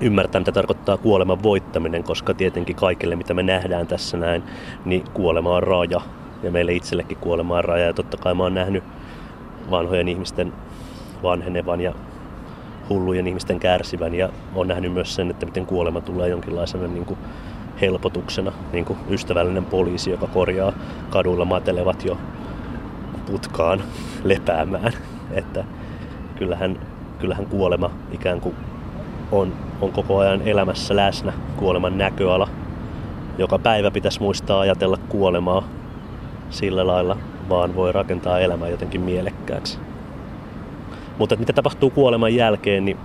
ymmärtää, 0.00 0.40
mitä 0.40 0.52
tarkoittaa 0.52 0.96
kuoleman 0.96 1.42
voittaminen, 1.42 2.04
koska 2.04 2.34
tietenkin 2.34 2.76
kaikille, 2.76 3.16
mitä 3.16 3.34
me 3.34 3.42
nähdään 3.42 3.86
tässä 3.86 4.16
näin, 4.16 4.42
niin 4.84 5.04
kuolema 5.14 5.56
on 5.56 5.62
raja. 5.62 6.00
Ja 6.42 6.50
meille 6.50 6.72
itsellekin 6.72 7.16
kuolema 7.16 7.56
on 7.56 7.64
raja. 7.64 7.86
Ja 7.86 7.92
totta 7.92 8.16
kai 8.16 8.34
mä 8.34 8.42
oon 8.42 8.54
nähnyt 8.54 8.84
vanhojen 9.70 10.08
ihmisten 10.08 10.52
vanhenevan 11.22 11.80
ja 11.80 11.94
hullujen 12.88 13.26
ihmisten 13.26 13.60
kärsivän. 13.60 14.14
Ja 14.14 14.28
on 14.54 14.68
nähnyt 14.68 14.92
myös 14.92 15.14
sen, 15.14 15.30
että 15.30 15.46
miten 15.46 15.66
kuolema 15.66 16.00
tulee 16.00 16.28
jonkinlaisena 16.28 16.86
niin 16.86 17.06
kuin 17.06 17.18
helpotuksena. 17.80 18.52
Niin 18.72 18.84
kuin 18.84 18.98
ystävällinen 19.10 19.64
poliisi, 19.64 20.10
joka 20.10 20.26
korjaa 20.26 20.72
kaduilla 21.10 21.44
matelevat 21.44 22.04
jo 22.04 22.18
putkaan 23.26 23.82
lepäämään. 24.24 24.92
Että 25.30 25.64
kyllähän, 26.38 26.80
kyllähän 27.18 27.46
kuolema 27.46 27.90
ikään 28.12 28.40
kuin 28.40 28.54
on, 29.38 29.52
on 29.80 29.92
koko 29.92 30.18
ajan 30.18 30.42
elämässä 30.42 30.96
läsnä 30.96 31.32
kuoleman 31.56 31.98
näköala. 31.98 32.48
Joka 33.38 33.58
päivä 33.58 33.90
pitäisi 33.90 34.20
muistaa 34.20 34.60
ajatella 34.60 34.98
kuolemaa 35.08 35.68
sillä 36.50 36.86
lailla 36.86 37.16
vaan 37.48 37.74
voi 37.74 37.92
rakentaa 37.92 38.40
elämää 38.40 38.68
jotenkin 38.68 39.00
mielekkääksi. 39.00 39.78
Mutta 41.18 41.36
mitä 41.36 41.52
tapahtuu 41.52 41.90
kuoleman 41.90 42.34
jälkeen, 42.34 42.84
niin 42.84 42.96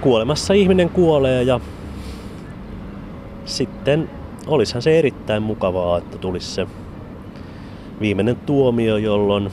kuolemassa 0.00 0.54
ihminen 0.54 0.90
kuolee 0.90 1.42
ja 1.42 1.60
sitten 3.44 4.10
olisihan 4.46 4.82
se 4.82 4.98
erittäin 4.98 5.42
mukavaa, 5.42 5.98
että 5.98 6.18
tulisi 6.18 6.46
se 6.46 6.66
viimeinen 8.00 8.36
tuomio, 8.36 8.96
jolloin 8.96 9.50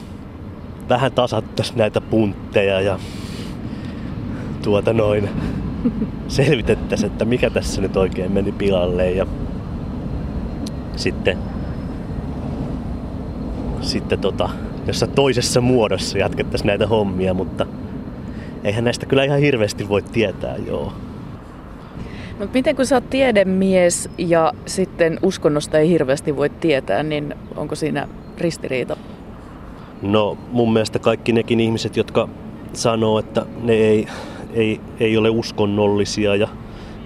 vähän 0.88 1.12
tasattaisiin 1.12 1.78
näitä 1.78 2.00
puntteja 2.00 2.80
ja 2.80 2.98
tuota 4.62 4.92
noin 4.92 5.28
selvitettäisiin, 6.28 7.12
että 7.12 7.24
mikä 7.24 7.50
tässä 7.50 7.80
nyt 7.80 7.96
oikein 7.96 8.32
meni 8.32 8.52
pilalle 8.52 9.10
ja 9.10 9.26
sitten 10.96 11.38
sitten 13.80 14.18
tota, 14.18 14.48
jossa 14.86 15.06
toisessa 15.06 15.60
muodossa 15.60 16.18
jatkettaisiin 16.18 16.66
näitä 16.66 16.86
hommia, 16.86 17.34
mutta 17.34 17.66
eihän 18.64 18.84
näistä 18.84 19.06
kyllä 19.06 19.24
ihan 19.24 19.40
hirveästi 19.40 19.88
voi 19.88 20.02
tietää, 20.02 20.56
joo. 20.56 20.92
No 22.38 22.48
miten 22.54 22.76
kun 22.76 22.86
sä 22.86 22.96
oot 22.96 23.10
tiedemies 23.10 24.10
ja 24.18 24.52
sitten 24.66 25.18
uskonnosta 25.22 25.78
ei 25.78 25.88
hirveästi 25.88 26.36
voi 26.36 26.50
tietää, 26.50 27.02
niin 27.02 27.34
onko 27.56 27.74
siinä 27.74 28.08
ristiriita? 28.38 28.96
No 30.02 30.38
mun 30.52 30.72
mielestä 30.72 30.98
kaikki 30.98 31.32
nekin 31.32 31.60
ihmiset, 31.60 31.96
jotka 31.96 32.28
sanoo, 32.72 33.18
että 33.18 33.46
ne 33.62 33.72
ei, 33.72 34.06
ei, 34.54 34.80
ei 35.00 35.16
ole 35.16 35.30
uskonnollisia 35.30 36.36
ja 36.36 36.48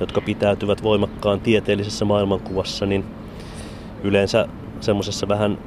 jotka 0.01 0.21
pitäytyvät 0.21 0.83
voimakkaan 0.83 1.41
tieteellisessä 1.41 2.05
maailmankuvassa, 2.05 2.87
niin 2.87 3.05
yleensä 4.03 4.49
semmoisessa 4.81 5.29
vähän 5.29 5.59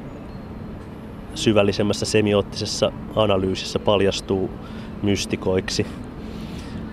syvällisemmässä 1.36 2.06
semioottisessa 2.06 2.92
analyysissä 3.16 3.80
paljastuu 3.80 4.50
mystikoiksi. 5.02 5.86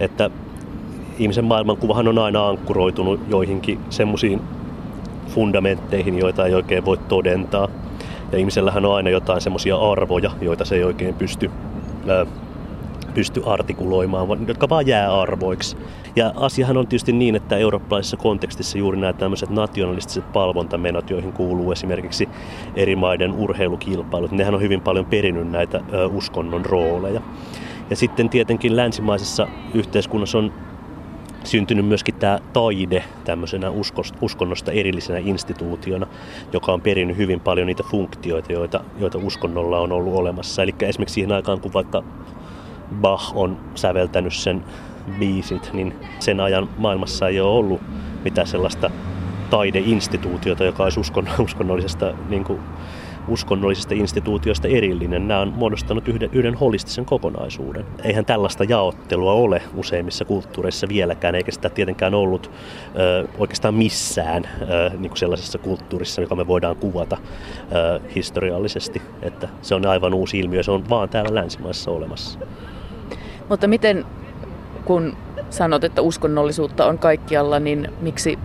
Että 0.01 0.31
ihmisen 1.19 1.45
maailmankuvahan 1.45 2.09
on 2.09 2.19
aina 2.19 2.49
ankkuroitunut 2.49 3.21
joihinkin 3.29 3.81
semmoisiin 3.91 4.41
fundamentteihin, 5.29 6.19
joita 6.19 6.47
ei 6.47 6.55
oikein 6.55 6.85
voi 6.85 6.97
todentaa. 6.97 7.69
Ja 8.33 8.39
ihmisellähän 8.39 8.85
on 8.85 8.95
aina 8.95 9.11
jotain 9.11 9.41
semmoisia 9.41 9.77
arvoja, 9.77 10.31
joita 10.41 10.65
se 10.65 10.75
ei 10.75 10.85
oikein 10.85 11.15
pysty, 11.15 11.51
pysty 13.15 13.43
artikuloimaan, 13.47 14.49
jotka 14.49 14.69
vaan 14.69 14.87
jää 14.87 15.21
arvoiksi. 15.21 15.77
Ja 16.17 16.33
asiahan 16.37 16.77
on 16.77 16.87
tietysti 16.87 17.13
niin, 17.13 17.37
että 17.37 17.57
eurooppalaisessa 17.57 18.17
kontekstissa 18.17 18.79
juuri 18.79 18.99
nämä 19.01 19.13
tämmöiset 19.13 19.51
nationalistiset 19.51 20.33
palvontamenot, 20.33 21.11
joihin 21.11 21.33
kuuluu 21.33 21.73
esimerkiksi 21.73 22.29
eri 22.77 22.97
maiden 22.97 23.33
urheilukilpailut, 23.33 24.31
nehän 24.31 24.55
on 24.55 24.61
hyvin 24.61 24.81
paljon 24.81 25.07
perinnyt 25.07 25.51
näitä 25.51 25.81
uskonnon 26.13 26.65
rooleja. 26.65 27.21
Ja 27.91 27.97
sitten 27.97 28.29
tietenkin 28.29 28.77
länsimaisessa 28.77 29.49
yhteiskunnassa 29.75 30.39
on 30.39 30.53
syntynyt 31.45 31.87
myöskin 31.87 32.15
tämä 32.15 32.39
taide 32.53 33.05
tämmöisenä 33.25 33.73
uskonnosta 34.21 34.73
erillisenä 34.73 35.19
instituutiona, 35.19 36.07
joka 36.53 36.73
on 36.73 36.81
perinnyt 36.81 37.17
hyvin 37.17 37.41
paljon 37.41 37.67
niitä 37.67 37.83
funktioita, 37.83 38.53
joita, 38.53 38.85
joita 38.99 39.19
uskonnolla 39.19 39.81
on 39.81 39.93
ollut 39.93 40.15
olemassa. 40.15 40.63
Eli 40.63 40.75
esimerkiksi 40.83 41.15
siihen 41.15 41.33
aikaan, 41.33 41.61
kun 41.61 41.73
vaikka 41.73 42.03
Bach 43.01 43.33
on 43.37 43.57
säveltänyt 43.75 44.35
sen 44.35 44.65
biisit, 45.19 45.71
niin 45.73 45.95
sen 46.19 46.41
ajan 46.41 46.69
maailmassa 46.79 47.29
ei 47.29 47.41
ole 47.41 47.59
ollut 47.59 47.81
mitään 48.25 48.47
sellaista 48.47 48.91
taideinstituutiota, 49.51 50.65
joka 50.65 50.83
olisi 50.83 51.01
uskonnollisesta 51.39 52.15
niin 52.29 52.45
kuin 52.45 52.61
uskonnollisista 53.29 53.95
instituutioista 53.95 54.69
erillinen. 54.69 55.29
Nämä 55.29 55.41
on 55.41 55.53
muodostanut 55.57 56.09
yhden, 56.09 56.31
yhden 56.33 56.55
holistisen 56.55 57.05
kokonaisuuden. 57.05 57.87
Eihän 58.05 58.25
tällaista 58.25 58.65
jaottelua 58.65 59.33
ole 59.33 59.63
useimmissa 59.75 60.25
kulttuureissa 60.25 60.89
vieläkään, 60.89 61.35
eikä 61.35 61.53
sitä 61.53 61.71
tietenkään 61.71 62.15
ollut 62.15 62.51
ö, 62.99 63.29
oikeastaan 63.39 63.75
missään 63.75 64.45
ö, 64.45 64.91
niin 64.99 65.11
kuin 65.11 65.19
sellaisessa 65.19 65.59
kulttuurissa, 65.59 66.21
joka 66.21 66.35
me 66.35 66.47
voidaan 66.47 66.77
kuvata 66.77 67.17
ö, 67.73 68.01
historiallisesti. 68.15 69.03
Että 69.23 69.49
se 69.63 69.75
on 69.75 69.87
aivan 69.87 70.15
uusi 70.15 70.39
ilmiö, 70.39 70.63
se 70.63 70.71
on 70.71 70.89
vaan 70.89 71.09
täällä 71.09 71.35
länsimaissa 71.35 71.91
olemassa. 71.91 72.39
Mutta 73.49 73.67
miten, 73.67 74.05
kun 74.85 75.17
sanot, 75.51 75.85
että 75.85 76.03
uskonnollisuutta 76.03 76.87
on 76.87 76.99
kaikkialla, 76.99 77.61
niin 77.61 77.89
miksi 78.01 78.39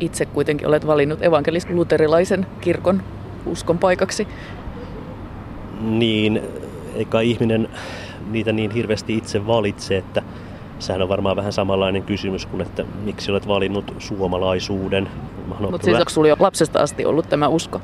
itse 0.00 0.26
kuitenkin 0.26 0.68
olet 0.68 0.86
valinnut 0.86 1.22
evankelis-luterilaisen 1.22 2.46
kirkon 2.60 3.02
uskon 3.46 3.78
paikaksi. 3.78 4.28
Niin, 5.80 6.42
eikä 6.94 7.20
ihminen 7.20 7.68
niitä 8.30 8.52
niin 8.52 8.70
hirveästi 8.70 9.16
itse 9.16 9.46
valitse, 9.46 9.96
että 9.96 10.22
sehän 10.78 11.02
on 11.02 11.08
varmaan 11.08 11.36
vähän 11.36 11.52
samanlainen 11.52 12.02
kysymys 12.02 12.46
kuin, 12.46 12.62
että 12.62 12.84
miksi 13.04 13.30
olet 13.30 13.48
valinnut 13.48 13.94
suomalaisuuden. 13.98 15.08
Mutta 15.60 15.84
siis 15.84 15.96
onko 15.98 16.10
sinulla 16.10 16.28
jo 16.28 16.36
lapsesta 16.40 16.80
asti 16.82 17.04
ollut 17.04 17.28
tämä 17.28 17.48
usko? 17.48 17.80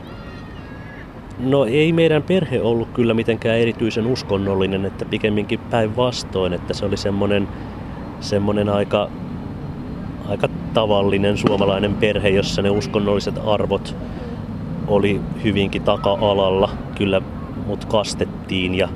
No 1.39 1.65
ei 1.65 1.93
meidän 1.93 2.23
perhe 2.23 2.63
ollut 2.63 2.89
kyllä 2.95 3.15
mitenkään 3.15 3.59
erityisen 3.59 4.07
uskonnollinen, 4.07 4.85
että 4.85 5.05
pikemminkin 5.05 5.61
päinvastoin, 5.71 6.53
että 6.53 6.75
se 6.75 6.85
oli 6.85 6.97
semmoinen, 6.97 7.49
semmoinen 8.21 8.69
aika, 8.69 9.11
aika 10.29 10.49
tavallinen 10.75 11.37
suomalainen 11.37 11.95
perhe, 11.95 12.29
jossa 12.29 12.63
ne 12.63 12.71
uskonnolliset 12.71 13.35
arvot 13.47 13.97
oli 14.87 15.21
hyvinkin 15.45 15.83
taka-alalla. 15.83 16.71
Kyllä 16.99 17.23
mut 17.67 17.85
kastettiin 17.85 18.75
ja, 18.75 18.89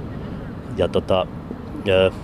ja 0.76 0.88
tota, 0.88 1.26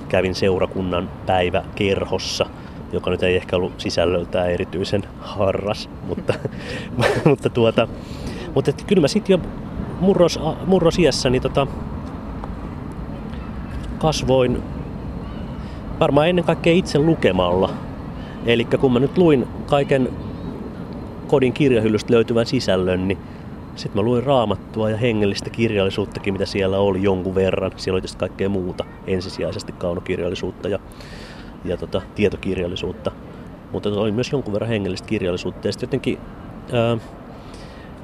kävin 0.08 0.34
seurakunnan 0.34 1.10
päiväkerhossa, 1.26 2.46
joka 2.92 3.10
nyt 3.10 3.22
ei 3.22 3.36
ehkä 3.36 3.56
ollut 3.56 3.80
sisällöltään 3.80 4.50
erityisen 4.50 5.02
harras, 5.20 5.88
mutta, 6.08 6.34
mutta, 7.24 7.50
tuota, 7.50 7.88
mutta 8.54 8.72
kyllä 8.86 9.00
mä 9.00 9.08
sitten 9.08 9.34
jo 9.34 9.40
murros, 10.02 10.40
murrosiässä 10.66 11.30
niin 11.30 11.42
tota, 11.42 11.66
kasvoin 13.98 14.62
varmaan 16.00 16.28
ennen 16.28 16.44
kaikkea 16.44 16.72
itse 16.72 16.98
lukemalla. 16.98 17.70
Eli 18.46 18.64
kun 18.64 18.92
mä 18.92 18.98
nyt 18.98 19.18
luin 19.18 19.48
kaiken 19.66 20.08
kodin 21.28 21.52
kirjahyllystä 21.52 22.12
löytyvän 22.12 22.46
sisällön, 22.46 23.08
niin 23.08 23.18
sitten 23.76 24.02
mä 24.02 24.04
luin 24.04 24.22
raamattua 24.22 24.90
ja 24.90 24.96
hengellistä 24.96 25.50
kirjallisuuttakin, 25.50 26.34
mitä 26.34 26.46
siellä 26.46 26.78
oli 26.78 27.02
jonkun 27.02 27.34
verran. 27.34 27.70
Siellä 27.76 27.96
oli 27.96 28.00
tietysti 28.00 28.18
kaikkea 28.18 28.48
muuta, 28.48 28.84
ensisijaisesti 29.06 29.72
kaunokirjallisuutta 29.72 30.68
ja, 30.68 30.78
ja 31.64 31.76
tota, 31.76 32.02
tietokirjallisuutta. 32.14 33.10
Mutta 33.72 33.88
oli 33.88 34.12
myös 34.12 34.32
jonkun 34.32 34.52
verran 34.52 34.70
hengellistä 34.70 35.08
kirjallisuutta. 35.08 35.68
Ja 35.68 35.72
sitten 35.72 35.86
jotenkin 35.86 36.18
ää, 36.72 36.98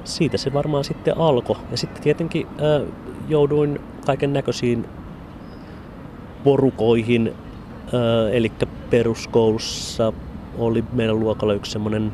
siitä 0.09 0.37
se 0.37 0.53
varmaan 0.53 0.83
sitten 0.83 1.17
alkoi. 1.17 1.55
Ja 1.71 1.77
sitten 1.77 2.03
tietenkin 2.03 2.47
ää, 2.47 2.81
jouduin 3.27 3.79
kaiken 4.05 4.33
näköisiin 4.33 4.85
porukoihin. 6.43 7.33
Eli 8.31 8.51
peruskoulussa 8.89 10.13
oli 10.57 10.83
meidän 10.93 11.19
luokalla 11.19 11.53
yksi 11.53 11.71
semmoinen 11.71 12.13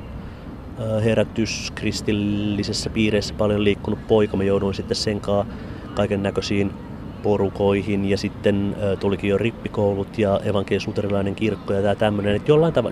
herätys 1.03 1.71
kristillisessä 1.75 2.89
piireissä 2.89 3.33
paljon 3.37 3.63
liikkunut 3.63 4.07
poika. 4.07 4.37
Mä 4.37 4.43
jouduin 4.43 4.73
sitten 4.73 4.95
sen 4.95 5.21
kaiken 5.95 6.23
näköisiin 6.23 6.71
porukoihin 7.23 8.05
ja 8.05 8.17
sitten 8.17 8.75
äh, 8.83 8.99
tulikin 8.99 9.29
jo 9.29 9.37
rippikoulut 9.37 10.17
ja 10.17 10.39
evankelisuterilainen 10.43 11.35
kirkko 11.35 11.73
ja 11.73 11.81
tämä 11.81 11.95
tämmöinen. 11.95 12.41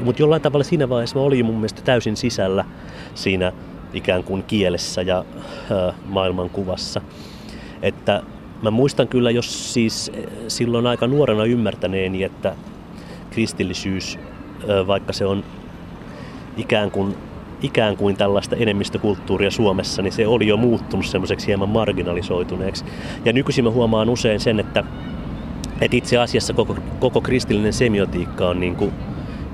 Mutta 0.03 0.21
jollain 0.21 0.41
tavalla 0.41 0.63
siinä 0.63 0.89
vaiheessa 0.89 1.19
mä 1.19 1.25
olin 1.25 1.45
mun 1.45 1.55
mielestä 1.55 1.81
täysin 1.81 2.17
sisällä 2.17 2.65
siinä 3.15 3.53
ikään 3.93 4.23
kuin 4.23 4.43
kielessä 4.43 5.01
ja 5.01 5.25
maailmankuvassa. 6.05 7.01
Että 7.81 8.23
mä 8.61 8.71
muistan 8.71 9.07
kyllä, 9.07 9.31
jos 9.31 9.73
siis 9.73 10.11
silloin 10.47 10.87
aika 10.87 11.07
nuorena 11.07 11.45
ymmärtäneeni, 11.45 12.23
että 12.23 12.55
kristillisyys, 13.29 14.19
vaikka 14.87 15.13
se 15.13 15.25
on 15.25 15.43
ikään 16.57 16.91
kuin 16.91 17.15
ikään 17.61 17.97
kuin 17.97 18.17
tällaista 18.17 18.55
enemmistökulttuuria 18.55 19.51
Suomessa, 19.51 20.01
niin 20.01 20.11
se 20.11 20.27
oli 20.27 20.47
jo 20.47 20.57
muuttunut 20.57 21.05
semmoiseksi 21.05 21.47
hieman 21.47 21.69
marginalisoituneeksi. 21.69 22.85
Ja 23.25 23.33
nykyisin 23.33 23.63
mä 23.63 23.69
huomaan 23.69 24.09
usein 24.09 24.39
sen, 24.39 24.59
että, 24.59 24.83
että 25.81 25.97
itse 25.97 26.17
asiassa 26.17 26.53
koko, 26.53 26.75
koko 26.99 27.21
kristillinen 27.21 27.73
semiotiikka 27.73 28.49
on 28.49 28.59
niin 28.59 28.75
kuin 28.75 28.93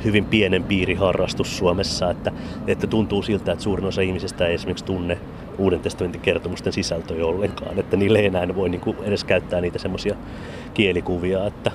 hyvin 0.04 0.26
pienen 0.26 0.64
piiriharrastus 0.64 1.58
Suomessa, 1.58 2.10
että, 2.10 2.32
että 2.68 2.88
tuntuu 2.88 3.24
siltä, 3.24 3.52
että 3.52 3.64
suurin 3.64 3.86
osa 3.86 4.02
ihmisistä 4.02 4.48
ei 4.48 4.54
esimerkiksi 4.54 4.86
tunne 4.86 5.18
Uuden 5.58 5.80
testamentin 5.80 6.22
kertomusten 6.22 6.74
sisältöjä 6.74 7.26
ollenkaan, 7.26 7.80
että 7.80 7.98
niille 7.98 8.20
ei 8.20 8.26
enää 8.26 8.56
voi 8.56 8.70
niin 8.70 8.82
kuin 8.82 8.98
edes 9.02 9.24
käyttää 9.24 9.62
niitä 9.62 9.80
semmoisia 9.80 10.16
kielikuvia, 10.74 11.48
että, 11.48 11.72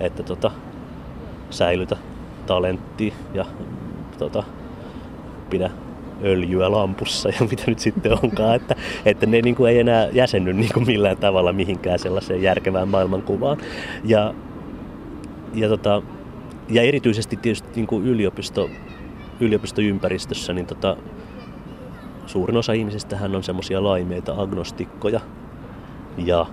että 0.00 0.22
tota, 0.22 0.50
säilytä 1.50 1.96
talentti 2.46 3.12
ja 3.34 3.44
tota, 4.18 4.42
pidä 5.50 5.70
öljyä 6.24 6.70
lampussa 6.70 7.28
ja 7.28 7.46
mitä 7.50 7.62
nyt 7.66 7.78
sitten 7.78 8.12
onkaan, 8.22 8.56
että, 8.56 8.74
että 9.04 9.26
ne 9.26 9.42
niin 9.42 9.54
kuin 9.54 9.70
ei 9.70 9.78
enää 9.78 10.08
jäsenny 10.12 10.52
niin 10.52 10.72
kuin 10.74 10.86
millään 10.86 11.16
tavalla 11.16 11.52
mihinkään 11.52 11.98
sellaiseen 11.98 12.42
järkevään 12.42 12.88
maailmankuvaan. 12.88 13.58
Ja, 14.04 14.34
ja, 15.54 15.68
tota, 15.68 16.02
ja 16.68 16.82
erityisesti 16.82 17.36
tietysti 17.36 17.68
niin 17.76 17.86
kuin 17.86 18.06
yliopisto, 18.06 18.70
yliopistoympäristössä, 19.40 20.52
niin 20.52 20.66
tota, 20.66 20.96
suurin 22.26 22.56
osa 22.56 22.72
ihmisistä 22.72 23.18
on 23.36 23.42
semmoisia 23.42 23.84
laimeita 23.84 24.34
agnostikkoja 24.36 25.20
ja, 26.18 26.46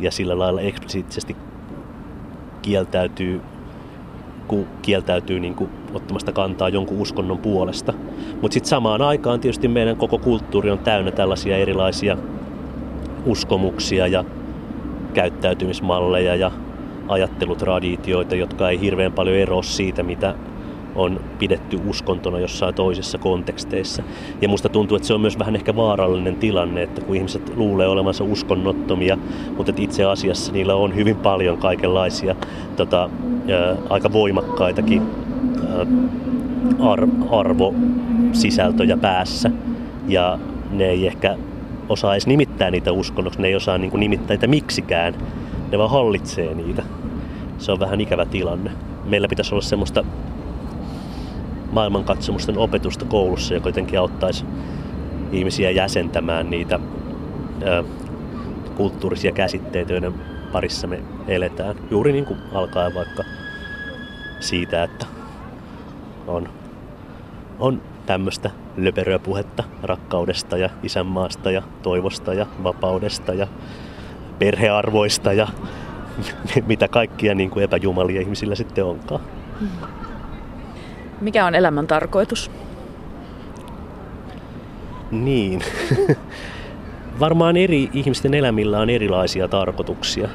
ja 0.00 0.10
sillä 0.10 0.38
lailla 0.38 0.60
eksplisiittisesti 0.60 1.36
kieltäytyy 2.62 3.40
kun 4.48 4.66
kieltäytyy 4.82 5.40
niin 5.40 5.54
kuin 5.54 5.70
ottamasta 5.94 6.32
kantaa 6.32 6.68
jonkun 6.68 7.00
uskonnon 7.00 7.38
puolesta. 7.38 7.92
Mutta 8.42 8.54
sitten 8.54 8.68
samaan 8.68 9.02
aikaan 9.02 9.40
tietysti 9.40 9.68
meidän 9.68 9.96
koko 9.96 10.18
kulttuuri 10.18 10.70
on 10.70 10.78
täynnä 10.78 11.10
tällaisia 11.10 11.56
erilaisia 11.56 12.16
uskomuksia 13.26 14.06
ja 14.06 14.24
käyttäytymismalleja 15.14 16.34
ja 16.34 16.50
ajattelutraditioita, 17.08 18.34
jotka 18.34 18.70
ei 18.70 18.80
hirveän 18.80 19.12
paljon 19.12 19.36
eroa 19.36 19.62
siitä, 19.62 20.02
mitä 20.02 20.34
on 20.94 21.20
pidetty 21.38 21.80
uskontona 21.86 22.38
jossain 22.38 22.74
toisessa 22.74 23.18
konteksteissa. 23.18 24.02
Ja 24.40 24.48
musta 24.48 24.68
tuntuu, 24.68 24.96
että 24.96 25.08
se 25.08 25.14
on 25.14 25.20
myös 25.20 25.38
vähän 25.38 25.56
ehkä 25.56 25.76
vaarallinen 25.76 26.36
tilanne, 26.36 26.82
että 26.82 27.00
kun 27.00 27.16
ihmiset 27.16 27.56
luulee 27.56 27.88
olevansa 27.88 28.24
uskonnottomia, 28.24 29.18
mutta 29.56 29.70
että 29.70 29.82
itse 29.82 30.04
asiassa 30.04 30.52
niillä 30.52 30.74
on 30.74 30.94
hyvin 30.94 31.16
paljon 31.16 31.58
kaikenlaisia 31.58 32.36
tota, 32.76 33.10
ää, 33.50 33.76
aika 33.90 34.12
voimakkaitakin 34.12 35.02
ää, 35.68 35.86
ar- 36.80 37.08
arvosisältöjä 37.30 38.96
päässä. 38.96 39.50
Ja 40.08 40.38
ne 40.70 40.88
ei 40.88 41.06
ehkä 41.06 41.36
osaa 41.88 42.14
edes 42.14 42.26
nimittää 42.26 42.70
niitä 42.70 42.92
uskonnoksi, 42.92 43.42
ne 43.42 43.48
ei 43.48 43.54
osaa 43.54 43.78
niin 43.78 44.00
nimittää 44.00 44.34
niitä 44.34 44.46
miksikään, 44.46 45.14
ne 45.72 45.78
vaan 45.78 45.90
hallitsee 45.90 46.54
niitä. 46.54 46.82
Se 47.58 47.72
on 47.72 47.80
vähän 47.80 48.00
ikävä 48.00 48.26
tilanne. 48.26 48.70
Meillä 49.04 49.28
pitäisi 49.28 49.54
olla 49.54 49.62
semmoista 49.62 50.04
maailmankatsomusten 51.72 52.58
opetusta 52.58 53.04
koulussa, 53.04 53.54
joka 53.54 53.68
jotenkin 53.68 53.98
auttaisi 53.98 54.44
ihmisiä 55.32 55.70
jäsentämään 55.70 56.50
niitä 56.50 56.80
ö, 57.62 57.84
kulttuurisia 58.76 59.32
käsitteitä, 59.32 59.92
joiden 59.92 60.14
parissa 60.52 60.86
me 60.86 61.02
eletään. 61.28 61.76
Juuri 61.90 62.12
niin 62.12 62.26
kuin 62.26 62.38
alkaa 62.52 62.94
vaikka 62.94 63.24
siitä, 64.40 64.82
että 64.82 65.06
on, 66.26 66.48
on 67.58 67.82
tämmöistä 68.06 68.50
löperöä 68.76 69.18
puhetta 69.18 69.64
rakkaudesta 69.82 70.56
ja 70.56 70.70
isänmaasta 70.82 71.50
ja 71.50 71.62
toivosta 71.82 72.34
ja 72.34 72.46
vapaudesta 72.62 73.34
ja 73.34 73.46
perhearvoista 74.38 75.32
ja 75.32 75.48
mitä 76.66 76.88
kaikkia 76.88 77.34
niin 77.34 77.50
kuin 77.50 77.64
epäjumalia 77.64 78.20
ihmisillä 78.20 78.54
sitten 78.54 78.84
onkaan. 78.84 79.20
Mikä 81.20 81.46
on 81.46 81.54
elämän 81.54 81.86
tarkoitus? 81.86 82.50
Niin. 85.10 85.62
varmaan 87.20 87.56
eri 87.56 87.90
ihmisten 87.92 88.34
elämillä 88.34 88.80
on 88.80 88.90
erilaisia 88.90 89.48
tarkoituksia. 89.48 90.28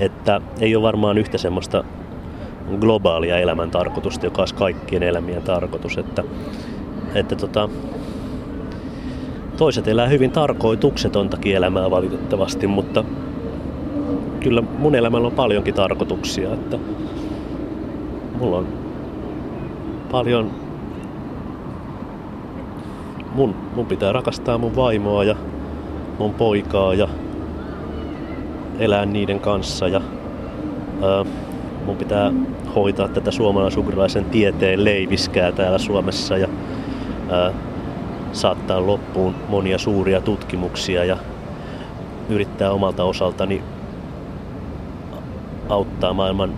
Että 0.00 0.40
ei 0.60 0.76
ole 0.76 0.82
varmaan 0.82 1.18
yhtä 1.18 1.38
semmoista 1.38 1.84
globaalia 2.80 3.38
elämän 3.38 3.70
tarkoitusta, 3.70 4.26
joka 4.26 4.42
olisi 4.42 4.54
kaikkien 4.54 5.02
elämien 5.02 5.42
tarkoitus. 5.42 5.98
Että, 5.98 6.24
että 7.14 7.36
tota, 7.36 7.68
toiset 9.56 9.88
elää 9.88 10.06
hyvin 10.06 10.30
tarkoituksetontakin 10.30 11.56
elämää 11.56 11.90
valitettavasti, 11.90 12.66
mutta 12.66 13.04
kyllä 14.40 14.62
mun 14.78 14.94
elämällä 14.94 15.26
on 15.26 15.32
paljonkin 15.32 15.74
tarkoituksia. 15.74 16.52
Että 16.52 16.78
mulla 18.38 18.58
on 18.58 18.66
paljon 20.10 20.50
mun, 23.34 23.54
mun 23.74 23.86
pitää 23.86 24.12
rakastaa 24.12 24.58
mun 24.58 24.76
vaimoa 24.76 25.24
ja 25.24 25.36
mun 26.18 26.34
poikaa 26.34 26.94
ja 26.94 27.08
elää 28.78 29.06
niiden 29.06 29.40
kanssa 29.40 29.88
ja 29.88 30.00
ää, 31.02 31.24
mun 31.86 31.96
pitää 31.96 32.32
hoitaa 32.74 33.08
tätä 33.08 33.30
suomalaisugrilaisen 33.30 34.24
tieteen 34.24 34.84
leiviskää 34.84 35.52
täällä 35.52 35.78
Suomessa 35.78 36.36
ja 36.36 36.48
ää, 37.30 37.52
saattaa 38.32 38.86
loppuun 38.86 39.34
monia 39.48 39.78
suuria 39.78 40.20
tutkimuksia 40.20 41.04
ja 41.04 41.16
yrittää 42.28 42.70
omalta 42.70 43.04
osaltani 43.04 43.62
auttaa 45.68 46.12
maailman 46.12 46.54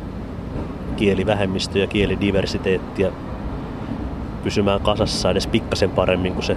kielivähemmistöä 0.97 1.83
ja 1.83 1.87
kielidiversiteettiä 1.87 3.12
pysymään 4.43 4.81
kasassa 4.81 5.31
edes 5.31 5.47
pikkasen 5.47 5.91
paremmin 5.91 6.33
kuin 6.33 6.45
se 6.45 6.57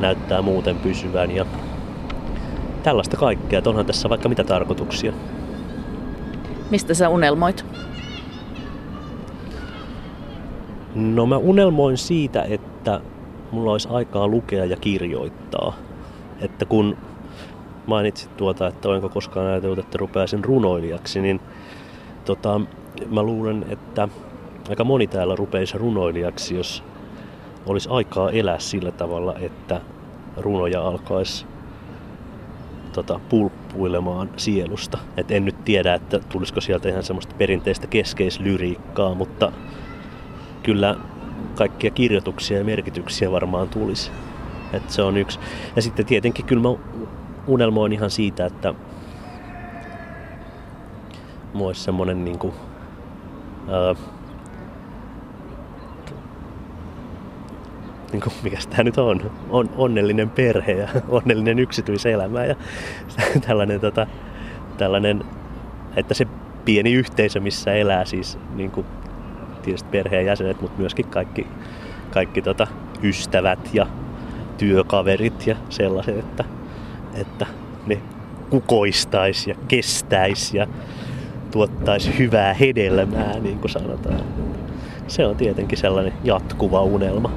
näyttää 0.00 0.42
muuten 0.42 0.76
pysyvän. 0.76 1.30
Ja 1.30 1.46
tällaista 2.82 3.16
kaikkea, 3.16 3.58
että 3.58 3.70
onhan 3.70 3.86
tässä 3.86 4.08
vaikka 4.08 4.28
mitä 4.28 4.44
tarkoituksia. 4.44 5.12
Mistä 6.70 6.94
sä 6.94 7.08
unelmoit? 7.08 7.66
No 10.94 11.26
mä 11.26 11.36
unelmoin 11.36 11.96
siitä, 11.96 12.42
että 12.42 13.00
mulla 13.52 13.72
olisi 13.72 13.88
aikaa 13.90 14.28
lukea 14.28 14.64
ja 14.64 14.76
kirjoittaa. 14.76 15.76
Että 16.40 16.64
kun 16.64 16.96
mainitsit 17.86 18.36
tuota, 18.36 18.66
että 18.66 18.88
olenko 18.88 19.08
koskaan 19.08 19.46
ajatellut, 19.46 19.78
että 19.78 19.98
rupeaisin 19.98 20.44
runoilijaksi, 20.44 21.20
niin 21.20 21.40
tota, 22.24 22.60
mä 23.10 23.22
luulen, 23.22 23.66
että 23.68 24.08
aika 24.68 24.84
moni 24.84 25.06
täällä 25.06 25.36
rupeisi 25.36 25.78
runoilijaksi, 25.78 26.56
jos 26.56 26.82
olisi 27.66 27.88
aikaa 27.92 28.30
elää 28.30 28.58
sillä 28.58 28.90
tavalla, 28.90 29.34
että 29.38 29.80
runoja 30.36 30.82
alkaisi 30.82 31.46
tota, 32.92 33.20
pulppuilemaan 33.28 34.30
sielusta. 34.36 34.98
Et 35.16 35.30
en 35.30 35.44
nyt 35.44 35.64
tiedä, 35.64 35.94
että 35.94 36.18
tulisiko 36.18 36.60
sieltä 36.60 36.88
ihan 36.88 37.02
semmoista 37.02 37.34
perinteistä 37.38 37.86
keskeislyriikkaa, 37.86 39.14
mutta 39.14 39.52
kyllä 40.62 40.96
kaikkia 41.56 41.90
kirjoituksia 41.90 42.58
ja 42.58 42.64
merkityksiä 42.64 43.32
varmaan 43.32 43.68
tulisi. 43.68 44.10
Et 44.72 44.90
se 44.90 45.02
on 45.02 45.16
yksi. 45.16 45.38
Ja 45.76 45.82
sitten 45.82 46.06
tietenkin 46.06 46.44
kyllä 46.44 46.62
mä 46.62 46.68
unelmoin 47.46 47.92
ihan 47.92 48.10
siitä, 48.10 48.46
että 48.46 48.74
mulla 51.52 51.66
olisi 51.66 51.82
semmoinen 51.82 52.24
niin 52.24 52.38
kuin, 52.38 52.54
ää, 53.68 53.94
niin 58.12 58.22
kuin, 58.22 58.32
mikä 58.42 58.58
tämä 58.70 58.82
nyt 58.82 58.98
on, 58.98 59.30
on, 59.50 59.70
onnellinen 59.76 60.30
perhe 60.30 60.72
ja 60.72 60.88
onnellinen 61.08 61.58
yksityiselämä 61.58 62.44
ja 62.44 62.56
tällainen, 63.46 63.80
tota, 63.80 64.06
tällainen, 64.78 65.24
että 65.96 66.14
se 66.14 66.26
pieni 66.64 66.92
yhteisö, 66.92 67.40
missä 67.40 67.72
elää 67.72 68.04
siis 68.04 68.38
niin 68.54 68.70
kuin, 68.70 68.86
tietysti 69.66 69.88
perheen 69.90 70.26
jäsenet, 70.26 70.60
mutta 70.60 70.78
myöskin 70.78 71.06
kaikki, 71.06 71.46
kaikki 72.10 72.42
tota, 72.42 72.66
ystävät 73.02 73.74
ja 73.74 73.86
työkaverit 74.58 75.46
ja 75.46 75.56
sellaiset, 75.68 76.18
että, 76.18 76.44
että 77.14 77.46
ne 77.86 78.00
kukoistaisi 78.50 79.50
ja 79.50 79.56
kestäisi 79.68 80.56
ja 80.56 80.66
tuottaisi 81.50 82.18
hyvää 82.18 82.54
hedelmää, 82.54 83.38
niin 83.38 83.58
kuin 83.58 83.70
sanotaan. 83.70 84.20
Se 85.08 85.26
on 85.26 85.36
tietenkin 85.36 85.78
sellainen 85.78 86.12
jatkuva 86.24 86.82
unelma. 86.82 87.30